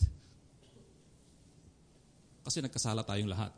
Kasi 2.45 2.61
nagkasala 2.61 3.01
tayong 3.01 3.33
lahat. 3.33 3.57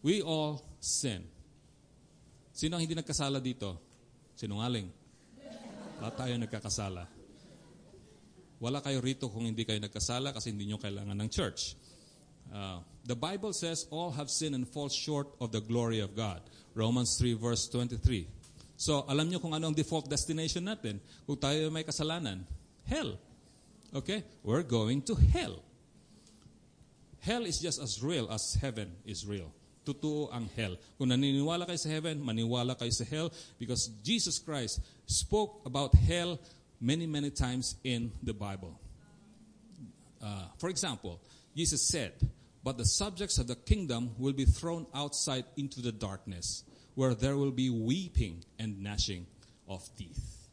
We 0.00 0.24
all 0.24 0.64
sin. 0.80 1.33
Sino 2.54 2.78
ang 2.78 2.82
hindi 2.86 2.94
nagkasala 2.94 3.42
dito? 3.42 3.82
Sinungaling. 4.38 4.86
Lahat 5.98 6.14
tayo 6.14 6.34
nagkakasala. 6.38 7.02
Wala 8.62 8.78
kayo 8.78 9.02
rito 9.02 9.26
kung 9.26 9.42
hindi 9.42 9.66
kayo 9.66 9.82
nagkasala 9.82 10.30
kasi 10.30 10.54
hindi 10.54 10.70
nyo 10.70 10.78
kailangan 10.78 11.18
ng 11.18 11.30
church. 11.34 11.74
Uh, 12.54 12.78
the 13.02 13.18
Bible 13.18 13.50
says 13.50 13.90
all 13.90 14.14
have 14.14 14.30
sinned 14.30 14.54
and 14.54 14.70
fall 14.70 14.86
short 14.86 15.26
of 15.42 15.50
the 15.50 15.58
glory 15.58 15.98
of 15.98 16.14
God. 16.14 16.38
Romans 16.78 17.18
3 17.18 17.34
verse 17.34 17.66
23. 17.66 18.30
So, 18.78 19.02
alam 19.10 19.30
nyo 19.30 19.42
kung 19.42 19.54
ano 19.54 19.70
ang 19.70 19.76
default 19.76 20.06
destination 20.06 20.66
natin. 20.66 21.02
Kung 21.26 21.38
tayo 21.38 21.70
may 21.74 21.82
kasalanan, 21.82 22.46
hell. 22.86 23.18
Okay? 23.94 24.22
We're 24.46 24.66
going 24.66 25.02
to 25.10 25.14
hell. 25.14 25.62
Hell 27.22 27.46
is 27.46 27.58
just 27.58 27.82
as 27.82 28.02
real 28.02 28.30
as 28.30 28.58
heaven 28.62 28.94
is 29.06 29.26
real. 29.26 29.50
Totoo 29.84 30.32
ang 30.32 30.48
hell. 30.56 30.80
Kung 30.96 31.12
naniniwala 31.12 31.68
kayo 31.68 31.76
sa 31.76 31.92
heaven, 31.92 32.24
maniwala 32.24 32.72
kayo 32.72 32.90
sa 32.90 33.04
hell 33.04 33.28
because 33.60 33.92
Jesus 34.00 34.40
Christ 34.40 34.80
spoke 35.04 35.60
about 35.68 35.92
hell 35.94 36.40
many, 36.80 37.06
many 37.06 37.28
times 37.28 37.76
in 37.84 38.10
the 38.24 38.32
Bible. 38.32 38.80
Uh, 40.24 40.48
for 40.56 40.72
example, 40.72 41.20
Jesus 41.54 41.86
said, 41.88 42.12
But 42.64 42.80
the 42.80 42.88
subjects 42.88 43.36
of 43.36 43.46
the 43.46 43.60
kingdom 43.60 44.16
will 44.16 44.32
be 44.32 44.48
thrown 44.48 44.88
outside 44.96 45.44
into 45.56 45.84
the 45.84 45.92
darkness, 45.92 46.64
where 46.96 47.12
there 47.12 47.36
will 47.36 47.52
be 47.52 47.68
weeping 47.68 48.40
and 48.58 48.80
gnashing 48.80 49.26
of 49.68 49.84
teeth. 50.00 50.48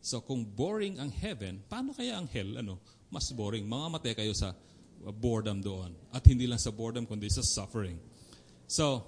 So 0.00 0.24
kung 0.24 0.48
boring 0.48 0.96
ang 0.96 1.12
heaven, 1.12 1.60
paano 1.68 1.92
kaya 1.92 2.16
ang 2.16 2.32
hell? 2.32 2.56
Ano? 2.56 2.80
Mas 3.12 3.28
boring. 3.28 3.68
Mamamatay 3.68 4.16
kayo 4.16 4.32
sa 4.32 4.56
boredom 5.04 5.60
doon. 5.60 5.92
At 6.16 6.24
hindi 6.24 6.48
lang 6.48 6.56
sa 6.56 6.72
boredom, 6.72 7.04
kundi 7.04 7.28
sa 7.28 7.44
suffering. 7.44 8.00
So, 8.68 9.00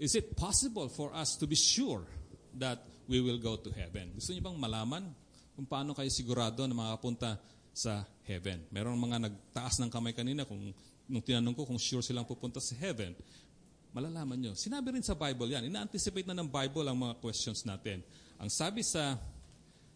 is 0.00 0.16
it 0.16 0.32
possible 0.32 0.88
for 0.88 1.12
us 1.12 1.36
to 1.36 1.44
be 1.44 1.54
sure 1.54 2.08
that 2.56 2.80
we 3.04 3.20
will 3.20 3.36
go 3.36 3.60
to 3.60 3.68
heaven? 3.68 4.16
Gusto 4.16 4.32
niyo 4.32 4.40
bang 4.40 4.56
malaman 4.56 5.04
kung 5.52 5.68
paano 5.68 5.92
kayo 5.92 6.08
sigurado 6.08 6.64
na 6.64 6.72
makapunta 6.72 7.36
sa 7.76 8.08
heaven? 8.24 8.64
Meron 8.72 8.96
mga 8.96 9.28
nagtaas 9.28 9.76
ng 9.84 9.92
kamay 9.92 10.16
kanina 10.16 10.48
kung 10.48 10.72
nung 11.04 11.20
tinanong 11.20 11.52
ko 11.52 11.68
kung 11.68 11.76
sure 11.76 12.00
silang 12.00 12.24
pupunta 12.24 12.64
sa 12.64 12.72
heaven. 12.80 13.12
Malalaman 13.92 14.40
nyo. 14.40 14.52
Sinabi 14.56 14.96
rin 14.96 15.04
sa 15.04 15.12
Bible 15.12 15.52
yan. 15.52 15.68
Ina-anticipate 15.68 16.24
na 16.24 16.34
ng 16.40 16.48
Bible 16.48 16.88
ang 16.88 16.96
mga 16.96 17.20
questions 17.20 17.62
natin. 17.68 18.00
Ang 18.40 18.48
sabi 18.48 18.80
sa 18.80 19.20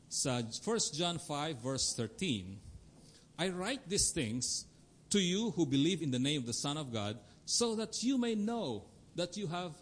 sa 0.09 0.41
1 0.41 0.97
John 0.97 1.17
5 1.17 1.65
verse 1.65 1.97
13, 1.97 3.41
I 3.41 3.49
write 3.53 3.89
these 3.89 4.13
things 4.13 4.69
to 5.09 5.21
you 5.21 5.53
who 5.57 5.65
believe 5.65 6.05
in 6.05 6.13
the 6.13 6.21
name 6.21 6.45
of 6.45 6.49
the 6.49 6.57
Son 6.57 6.77
of 6.77 6.93
God, 6.93 7.17
so 7.49 7.73
that 7.77 8.05
you 8.05 8.21
may 8.21 8.37
know 8.37 8.85
that 9.19 9.37
you 9.37 9.49
have 9.49 9.73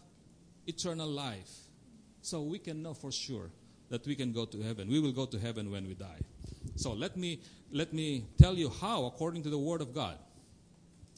eternal 0.65 1.07
life. 1.07 1.53
So 2.21 2.41
we 2.41 2.59
can 2.59 2.81
know 2.81 2.93
for 2.93 3.11
sure 3.11 3.49
that 3.89 4.05
we 4.05 4.15
can 4.15 4.33
go 4.33 4.45
to 4.45 4.61
heaven. 4.61 4.89
We 4.89 4.99
will 4.99 5.13
go 5.13 5.25
to 5.25 5.37
heaven 5.37 5.71
when 5.71 5.87
we 5.87 5.93
die. 5.93 6.21
So 6.75 6.91
let 6.93 7.15
me 7.15 7.39
let 7.71 7.93
me 7.93 8.25
tell 8.37 8.55
you 8.55 8.69
how, 8.69 9.05
according 9.05 9.43
to 9.43 9.49
the 9.49 9.57
Word 9.57 9.81
of 9.81 9.93
God, 9.93 10.17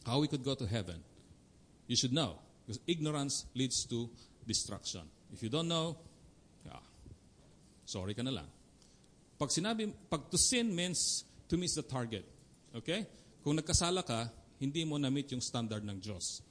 how 0.06 0.20
we 0.20 0.28
could 0.28 0.44
go 0.44 0.54
to 0.54 0.68
heaven. 0.68 1.02
You 1.88 1.96
should 1.96 2.14
know, 2.14 2.36
because 2.68 2.80
ignorance 2.88 3.46
leads 3.56 3.86
to 3.86 4.10
destruction. 4.46 5.02
If 5.34 5.42
you 5.42 5.50
don't 5.50 5.68
know, 5.68 5.98
yeah, 6.66 6.84
sorry 7.86 8.14
ka 8.14 8.22
na 8.22 8.32
lang. 8.32 8.48
Pag 9.40 9.50
sinabi, 9.50 9.94
pag 10.12 10.30
to 10.30 10.38
sin 10.38 10.76
means 10.76 11.24
to 11.48 11.58
miss 11.58 11.74
the 11.74 11.82
target. 11.82 12.28
Okay? 12.76 13.08
Kung 13.44 13.56
nagkasala 13.56 14.06
ka, 14.06 14.30
hindi 14.60 14.84
mo 14.84 15.00
na-meet 15.00 15.32
yung 15.32 15.42
standard 15.42 15.88
ng 15.88 15.98
Diyos. 16.04 16.44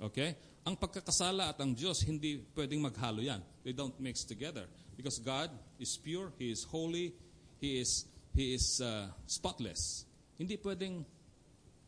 Okay? 0.00 0.36
Ang 0.68 0.76
pagkakasala 0.76 1.48
at 1.48 1.56
ang 1.64 1.72
Diyos, 1.72 2.04
hindi 2.04 2.44
pwedeng 2.52 2.84
maghalo 2.84 3.24
yan. 3.24 3.40
They 3.64 3.72
don't 3.72 3.96
mix 3.96 4.20
together. 4.28 4.68
Because 5.00 5.16
God 5.16 5.48
is 5.80 5.96
pure, 5.96 6.28
He 6.36 6.52
is 6.52 6.68
holy, 6.68 7.16
He 7.56 7.80
is, 7.80 8.04
He 8.36 8.52
is 8.52 8.84
uh, 8.84 9.08
spotless. 9.24 10.04
Hindi 10.36 10.60
pwedeng 10.60 11.08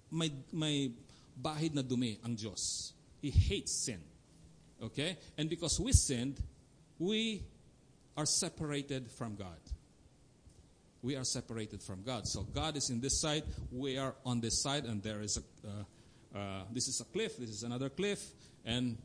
may, 0.09 0.33
may 0.49 0.97
bahid 1.37 1.76
na 1.76 1.85
dumi 1.85 2.24
ang 2.24 2.33
Diyos. 2.33 2.97
He 3.20 3.28
hates 3.28 3.85
sin. 3.85 4.01
Okay? 4.81 5.20
And 5.37 5.53
because 5.53 5.76
we 5.76 5.93
sinned, 5.93 6.41
we 6.97 7.45
are 8.16 8.24
separated 8.24 9.11
from 9.12 9.37
God. 9.37 9.61
We 11.03 11.16
are 11.20 11.24
separated 11.24 11.83
from 11.83 12.01
God. 12.01 12.24
So 12.24 12.49
God 12.49 12.81
is 12.81 12.89
in 12.89 13.01
this 13.01 13.20
side, 13.20 13.45
we 13.70 13.99
are 13.99 14.14
on 14.24 14.41
this 14.41 14.62
side, 14.62 14.85
and 14.85 15.03
there 15.03 15.20
is 15.20 15.37
a, 15.37 15.45
uh, 15.68 16.39
uh, 16.39 16.62
this 16.72 16.89
is 16.89 17.01
a 17.01 17.05
cliff, 17.12 17.37
this 17.37 17.51
is 17.51 17.62
another 17.62 17.89
cliff, 17.89 18.24
and 18.64 18.96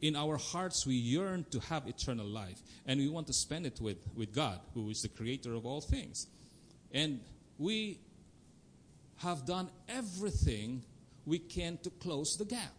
in 0.00 0.16
our 0.16 0.36
hearts 0.36 0.86
we 0.86 0.94
yearn 0.94 1.44
to 1.50 1.60
have 1.60 1.86
eternal 1.86 2.26
life, 2.26 2.62
and 2.86 3.00
we 3.00 3.08
want 3.08 3.26
to 3.26 3.32
spend 3.32 3.66
it 3.66 3.80
with, 3.80 3.98
with 4.16 4.34
God, 4.34 4.60
who 4.72 4.88
is 4.90 5.02
the 5.02 5.08
creator 5.08 5.54
of 5.54 5.66
all 5.66 5.80
things. 5.80 6.26
And 6.92 7.20
we 7.58 7.98
have 9.18 9.44
done 9.44 9.70
everything 9.88 10.82
we 11.26 11.38
can 11.38 11.78
to 11.82 11.90
close 11.90 12.36
the 12.36 12.44
gap. 12.44 12.72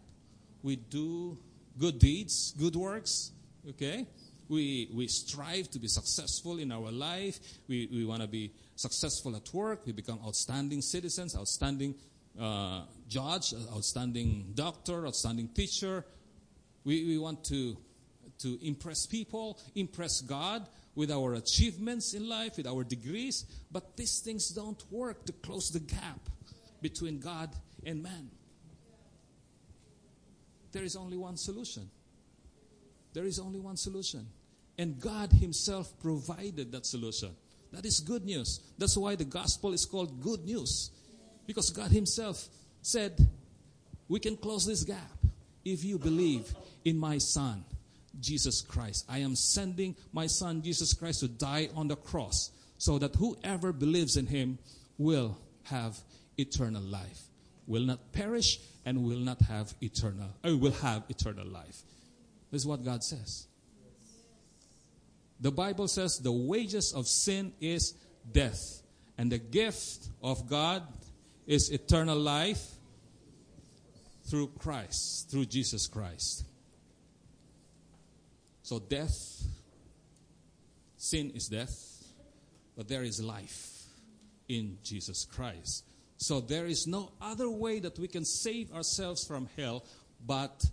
We 0.62 0.76
do 0.76 1.38
good 1.78 1.98
deeds, 1.98 2.54
good 2.58 2.76
works, 2.76 3.32
okay? 3.68 4.06
We, 4.48 4.88
we 4.94 5.08
strive 5.08 5.70
to 5.70 5.78
be 5.78 5.88
successful 5.88 6.58
in 6.58 6.70
our 6.70 6.90
life. 6.92 7.38
We, 7.68 7.88
we 7.92 8.04
want 8.04 8.22
to 8.22 8.28
be 8.28 8.52
successful 8.76 9.34
at 9.34 9.52
work. 9.52 9.84
We 9.86 9.92
become 9.92 10.20
outstanding 10.24 10.82
citizens, 10.82 11.36
outstanding 11.36 11.94
uh, 12.40 12.82
judge, 13.08 13.54
uh, 13.54 13.76
outstanding 13.76 14.52
doctor, 14.54 15.06
outstanding 15.06 15.48
teacher. 15.48 16.04
We, 16.84 17.04
we 17.04 17.18
want 17.18 17.44
to, 17.46 17.76
to 18.38 18.58
impress 18.62 19.06
people, 19.06 19.58
impress 19.74 20.20
God 20.20 20.66
with 20.94 21.10
our 21.10 21.34
achievements 21.34 22.14
in 22.14 22.28
life, 22.28 22.56
with 22.56 22.66
our 22.66 22.82
degrees, 22.82 23.44
but 23.70 23.96
these 23.96 24.20
things 24.20 24.48
don't 24.48 24.82
work 24.90 25.26
to 25.26 25.32
close 25.32 25.70
the 25.70 25.80
gap 25.80 26.20
between 26.80 27.18
God 27.20 27.50
and 27.84 28.02
man. 28.02 28.30
There 30.72 30.84
is 30.84 30.96
only 30.96 31.16
one 31.16 31.36
solution. 31.36 31.90
There 33.12 33.24
is 33.24 33.38
only 33.38 33.60
one 33.60 33.76
solution. 33.76 34.26
And 34.78 35.00
God 35.00 35.32
Himself 35.32 35.92
provided 36.00 36.72
that 36.72 36.86
solution. 36.86 37.30
That 37.72 37.84
is 37.84 38.00
good 38.00 38.24
news. 38.24 38.60
That's 38.78 38.96
why 38.96 39.16
the 39.16 39.24
gospel 39.24 39.72
is 39.72 39.86
called 39.86 40.20
good 40.22 40.44
news. 40.44 40.90
Because 41.46 41.70
God 41.70 41.90
Himself 41.90 42.48
said, 42.86 43.28
we 44.08 44.20
can 44.20 44.36
close 44.36 44.64
this 44.64 44.84
gap 44.84 45.18
if 45.64 45.84
you 45.84 45.98
believe 45.98 46.54
in 46.84 46.96
my 46.96 47.18
Son, 47.18 47.64
Jesus 48.20 48.60
Christ. 48.60 49.04
I 49.08 49.18
am 49.18 49.34
sending 49.34 49.96
my 50.12 50.28
Son, 50.28 50.62
Jesus 50.62 50.92
Christ, 50.92 51.20
to 51.20 51.28
die 51.28 51.68
on 51.74 51.88
the 51.88 51.96
cross 51.96 52.52
so 52.78 52.98
that 52.98 53.16
whoever 53.16 53.72
believes 53.72 54.16
in 54.16 54.26
Him 54.26 54.58
will 54.98 55.36
have 55.64 55.98
eternal 56.38 56.82
life, 56.82 57.22
will 57.66 57.82
not 57.82 58.12
perish, 58.12 58.60
and 58.84 59.02
will 59.02 59.18
not 59.18 59.40
have 59.42 59.74
eternal, 59.80 60.28
or 60.44 60.56
will 60.56 60.70
have 60.70 61.02
eternal 61.08 61.46
life. 61.46 61.82
This 62.52 62.62
is 62.62 62.66
what 62.66 62.84
God 62.84 63.02
says. 63.02 63.48
The 65.40 65.50
Bible 65.50 65.88
says 65.88 66.18
the 66.18 66.30
wages 66.30 66.92
of 66.92 67.08
sin 67.08 67.52
is 67.60 67.94
death, 68.30 68.82
and 69.18 69.32
the 69.32 69.38
gift 69.38 70.06
of 70.22 70.48
God 70.48 70.84
is 71.48 71.70
eternal 71.70 72.16
life 72.16 72.75
through 74.28 74.48
Christ, 74.58 75.30
through 75.30 75.46
Jesus 75.46 75.86
Christ. 75.86 76.44
So, 78.62 78.78
death, 78.78 79.42
sin 80.96 81.30
is 81.34 81.46
death, 81.46 82.04
but 82.76 82.88
there 82.88 83.04
is 83.04 83.22
life 83.22 83.84
in 84.48 84.78
Jesus 84.82 85.24
Christ. 85.24 85.84
So, 86.16 86.40
there 86.40 86.66
is 86.66 86.86
no 86.86 87.12
other 87.20 87.48
way 87.48 87.78
that 87.80 87.98
we 87.98 88.08
can 88.08 88.24
save 88.24 88.72
ourselves 88.72 89.24
from 89.24 89.48
hell 89.56 89.84
but 90.26 90.64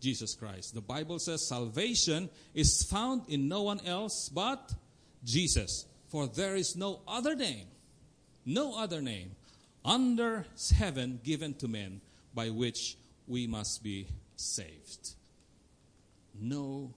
Jesus 0.00 0.34
Christ. 0.34 0.74
The 0.74 0.80
Bible 0.80 1.18
says 1.18 1.46
salvation 1.46 2.30
is 2.54 2.86
found 2.90 3.22
in 3.28 3.48
no 3.48 3.62
one 3.62 3.80
else 3.84 4.30
but 4.30 4.72
Jesus. 5.24 5.86
For 6.08 6.26
there 6.26 6.54
is 6.54 6.76
no 6.76 7.00
other 7.06 7.34
name, 7.34 7.66
no 8.44 8.78
other 8.78 9.02
name 9.02 9.32
under 9.84 10.46
heaven 10.78 11.20
given 11.22 11.54
to 11.54 11.68
men 11.68 12.00
by 12.36 12.50
which 12.50 12.96
we 13.26 13.48
must 13.48 13.82
be 13.82 14.06
saved. 14.36 15.14
No 16.38 16.94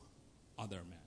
other 0.59 0.75
man, 0.75 0.99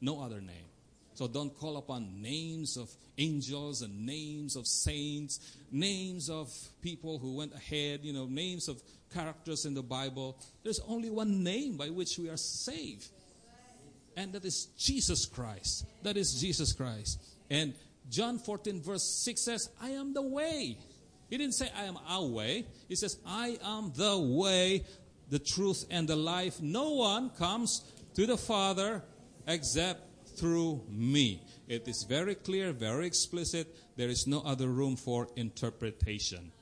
no 0.00 0.22
other 0.22 0.40
name. 0.40 0.70
So 1.14 1.28
don't 1.28 1.54
call 1.58 1.76
upon 1.76 2.22
names 2.22 2.78
of 2.78 2.88
angels 3.18 3.82
and 3.82 4.06
names 4.06 4.56
of 4.56 4.66
saints, 4.66 5.58
names 5.70 6.30
of 6.30 6.50
people 6.80 7.18
who 7.18 7.36
went 7.36 7.52
ahead, 7.54 8.00
you 8.02 8.14
know, 8.14 8.24
names 8.24 8.68
of 8.68 8.82
characters 9.12 9.66
in 9.66 9.74
the 9.74 9.82
Bible. 9.82 10.38
There's 10.62 10.80
only 10.88 11.10
one 11.10 11.44
name 11.44 11.76
by 11.76 11.90
which 11.90 12.18
we 12.18 12.30
are 12.30 12.38
saved. 12.38 13.08
And 14.16 14.32
that 14.32 14.44
is 14.44 14.66
Jesus 14.78 15.26
Christ. 15.26 15.86
That 16.02 16.16
is 16.16 16.40
Jesus 16.40 16.72
Christ. 16.72 17.22
And 17.50 17.74
John 18.10 18.38
14, 18.38 18.80
verse 18.80 19.22
6 19.24 19.44
says, 19.44 19.68
I 19.80 19.90
am 19.90 20.14
the 20.14 20.22
way. 20.22 20.78
He 21.32 21.38
didn't 21.38 21.54
say, 21.54 21.70
I 21.74 21.84
am 21.84 21.98
our 22.06 22.26
way. 22.26 22.66
He 22.90 22.94
says, 22.94 23.16
I 23.24 23.56
am 23.64 23.90
the 23.96 24.18
way, 24.18 24.84
the 25.30 25.38
truth, 25.38 25.86
and 25.90 26.06
the 26.06 26.14
life. 26.14 26.60
No 26.60 26.90
one 26.90 27.30
comes 27.30 27.90
to 28.16 28.26
the 28.26 28.36
Father 28.36 29.02
except 29.46 30.28
through 30.36 30.82
me. 30.90 31.42
It 31.68 31.88
is 31.88 32.04
very 32.06 32.34
clear, 32.34 32.72
very 32.72 33.06
explicit. 33.06 33.74
There 33.96 34.10
is 34.10 34.26
no 34.26 34.42
other 34.42 34.68
room 34.68 34.94
for 34.94 35.26
interpretation. 35.34 36.52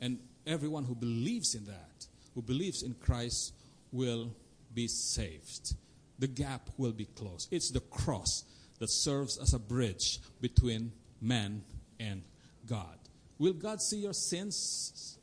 And 0.00 0.18
everyone 0.44 0.84
who 0.84 0.96
believes 0.96 1.54
in 1.54 1.66
that, 1.66 2.06
who 2.34 2.42
believes 2.42 2.82
in 2.82 2.94
Christ, 2.94 3.54
will 3.92 4.34
be 4.74 4.88
saved. 4.88 5.76
The 6.18 6.26
gap 6.26 6.68
will 6.78 6.90
be 6.90 7.04
closed. 7.04 7.46
It's 7.52 7.70
the 7.70 7.78
cross 7.78 8.42
that 8.80 8.90
serves 8.90 9.38
as 9.38 9.54
a 9.54 9.60
bridge 9.60 10.18
between 10.40 10.90
man 11.20 11.62
and 12.00 12.24
God. 12.66 12.98
Will 13.38 13.52
God 13.52 13.80
see 13.80 13.98
your 13.98 14.12
sins 14.12 15.18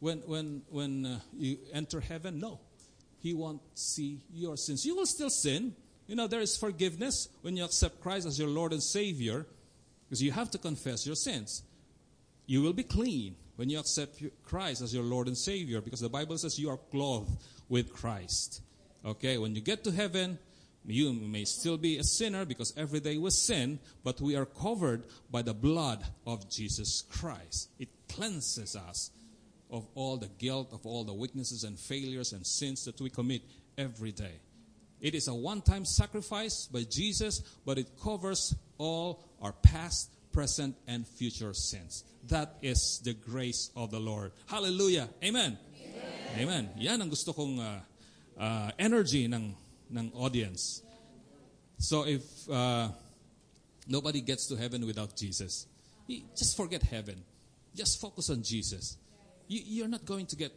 when, 0.00 0.18
when, 0.20 0.62
when 0.68 1.06
uh, 1.06 1.20
you 1.36 1.58
enter 1.72 2.00
heaven? 2.00 2.40
No. 2.40 2.60
He 3.20 3.34
won't 3.34 3.60
see 3.74 4.20
your 4.32 4.56
sins. 4.56 4.84
You 4.84 4.96
will 4.96 5.06
still 5.06 5.30
sin. 5.30 5.74
You 6.06 6.16
know, 6.16 6.26
there 6.26 6.40
is 6.40 6.56
forgiveness 6.56 7.28
when 7.42 7.56
you 7.56 7.64
accept 7.64 8.00
Christ 8.00 8.26
as 8.26 8.38
your 8.38 8.48
Lord 8.48 8.72
and 8.72 8.82
Savior 8.82 9.46
because 10.08 10.22
you 10.22 10.32
have 10.32 10.50
to 10.52 10.58
confess 10.58 11.06
your 11.06 11.14
sins. 11.14 11.62
You 12.46 12.62
will 12.62 12.72
be 12.72 12.82
clean 12.82 13.36
when 13.56 13.68
you 13.70 13.78
accept 13.78 14.22
Christ 14.42 14.80
as 14.80 14.92
your 14.92 15.04
Lord 15.04 15.28
and 15.28 15.36
Savior 15.36 15.80
because 15.80 16.00
the 16.00 16.08
Bible 16.08 16.36
says 16.38 16.58
you 16.58 16.70
are 16.70 16.78
clothed 16.90 17.30
with 17.68 17.92
Christ. 17.92 18.62
Okay, 19.04 19.38
when 19.38 19.54
you 19.54 19.60
get 19.60 19.84
to 19.84 19.92
heaven, 19.92 20.38
you 20.86 21.12
may 21.12 21.44
still 21.44 21.76
be 21.76 21.98
a 21.98 22.04
sinner 22.04 22.44
because 22.44 22.72
every 22.76 23.00
day 23.00 23.18
we 23.18 23.30
sin, 23.30 23.78
but 24.02 24.20
we 24.20 24.34
are 24.36 24.46
covered 24.46 25.04
by 25.30 25.42
the 25.42 25.54
blood 25.54 26.04
of 26.26 26.50
Jesus 26.50 27.02
Christ. 27.10 27.68
It 27.78 27.88
cleanses 28.08 28.76
us 28.76 29.10
of 29.70 29.86
all 29.94 30.16
the 30.16 30.30
guilt, 30.38 30.72
of 30.72 30.86
all 30.86 31.04
the 31.04 31.14
weaknesses 31.14 31.64
and 31.64 31.78
failures 31.78 32.32
and 32.32 32.46
sins 32.46 32.84
that 32.84 33.00
we 33.00 33.10
commit 33.10 33.42
every 33.78 34.12
day. 34.12 34.40
It 35.00 35.14
is 35.14 35.28
a 35.28 35.34
one 35.34 35.62
time 35.62 35.84
sacrifice 35.84 36.66
by 36.66 36.82
Jesus, 36.82 37.40
but 37.64 37.78
it 37.78 37.88
covers 38.02 38.54
all 38.78 39.24
our 39.40 39.52
past, 39.52 40.10
present, 40.32 40.76
and 40.86 41.06
future 41.06 41.54
sins. 41.54 42.04
That 42.28 42.56
is 42.60 43.00
the 43.04 43.14
grace 43.14 43.70
of 43.74 43.90
the 43.90 44.00
Lord. 44.00 44.32
Hallelujah. 44.46 45.08
Amen. 45.24 45.56
Amen. 45.82 46.38
Amen. 46.38 46.70
Yan 46.76 47.00
ang 47.00 47.08
gusto 47.08 47.32
kong 47.32 47.58
uh, 47.58 47.80
uh, 48.38 48.70
energy 48.78 49.24
ng, 49.24 49.56
ng 49.94 50.12
audience. 50.14 50.82
So 51.78 52.06
if 52.06 52.22
uh, 52.50 52.88
nobody 53.88 54.20
gets 54.20 54.46
to 54.48 54.56
heaven 54.56 54.86
without 54.86 55.16
Jesus, 55.16 55.66
just 56.36 56.56
forget 56.56 56.82
heaven. 56.82 57.22
Just 57.74 58.00
focus 58.00 58.30
on 58.30 58.42
Jesus. 58.42 58.96
You, 59.48 59.60
you're 59.64 59.88
not 59.88 60.04
going 60.04 60.26
to 60.26 60.36
get, 60.36 60.52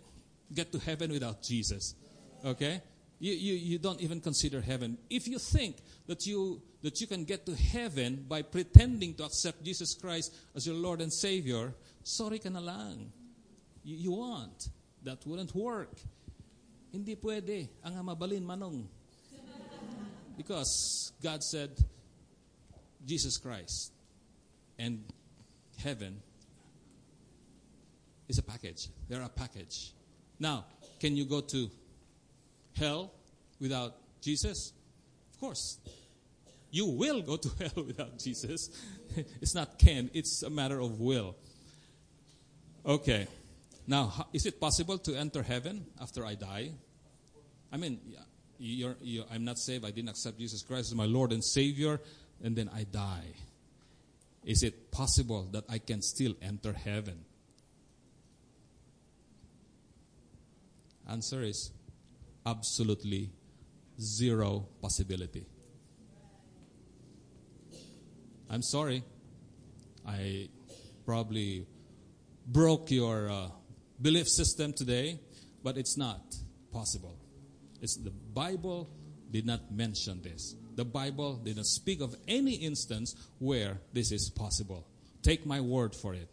get 0.53 0.71
to 0.71 0.79
heaven 0.79 1.11
without 1.11 1.41
Jesus. 1.41 1.95
Okay? 2.43 2.81
You, 3.19 3.33
you, 3.33 3.53
you 3.53 3.77
don't 3.79 4.01
even 4.01 4.19
consider 4.19 4.59
heaven. 4.59 4.97
If 5.09 5.27
you 5.27 5.39
think 5.39 5.77
that 6.07 6.25
you, 6.25 6.61
that 6.81 6.99
you 6.99 7.07
can 7.07 7.23
get 7.23 7.45
to 7.45 7.55
heaven 7.55 8.25
by 8.27 8.41
pretending 8.41 9.13
to 9.15 9.23
accept 9.23 9.63
Jesus 9.63 9.93
Christ 9.93 10.35
as 10.55 10.67
your 10.67 10.75
Lord 10.75 10.99
and 11.01 11.13
Savior, 11.13 11.73
sorry 12.03 12.39
ka 12.39 12.49
na 12.49 12.59
lang. 12.59 13.11
You, 13.83 13.95
you 13.95 14.11
want. 14.11 14.69
That 15.03 15.25
wouldn't 15.25 15.53
work. 15.55 15.95
Hindi 16.91 17.15
pwede. 17.15 17.67
Ang 17.83 18.03
mabalin 18.03 18.43
manong. 18.43 18.85
Because 20.37 21.11
God 21.21 21.43
said, 21.43 21.71
Jesus 23.05 23.37
Christ 23.37 23.91
and 24.79 25.03
heaven 25.77 26.21
is 28.27 28.37
a 28.37 28.43
package. 28.43 28.87
They're 29.09 29.21
a 29.21 29.29
package. 29.29 29.93
Now, 30.39 30.65
can 30.99 31.15
you 31.15 31.25
go 31.25 31.41
to 31.41 31.69
hell 32.77 33.11
without 33.59 33.95
Jesus? 34.21 34.73
Of 35.33 35.39
course. 35.39 35.77
You 36.71 36.87
will 36.87 37.21
go 37.21 37.37
to 37.37 37.49
hell 37.59 37.83
without 37.85 38.17
Jesus. 38.17 38.69
it's 39.41 39.53
not 39.53 39.77
can, 39.77 40.09
it's 40.13 40.43
a 40.43 40.49
matter 40.49 40.79
of 40.79 40.99
will. 40.99 41.35
Okay. 42.85 43.27
Now, 43.85 44.27
is 44.31 44.45
it 44.45 44.59
possible 44.59 44.97
to 44.99 45.15
enter 45.15 45.43
heaven 45.43 45.85
after 46.01 46.25
I 46.25 46.35
die? 46.35 46.71
I 47.71 47.77
mean, 47.77 47.99
you're, 48.63 48.95
you're, 49.01 49.25
I'm 49.31 49.43
not 49.43 49.59
saved. 49.59 49.85
I 49.85 49.91
didn't 49.91 50.09
accept 50.09 50.37
Jesus 50.37 50.63
Christ 50.63 50.91
as 50.91 50.95
my 50.95 51.05
Lord 51.05 51.33
and 51.33 51.43
Savior, 51.43 51.99
and 52.41 52.55
then 52.55 52.69
I 52.73 52.83
die. 52.83 53.33
Is 54.45 54.63
it 54.63 54.91
possible 54.91 55.49
that 55.51 55.65
I 55.69 55.79
can 55.79 56.01
still 56.01 56.33
enter 56.41 56.73
heaven? 56.73 57.25
Answer 61.09 61.43
is 61.43 61.71
absolutely 62.45 63.31
zero 63.99 64.67
possibility. 64.81 65.45
I'm 68.49 68.61
sorry. 68.61 69.03
I 70.07 70.49
probably 71.05 71.65
broke 72.47 72.91
your 72.91 73.29
uh, 73.29 73.47
belief 74.01 74.29
system 74.29 74.71
today, 74.73 75.19
but 75.63 75.77
it's 75.77 75.97
not 75.97 76.21
possible. 76.71 77.22
The 77.83 78.11
Bible 78.33 78.89
did 79.29 79.45
not 79.45 79.71
mention 79.71 80.21
this. 80.21 80.55
The 80.75 80.85
Bible 80.85 81.35
did 81.35 81.57
not 81.57 81.65
speak 81.65 81.99
of 81.99 82.15
any 82.29 82.53
instance 82.53 83.13
where 83.39 83.77
this 83.91 84.13
is 84.13 84.29
possible. 84.29 84.87
Take 85.21 85.45
my 85.45 85.59
word 85.59 85.93
for 85.93 86.13
it. 86.13 86.29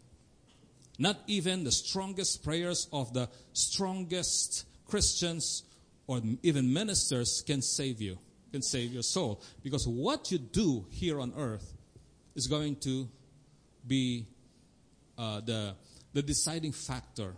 Not 0.97 1.19
even 1.27 1.65
the 1.65 1.71
strongest 1.71 2.43
prayers 2.43 2.87
of 2.93 3.13
the 3.13 3.27
strongest 3.51 4.65
Christians 4.87 5.63
or 6.07 6.21
even 6.41 6.71
ministers 6.71 7.43
can 7.45 7.61
save 7.61 8.01
you, 8.01 8.17
can 8.53 8.61
save 8.61 8.93
your 8.93 9.03
soul. 9.03 9.41
Because 9.61 9.85
what 9.85 10.31
you 10.31 10.37
do 10.37 10.85
here 10.89 11.19
on 11.19 11.33
earth 11.35 11.73
is 12.33 12.47
going 12.47 12.77
to 12.77 13.09
be 13.85 14.25
uh, 15.17 15.41
the, 15.41 15.75
the 16.13 16.21
deciding 16.21 16.71
factor 16.71 17.33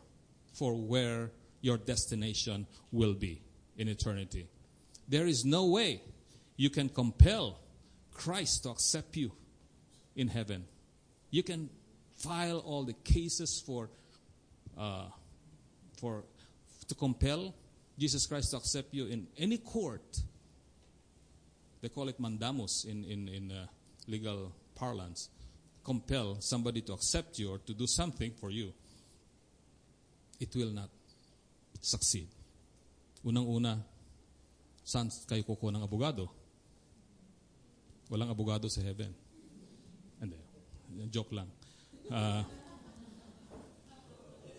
for 0.53 0.75
where 0.75 1.31
your 1.61 1.77
destination 1.77 2.67
will 2.91 3.13
be 3.13 3.42
in 3.77 3.87
eternity. 3.87 4.47
There 5.07 5.25
is 5.25 5.43
no 5.45 5.65
way 5.65 6.01
you 6.55 6.69
can 6.69 6.89
compel 6.89 7.59
Christ 8.13 8.63
to 8.63 8.69
accept 8.69 9.17
you 9.17 9.31
in 10.15 10.27
heaven. 10.27 10.65
You 11.31 11.43
can 11.43 11.69
file 12.15 12.59
all 12.59 12.83
the 12.83 12.93
cases 12.93 13.61
for, 13.65 13.89
uh, 14.77 15.05
for 15.99 16.23
to 16.87 16.95
compel 16.95 17.53
Jesus 17.97 18.25
Christ 18.27 18.51
to 18.51 18.57
accept 18.57 18.93
you 18.93 19.05
in 19.07 19.27
any 19.37 19.57
court. 19.57 20.17
They 21.81 21.89
call 21.89 22.07
it 22.09 22.19
mandamus 22.19 22.85
in 22.85 23.03
in 23.03 23.27
in 23.27 23.51
uh, 23.51 23.65
legal 24.07 24.53
parlance. 24.75 25.29
Compel 25.83 26.37
somebody 26.39 26.81
to 26.81 26.93
accept 26.93 27.39
you 27.39 27.51
or 27.51 27.57
to 27.59 27.73
do 27.73 27.85
something 27.87 28.31
for 28.39 28.49
you. 28.51 28.73
It 30.39 30.55
will 30.55 30.71
not 30.71 30.89
succeed. 31.81 32.27
Unang-una, 33.23 33.79
saan 34.83 35.07
kayo 35.07 35.47
kukuha 35.47 35.71
ng 35.79 35.83
abogado? 35.83 36.27
Walang 38.11 38.27
abogado 38.27 38.67
sa 38.67 38.83
heaven. 38.83 39.15
Hindi. 40.19 40.39
Joke 41.07 41.31
lang. 41.31 41.47
Uh, 42.11 42.43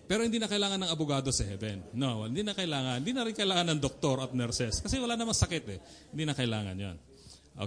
pero 0.04 0.24
hindi 0.24 0.40
na 0.40 0.48
kailangan 0.48 0.84
ng 0.84 0.90
abogado 0.92 1.32
sa 1.32 1.44
heaven. 1.44 1.80
No, 1.96 2.24
hindi 2.24 2.44
na 2.44 2.52
kailangan. 2.52 3.00
Hindi 3.00 3.12
na 3.12 3.24
rin 3.24 3.36
kailangan 3.36 3.66
ng 3.76 3.80
doktor 3.80 4.20
at 4.20 4.32
nurses. 4.36 4.80
Kasi 4.80 5.00
wala 5.00 5.16
namang 5.16 5.36
sakit 5.36 5.64
eh. 5.68 5.78
Hindi 6.12 6.24
na 6.28 6.36
kailangan 6.36 6.76
yan. 6.76 6.96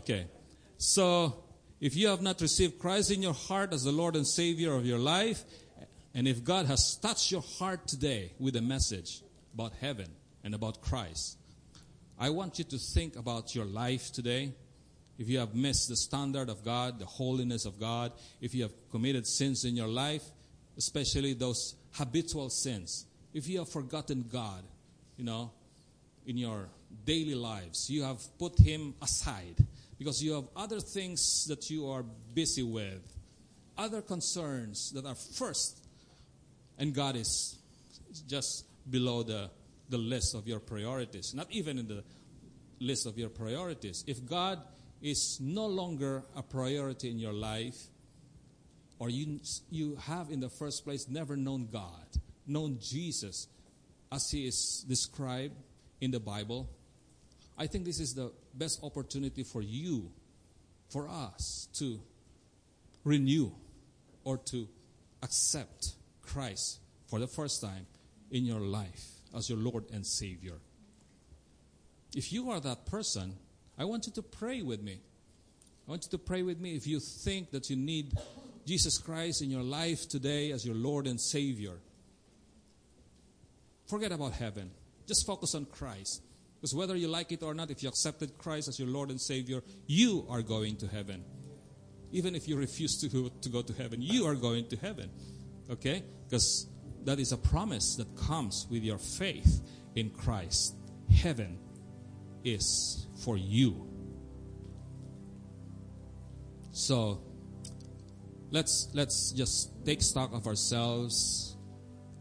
Okay. 0.02 0.30
So, 0.78 1.34
if 1.82 1.98
you 1.98 2.10
have 2.10 2.22
not 2.22 2.42
received 2.42 2.78
Christ 2.78 3.10
in 3.10 3.26
your 3.26 3.34
heart 3.34 3.74
as 3.74 3.86
the 3.86 3.94
Lord 3.94 4.14
and 4.14 4.26
Savior 4.26 4.78
of 4.78 4.86
your 4.86 5.02
life, 5.02 5.42
and 6.14 6.30
if 6.30 6.46
God 6.46 6.66
has 6.70 6.98
touched 7.02 7.34
your 7.34 7.46
heart 7.58 7.86
today 7.90 8.34
with 8.38 8.54
a 8.58 8.62
message 8.62 9.22
about 9.54 9.74
heaven 9.82 10.10
and 10.48 10.56
about 10.56 10.82
Christ, 10.82 11.38
I 12.18 12.30
want 12.30 12.58
you 12.58 12.64
to 12.64 12.78
think 12.78 13.18
about 13.18 13.54
your 13.54 13.66
life 13.66 14.14
today. 14.14 14.54
If 15.20 15.28
you 15.28 15.40
have 15.40 15.54
missed 15.54 15.90
the 15.90 15.98
standard 15.98 16.48
of 16.48 16.64
God, 16.64 17.00
the 17.00 17.06
holiness 17.06 17.66
of 17.66 17.78
God, 17.82 18.14
if 18.40 18.56
you 18.56 18.64
have 18.64 18.72
committed 18.90 19.28
sins 19.28 19.66
in 19.66 19.76
your 19.76 19.90
life, 19.90 20.24
especially 20.78 21.34
those 21.34 21.76
habitual 21.92 22.50
sins, 22.50 23.06
if 23.34 23.50
you 23.50 23.60
have 23.60 23.68
forgotten 23.68 24.24
God, 24.32 24.64
you 25.18 25.26
know, 25.26 25.52
in 26.26 26.38
your 26.38 26.70
daily 27.04 27.36
lives, 27.36 27.90
you 27.90 28.04
have 28.04 28.22
put 28.40 28.58
Him 28.58 28.96
aside 29.02 29.58
because 30.00 30.24
you 30.24 30.32
have 30.34 30.46
other 30.56 30.80
things 30.80 31.46
that 31.50 31.70
you 31.70 31.90
are 31.90 32.06
busy 32.34 32.64
with, 32.64 33.02
other 33.78 34.02
concerns 34.02 34.92
that 34.94 35.06
are 35.06 35.16
first, 35.16 35.86
and 36.78 36.96
God 36.96 37.18
is 37.18 37.58
just 38.30 38.64
below 38.90 39.24
the, 39.24 39.50
the 39.90 39.98
list 39.98 40.36
of 40.36 40.48
your 40.48 40.60
priorities, 40.60 41.34
not 41.34 41.48
even 41.52 41.80
in 41.80 41.88
the 41.88 42.04
list 42.80 43.06
of 43.06 43.18
your 43.18 43.30
priorities. 43.30 44.04
If 44.08 44.26
God 44.26 44.62
is 45.02 45.40
no 45.42 45.66
longer 45.66 46.24
a 46.36 46.44
priority 46.44 47.10
in 47.10 47.20
your 47.20 47.34
life, 47.34 47.78
or 49.00 49.10
you, 49.10 49.40
you 49.70 49.96
have 50.08 50.32
in 50.32 50.40
the 50.40 50.50
first 50.50 50.84
place 50.84 51.08
never 51.08 51.36
known 51.36 51.68
God, 51.72 52.08
known 52.46 52.80
Jesus 52.82 53.48
as 54.12 54.30
he 54.32 54.48
is 54.48 54.86
described 54.88 55.56
in 56.02 56.12
the 56.12 56.20
Bible, 56.20 56.70
I 57.58 57.68
think 57.68 57.86
this 57.86 58.00
is 58.00 58.14
the 58.14 58.32
best 58.54 58.84
opportunity 58.84 59.44
for 59.44 59.62
you, 59.62 60.12
for 60.90 61.08
us 61.08 61.68
to 61.76 62.00
renew 63.04 63.52
or 64.24 64.38
to 64.38 64.68
accept 65.24 65.94
Christ 66.22 66.80
for 67.08 67.20
the 67.20 67.28
first 67.28 67.62
time 67.62 67.86
in 68.32 68.46
your 68.46 68.60
life 68.60 69.17
as 69.36 69.50
your 69.50 69.60
Lord 69.60 69.86
and 69.92 70.06
Savior. 70.06 70.56
If 72.16 72.32
you 72.32 72.50
are 72.52 72.60
that 72.60 72.86
person, 72.86 73.36
I 73.78 73.86
want 73.86 74.06
you 74.08 74.14
to 74.14 74.22
pray 74.22 74.62
with 74.62 74.82
me. 74.82 75.00
I 75.88 75.92
want 75.92 76.04
you 76.06 76.18
to 76.18 76.24
pray 76.24 76.42
with 76.42 76.60
me 76.60 76.76
if 76.76 76.88
you 76.88 77.00
think 77.24 77.52
that 77.52 77.70
you 77.70 77.76
need 77.76 78.14
Jesus 78.66 78.98
Christ 78.98 79.42
in 79.42 79.50
your 79.50 79.64
life 79.64 80.10
today 80.10 80.52
as 80.52 80.66
your 80.66 80.76
Lord 80.76 81.08
and 81.08 81.20
Savior. 81.20 81.74
Forget 83.88 84.12
about 84.12 84.34
heaven. 84.34 84.72
Just 85.08 85.26
focus 85.26 85.56
on 85.56 85.66
Christ. 85.66 86.22
Because 86.60 86.74
whether 86.76 86.96
you 86.96 87.08
like 87.08 87.32
it 87.32 87.44
or 87.44 87.54
not, 87.54 87.72
if 87.72 87.84
you 87.84 87.90
accepted 87.90 88.38
Christ 88.38 88.68
as 88.68 88.80
your 88.80 88.90
Lord 88.90 89.10
and 89.10 89.22
Savior, 89.22 89.62
you 89.86 90.26
are 90.30 90.42
going 90.42 90.76
to 90.78 90.88
heaven. 90.88 91.24
Even 92.12 92.36
if 92.36 92.48
you 92.48 92.58
refuse 92.58 92.98
to 93.02 93.08
go 93.08 93.30
to, 93.42 93.50
go 93.50 93.62
to 93.62 93.74
heaven, 93.74 94.02
you 94.02 94.26
are 94.26 94.36
going 94.36 94.68
to 94.70 94.76
heaven. 94.76 95.10
Okay? 95.70 96.04
Because 96.28 96.68
that 97.06 97.20
is 97.20 97.32
a 97.32 97.38
promise 97.38 97.96
that 97.96 98.08
comes 98.16 98.68
with 98.70 98.84
your 98.84 98.98
faith 98.98 99.62
in 99.96 100.10
Christ. 100.10 100.76
Heaven 101.12 101.58
is 102.44 103.08
for 103.24 103.38
you. 103.38 103.88
So, 106.72 107.22
let's 108.52 108.90
let's 108.94 109.32
just 109.32 109.86
take 109.86 110.02
stock 110.02 110.34
of 110.34 110.48
ourselves. 110.48 111.58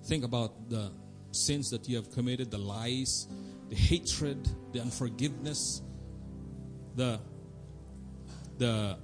Think 0.05 0.25
about 0.25 0.71
the 0.71 0.93
sins 1.33 1.71
that 1.71 1.89
you 1.89 1.97
have 1.97 2.11
committed, 2.11 2.51
the 2.51 2.59
lies, 2.59 3.29
the 3.69 3.77
hatred, 3.77 4.49
the 4.73 4.81
unforgiveness, 4.81 5.83
the 6.95 7.21
the 8.59 8.97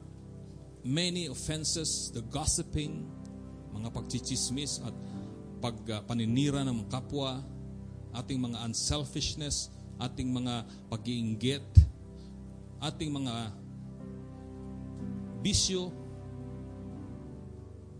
many 0.85 1.27
offenses, 1.27 2.11
the 2.13 2.23
gossiping, 2.23 3.11
mga 3.75 3.93
pagchichismis 3.93 4.85
at 4.87 4.95
pagpaninira 5.63 6.67
ng 6.67 6.91
kapwa, 6.91 7.39
ating 8.19 8.43
mga 8.43 8.59
unselfishness, 8.67 9.71
ating 10.03 10.35
mga 10.35 10.67
pag-iinggit, 10.91 11.65
ating 12.83 13.15
mga 13.15 13.55
bisyo, 15.39 15.95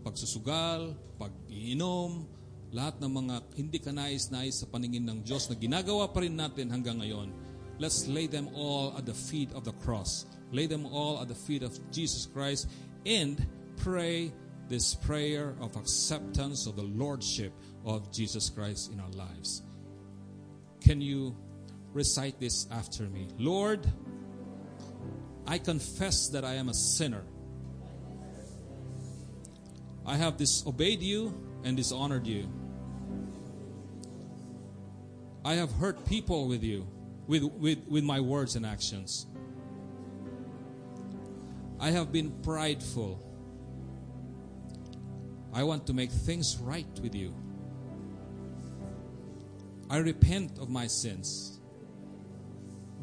pagsusugal, 0.03 0.91
pag-iinom, 1.15 2.27
lahat 2.75 2.99
ng 2.99 3.11
mga 3.23 3.35
hindi 3.55 3.79
ka 3.79 3.95
nais-nais 3.95 4.59
sa 4.59 4.67
paningin 4.67 5.07
ng 5.07 5.19
Diyos 5.23 5.47
na 5.47 5.55
ginagawa 5.55 6.11
pa 6.11 6.25
rin 6.25 6.35
natin 6.35 6.67
hanggang 6.67 6.99
ngayon, 6.99 7.31
let's 7.79 8.09
lay 8.11 8.27
them 8.27 8.51
all 8.51 8.91
at 8.99 9.07
the 9.07 9.15
feet 9.15 9.53
of 9.55 9.63
the 9.63 9.75
cross. 9.79 10.27
Lay 10.51 10.67
them 10.67 10.85
all 10.89 11.21
at 11.21 11.31
the 11.31 11.37
feet 11.37 11.63
of 11.63 11.73
Jesus 11.89 12.27
Christ 12.29 12.67
and 13.07 13.39
pray 13.79 14.35
this 14.69 14.95
prayer 14.95 15.55
of 15.59 15.75
acceptance 15.75 16.65
of 16.67 16.75
the 16.75 16.83
Lordship 16.83 17.53
of 17.85 18.11
Jesus 18.11 18.49
Christ 18.49 18.91
in 18.91 18.99
our 18.99 19.11
lives. 19.11 19.63
Can 20.81 21.01
you 21.01 21.35
recite 21.93 22.39
this 22.39 22.67
after 22.71 23.03
me? 23.03 23.27
Lord, 23.37 23.85
I 25.45 25.57
confess 25.57 26.29
that 26.29 26.43
I 26.43 26.55
am 26.55 26.69
a 26.69 26.73
sinner. 26.73 27.23
I 30.05 30.17
have 30.17 30.37
disobeyed 30.37 31.01
you 31.01 31.33
and 31.63 31.77
dishonored 31.77 32.27
you. 32.27 32.49
I 35.45 35.55
have 35.55 35.71
hurt 35.73 36.05
people 36.05 36.47
with 36.47 36.63
you, 36.63 36.87
with, 37.27 37.43
with, 37.43 37.79
with 37.87 38.03
my 38.03 38.19
words 38.19 38.55
and 38.55 38.65
actions. 38.65 39.27
I 41.79 41.91
have 41.91 42.11
been 42.11 42.31
prideful. 42.41 43.22
I 45.53 45.63
want 45.63 45.85
to 45.87 45.93
make 45.93 46.11
things 46.11 46.57
right 46.57 46.87
with 47.01 47.13
you. 47.13 47.33
I 49.89 49.97
repent 49.97 50.57
of 50.57 50.69
my 50.69 50.87
sins. 50.87 51.59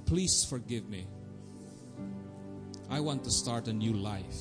Please 0.06 0.44
forgive 0.44 0.88
me. 0.88 1.06
I 2.90 2.98
want 2.98 3.22
to 3.24 3.30
start 3.30 3.68
a 3.68 3.72
new 3.72 3.92
life 3.92 4.40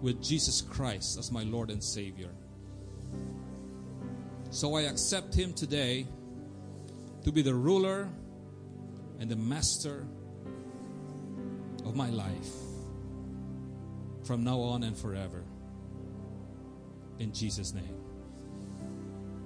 with 0.00 0.22
Jesus 0.22 0.62
Christ 0.62 1.18
as 1.18 1.30
my 1.30 1.42
Lord 1.42 1.70
and 1.70 1.84
Savior. 1.84 2.30
So 4.48 4.76
I 4.76 4.82
accept 4.82 5.34
Him 5.34 5.52
today 5.52 6.06
to 7.24 7.32
be 7.32 7.42
the 7.42 7.54
ruler 7.54 8.08
and 9.18 9.30
the 9.30 9.36
master 9.36 10.06
of 11.84 11.94
my 11.94 12.08
life 12.08 12.52
from 14.24 14.42
now 14.42 14.60
on 14.60 14.84
and 14.84 14.96
forever. 14.96 15.44
In 17.18 17.32
Jesus' 17.32 17.72
name. 17.74 17.96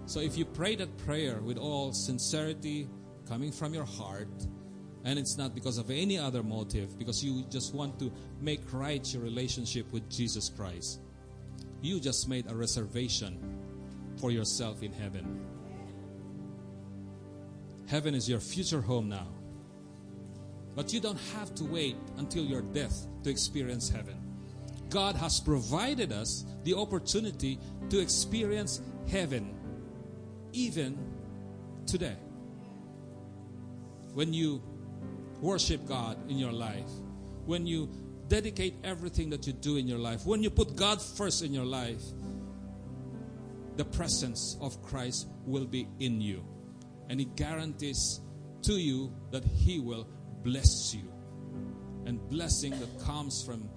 So 0.07 0.21
if 0.21 0.39
you 0.39 0.45
pray 0.45 0.75
that 0.77 0.97
prayer 0.99 1.41
with 1.43 1.59
all 1.59 1.93
sincerity 1.93 2.89
coming 3.29 3.53
from 3.53 3.75
your 3.75 3.85
heart, 3.85 4.29
and 5.05 5.19
it's 5.19 5.37
not 5.37 5.55
because 5.55 5.79
of 5.79 5.91
any 5.91 6.19
other 6.19 6.43
motive, 6.43 6.99
because 6.99 7.23
you 7.23 7.45
just 7.51 7.75
want 7.75 7.99
to 7.99 8.13
make 8.41 8.61
right 8.73 9.07
your 9.13 9.23
relationship 9.23 9.91
with 9.93 10.09
Jesus 10.11 10.49
Christ. 10.49 11.01
You 11.81 12.01
just 12.01 12.29
made 12.29 12.51
a 12.51 12.55
reservation 12.55 13.39
for 14.19 14.31
yourself 14.31 14.83
in 14.83 14.93
heaven. 14.93 15.45
Heaven 17.87 18.15
is 18.15 18.29
your 18.29 18.41
future 18.41 18.81
home 18.81 19.09
now. 19.09 19.29
But 20.75 20.93
you 20.93 21.01
don't 21.01 21.21
have 21.37 21.55
to 21.57 21.65
wait 21.65 21.97
until 22.19 22.45
your 22.45 22.63
death 22.63 23.07
to 23.25 23.31
experience 23.31 23.89
heaven. 23.89 24.28
God 24.91 25.17
has 25.17 25.41
provided 25.41 26.13
us 26.13 26.45
the 26.65 26.75
opportunity 26.75 27.59
to 27.91 27.99
experience 27.99 28.81
heaven 29.11 29.55
even 30.53 30.99
today. 31.87 32.17
When 34.15 34.33
you 34.33 34.63
worship 35.41 35.87
God 35.87 36.31
in 36.31 36.39
your 36.39 36.53
life, 36.53 36.91
when 37.47 37.67
you 37.67 37.89
dedicate 38.29 38.75
everything 38.85 39.31
that 39.31 39.47
you 39.47 39.53
do 39.53 39.77
in 39.77 39.87
your 39.87 39.99
life, 39.99 40.27
when 40.27 40.43
you 40.43 40.51
put 40.51 40.77
God 40.77 41.01
first 41.01 41.43
in 41.43 41.55
your 41.55 41.65
life, 41.65 42.03
the 43.77 43.85
presence 43.85 44.57
of 44.61 44.83
Christ 44.83 45.29
will 45.47 45.65
be 45.65 45.89
in 46.01 46.21
you. 46.21 46.45
And 47.09 47.21
He 47.21 47.27
guarantees 47.27 48.21
to 48.63 48.73
you 48.75 49.13
that 49.31 49.45
He 49.45 49.79
will 49.79 50.07
bless 50.43 50.95
you. 50.95 51.11
And 52.05 52.21
blessing 52.29 52.79
that 52.81 53.01
comes 53.05 53.43
from, 53.43 53.69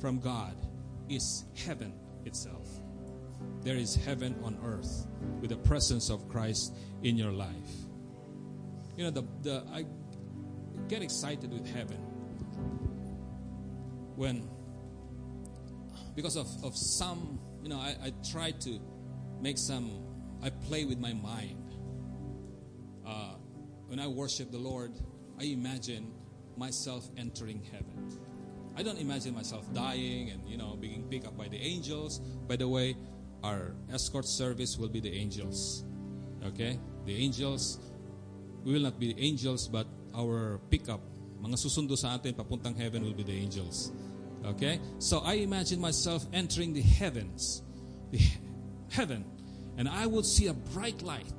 from 0.00 0.20
God 0.20 0.54
is 1.08 1.44
heaven 1.54 1.92
itself. 2.24 2.66
There 3.62 3.76
is 3.76 3.94
heaven 3.94 4.36
on 4.42 4.58
earth 4.64 5.06
with 5.40 5.50
the 5.50 5.56
presence 5.56 6.10
of 6.10 6.28
Christ 6.28 6.74
in 7.02 7.16
your 7.16 7.32
life. 7.32 7.50
You 8.96 9.04
know, 9.04 9.10
the, 9.10 9.24
the 9.42 9.64
I 9.72 9.84
get 10.88 11.02
excited 11.02 11.52
with 11.52 11.66
heaven 11.74 11.98
when 14.16 14.48
because 16.14 16.36
of, 16.36 16.46
of 16.64 16.76
some 16.76 17.38
you 17.62 17.68
know 17.68 17.78
I, 17.78 17.96
I 18.04 18.12
try 18.30 18.52
to 18.52 18.80
make 19.40 19.58
some 19.58 19.90
i 20.42 20.50
play 20.50 20.84
with 20.84 20.98
my 20.98 21.12
mind 21.12 21.74
uh, 23.06 23.34
when 23.86 23.98
i 23.98 24.06
worship 24.06 24.50
the 24.50 24.58
lord 24.58 24.92
i 25.40 25.44
imagine 25.44 26.12
myself 26.56 27.08
entering 27.16 27.62
heaven 27.72 28.18
i 28.76 28.82
don't 28.82 28.98
imagine 28.98 29.34
myself 29.34 29.66
dying 29.72 30.30
and 30.30 30.40
you 30.48 30.56
know 30.56 30.76
being 30.76 31.04
picked 31.10 31.26
up 31.26 31.36
by 31.36 31.48
the 31.48 31.58
angels 31.58 32.18
by 32.48 32.56
the 32.56 32.66
way 32.66 32.96
our 33.42 33.74
escort 33.92 34.26
service 34.26 34.78
will 34.78 34.88
be 34.88 35.00
the 35.00 35.12
angels 35.12 35.84
okay 36.44 36.78
the 37.06 37.14
angels 37.14 37.78
we 38.64 38.72
will 38.72 38.82
not 38.82 38.98
be 38.98 39.14
angels 39.18 39.68
but 39.68 39.86
our 40.14 40.60
pickup 40.70 41.00
mga 41.42 41.56
susundo 41.60 41.96
sa 41.98 42.16
atin 42.16 42.32
papuntang 42.32 42.76
heaven 42.76 43.04
will 43.04 43.16
be 43.16 43.24
the 43.24 43.36
angels 43.36 43.92
Okay? 44.44 44.80
So 44.98 45.20
I 45.20 45.34
imagine 45.34 45.80
myself 45.80 46.26
entering 46.32 46.74
the 46.74 46.82
heavens, 46.82 47.62
the 48.10 48.20
heaven, 48.90 49.24
and 49.76 49.88
I 49.88 50.06
would 50.06 50.26
see 50.26 50.48
a 50.48 50.54
bright 50.54 51.02
light, 51.02 51.32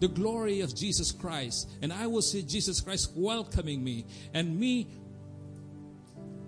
the 0.00 0.08
glory 0.08 0.60
of 0.60 0.74
Jesus 0.74 1.12
Christ, 1.12 1.70
and 1.82 1.92
I 1.92 2.06
will 2.06 2.22
see 2.22 2.42
Jesus 2.42 2.80
Christ 2.80 3.12
welcoming 3.14 3.82
me, 3.82 4.06
and 4.32 4.58
me 4.58 4.88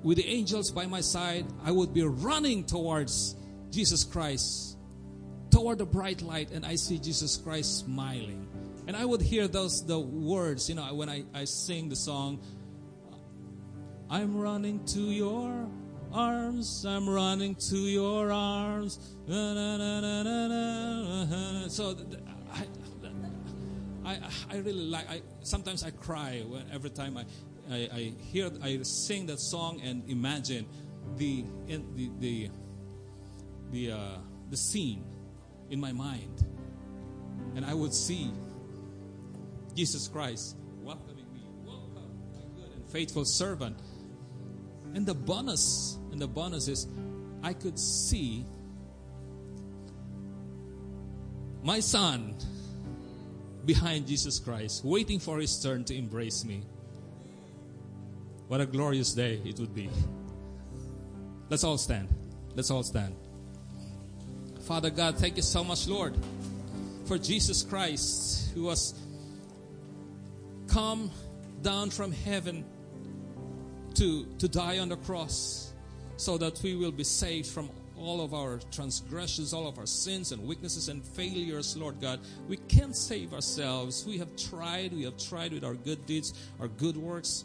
with 0.04 0.18
the 0.18 0.28
angels 0.28 0.70
by 0.70 0.84
my 0.86 1.00
side, 1.00 1.46
I 1.64 1.72
would 1.72 1.94
be 1.94 2.04
running 2.04 2.64
towards 2.64 3.34
Jesus 3.70 4.04
Christ, 4.04 4.76
toward 5.50 5.78
the 5.78 5.86
bright 5.86 6.20
light, 6.20 6.50
and 6.50 6.64
I 6.64 6.76
see 6.76 6.98
Jesus 6.98 7.38
Christ 7.38 7.78
smiling. 7.78 8.46
And 8.86 8.94
I 8.94 9.04
would 9.06 9.22
hear 9.22 9.48
those 9.48 9.84
the 9.86 9.98
words, 9.98 10.68
you 10.68 10.74
know, 10.74 10.94
when 10.94 11.08
I, 11.08 11.24
I 11.32 11.44
sing 11.44 11.88
the 11.88 11.96
song, 11.96 12.38
I'm 14.10 14.36
running 14.36 14.84
to 14.88 15.00
your 15.00 15.66
arms, 16.12 16.84
I'm 16.86 17.08
running 17.08 17.54
to 17.70 17.78
your 17.78 18.30
arms. 18.30 18.98
So 21.74 21.96
I, 22.52 22.66
I, 24.04 24.18
I 24.50 24.56
really 24.58 24.84
like. 24.84 25.10
I 25.10 25.22
sometimes 25.40 25.82
I 25.82 25.90
cry 25.90 26.44
when, 26.46 26.62
every 26.70 26.90
time 26.90 27.16
I, 27.16 27.24
I, 27.70 27.88
I 27.92 28.12
hear 28.18 28.50
I 28.62 28.78
sing 28.82 29.26
that 29.26 29.40
song 29.40 29.80
and 29.82 30.08
imagine 30.08 30.66
the 31.16 31.44
the 31.66 32.10
the 32.18 32.50
the 33.70 33.90
uh, 33.92 34.18
the 34.50 34.56
scene 34.56 35.04
in 35.70 35.80
my 35.80 35.92
mind, 35.92 36.44
and 37.56 37.64
I 37.64 37.74
would 37.74 37.94
see 37.94 38.32
Jesus 39.74 40.08
Christ 40.08 40.56
welcoming 40.82 41.32
me. 41.32 41.40
Welcome, 41.64 42.20
my 42.32 42.40
good 42.60 42.74
and 42.74 42.86
faithful 42.90 43.24
servant. 43.24 43.78
And 44.94 45.04
the 45.04 45.14
bonus, 45.14 45.98
and 46.12 46.20
the 46.20 46.28
bonus 46.28 46.68
is, 46.68 46.86
I 47.42 47.52
could 47.52 47.78
see 47.78 48.44
my 51.64 51.80
son 51.80 52.36
behind 53.64 54.06
Jesus 54.06 54.38
Christ, 54.38 54.84
waiting 54.84 55.18
for 55.18 55.40
his 55.40 55.60
turn 55.60 55.84
to 55.86 55.96
embrace 55.96 56.44
me. 56.44 56.62
What 58.48 58.60
a 58.60 58.66
glorious 58.66 59.12
day 59.12 59.40
it 59.44 59.58
would 59.58 59.74
be. 59.74 59.88
Let's 61.48 61.64
all 61.64 61.78
stand. 61.78 62.08
Let's 62.54 62.70
all 62.70 62.82
stand. 62.82 63.14
Father 64.66 64.90
God, 64.90 65.18
thank 65.18 65.36
you 65.36 65.42
so 65.42 65.62
much, 65.62 65.86
Lord, 65.86 66.14
for 67.06 67.18
Jesus 67.18 67.62
Christ 67.62 68.52
who 68.54 68.64
was 68.64 68.94
come 70.68 71.10
down 71.62 71.90
from 71.90 72.12
heaven 72.12 72.64
to, 73.94 74.26
to 74.38 74.48
die 74.48 74.78
on 74.78 74.88
the 74.88 74.96
cross 74.96 75.72
so 76.16 76.38
that 76.38 76.62
we 76.62 76.76
will 76.76 76.92
be 76.92 77.04
saved 77.04 77.46
from 77.46 77.70
all 77.98 78.20
of 78.20 78.34
our 78.34 78.58
transgressions, 78.70 79.52
all 79.52 79.68
of 79.68 79.78
our 79.78 79.86
sins 79.86 80.32
and 80.32 80.42
weaknesses 80.44 80.88
and 80.88 81.04
failures, 81.04 81.76
Lord 81.76 82.00
God. 82.00 82.20
We 82.48 82.56
can't 82.56 82.96
save 82.96 83.32
ourselves. 83.32 84.04
We 84.06 84.18
have 84.18 84.34
tried, 84.36 84.92
we 84.92 85.04
have 85.04 85.16
tried 85.16 85.52
with 85.52 85.64
our 85.64 85.74
good 85.74 86.04
deeds, 86.06 86.34
our 86.60 86.68
good 86.68 86.96
works, 86.96 87.44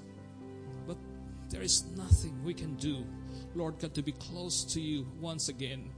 there 1.50 1.62
is 1.62 1.86
nothing 1.98 2.44
we 2.44 2.54
can 2.54 2.76
do, 2.76 3.06
Lord 3.56 3.80
God, 3.80 3.94
to 3.96 4.02
be 4.02 4.12
close 4.14 4.64
to 4.66 4.82
you 4.82 5.08
once 5.20 5.50
again. 5.50 5.90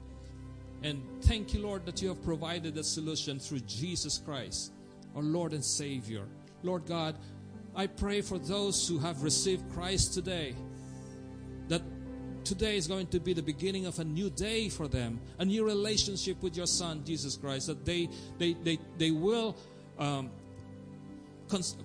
And 0.84 1.04
thank 1.24 1.54
you, 1.54 1.62
Lord, 1.62 1.86
that 1.86 2.02
you 2.02 2.10
have 2.10 2.24
provided 2.24 2.78
a 2.78 2.84
solution 2.84 3.40
through 3.40 3.60
Jesus 3.62 4.18
Christ, 4.18 4.72
our 5.16 5.22
Lord 5.22 5.54
and 5.54 5.64
Savior. 5.64 6.26
Lord 6.64 6.86
God, 6.86 7.16
I 7.76 7.88
pray 7.88 8.22
for 8.22 8.40
those 8.40 8.88
who 8.88 8.98
have 9.00 9.24
received 9.24 9.72
Christ 9.74 10.14
today 10.14 10.56
that 11.68 11.82
today 12.44 12.76
is 12.76 12.88
going 12.88 13.08
to 13.08 13.20
be 13.20 13.34
the 13.34 13.42
beginning 13.42 13.86
of 13.86 14.00
a 14.00 14.04
new 14.04 14.30
day 14.30 14.68
for 14.68 14.88
them, 14.88 15.22
a 15.40 15.46
new 15.46 15.66
relationship 15.66 16.42
with 16.42 16.58
your 16.58 16.68
Son, 16.68 17.04
Jesus 17.06 17.38
Christ, 17.38 17.68
that 17.68 17.86
they, 17.86 18.10
they, 18.38 18.54
they, 18.54 18.80
they 18.98 19.12
will 19.12 19.56
um, 20.00 20.30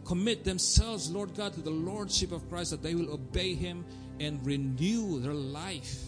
commit 0.04 0.44
themselves, 0.44 1.10
Lord 1.10 1.34
God, 1.34 1.54
to 1.54 1.60
the 1.60 1.70
Lordship 1.70 2.32
of 2.32 2.48
Christ, 2.48 2.70
that 2.70 2.82
they 2.82 2.94
will 2.94 3.12
obey 3.12 3.54
Him 3.54 3.84
and 4.20 4.44
renew 4.44 5.20
their 5.20 5.34
life. 5.34 6.02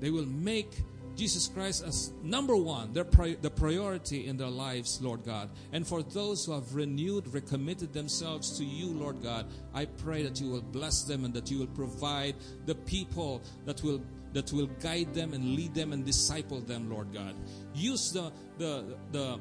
They 0.00 0.10
will 0.10 0.26
make 0.26 0.72
Jesus 1.14 1.46
Christ 1.48 1.84
as 1.86 2.10
number 2.22 2.56
one, 2.56 2.92
their 2.92 3.04
pri- 3.04 3.36
the 3.40 3.50
priority 3.50 4.26
in 4.26 4.36
their 4.36 4.48
lives, 4.48 5.00
Lord 5.02 5.24
God. 5.24 5.50
And 5.72 5.86
for 5.86 6.02
those 6.02 6.44
who 6.44 6.52
have 6.52 6.74
renewed, 6.74 7.32
recommitted 7.32 7.92
themselves 7.92 8.56
to 8.58 8.64
you, 8.64 8.88
Lord 8.88 9.22
God, 9.22 9.46
I 9.74 9.84
pray 9.84 10.22
that 10.22 10.40
you 10.40 10.50
will 10.50 10.62
bless 10.62 11.02
them 11.02 11.24
and 11.24 11.34
that 11.34 11.50
you 11.50 11.58
will 11.58 11.66
provide 11.68 12.36
the 12.66 12.74
people 12.74 13.42
that 13.66 13.82
will 13.82 14.02
that 14.32 14.50
will 14.50 14.68
guide 14.80 15.12
them 15.12 15.34
and 15.34 15.54
lead 15.54 15.74
them 15.74 15.92
and 15.92 16.06
disciple 16.06 16.60
them, 16.60 16.90
Lord 16.90 17.12
God. 17.12 17.34
Use 17.74 18.12
the 18.12 18.32
the 18.58 18.96
the 19.12 19.38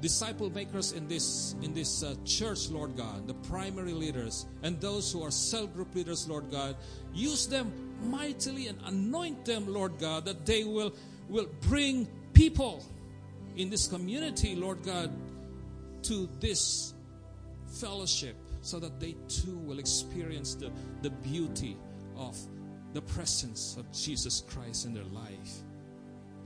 disciple 0.00 0.50
makers 0.50 0.92
in 0.92 1.08
this 1.08 1.54
in 1.62 1.72
this 1.72 2.02
uh, 2.02 2.14
church 2.24 2.68
lord 2.70 2.96
god 2.96 3.26
the 3.26 3.34
primary 3.48 3.92
leaders 3.92 4.46
and 4.62 4.80
those 4.80 5.10
who 5.12 5.22
are 5.22 5.30
cell 5.30 5.66
group 5.66 5.94
leaders 5.94 6.28
lord 6.28 6.50
god 6.50 6.76
use 7.14 7.46
them 7.46 7.72
mightily 8.02 8.68
and 8.68 8.78
anoint 8.86 9.44
them 9.44 9.66
lord 9.72 9.98
god 9.98 10.24
that 10.24 10.44
they 10.44 10.64
will 10.64 10.94
will 11.28 11.48
bring 11.62 12.06
people 12.34 12.84
in 13.56 13.70
this 13.70 13.86
community 13.86 14.54
lord 14.54 14.82
god 14.82 15.10
to 16.02 16.28
this 16.40 16.94
fellowship 17.66 18.36
so 18.60 18.78
that 18.78 19.00
they 19.00 19.14
too 19.28 19.56
will 19.58 19.78
experience 19.78 20.54
the, 20.54 20.70
the 21.02 21.10
beauty 21.10 21.76
of 22.16 22.36
the 22.92 23.02
presence 23.02 23.76
of 23.78 23.90
jesus 23.92 24.42
christ 24.48 24.84
in 24.84 24.92
their 24.92 25.04
life 25.04 25.62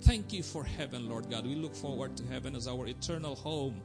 Thank 0.02 0.32
you 0.32 0.42
for 0.42 0.64
heaven, 0.64 1.08
Lord 1.08 1.30
God. 1.30 1.46
We 1.46 1.54
look 1.54 1.74
forward 1.74 2.16
to 2.16 2.26
heaven 2.26 2.56
as 2.56 2.66
our 2.66 2.86
eternal 2.86 3.34
home, 3.34 3.82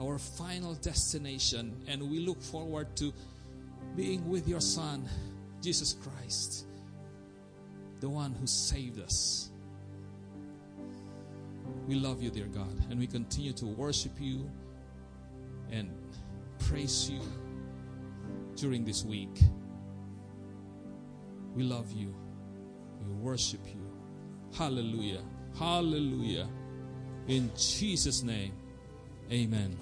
our 0.00 0.18
final 0.18 0.74
destination, 0.74 1.76
and 1.88 2.10
we 2.10 2.20
look 2.20 2.40
forward 2.40 2.94
to 2.96 3.12
being 3.96 4.28
with 4.28 4.46
your 4.46 4.60
Son, 4.60 5.08
Jesus 5.60 5.94
Christ, 5.94 6.66
the 8.00 8.08
one 8.08 8.32
who 8.34 8.46
saved 8.46 9.00
us. 9.00 9.50
We 11.88 11.96
love 11.96 12.22
you, 12.22 12.30
dear 12.30 12.46
God, 12.46 12.86
and 12.90 12.98
we 12.98 13.06
continue 13.06 13.52
to 13.54 13.66
worship 13.66 14.12
you 14.20 14.48
and 15.70 15.90
praise 16.58 17.10
you 17.10 17.20
during 18.54 18.84
this 18.84 19.04
week. 19.04 19.40
We 21.54 21.64
love 21.64 21.90
you. 21.92 22.14
We 23.04 23.12
worship 23.14 23.60
you. 23.66 23.80
Hallelujah. 24.56 25.22
Hallelujah. 25.58 26.48
In 27.28 27.50
Jesus' 27.56 28.22
name, 28.22 28.52
amen. 29.32 29.76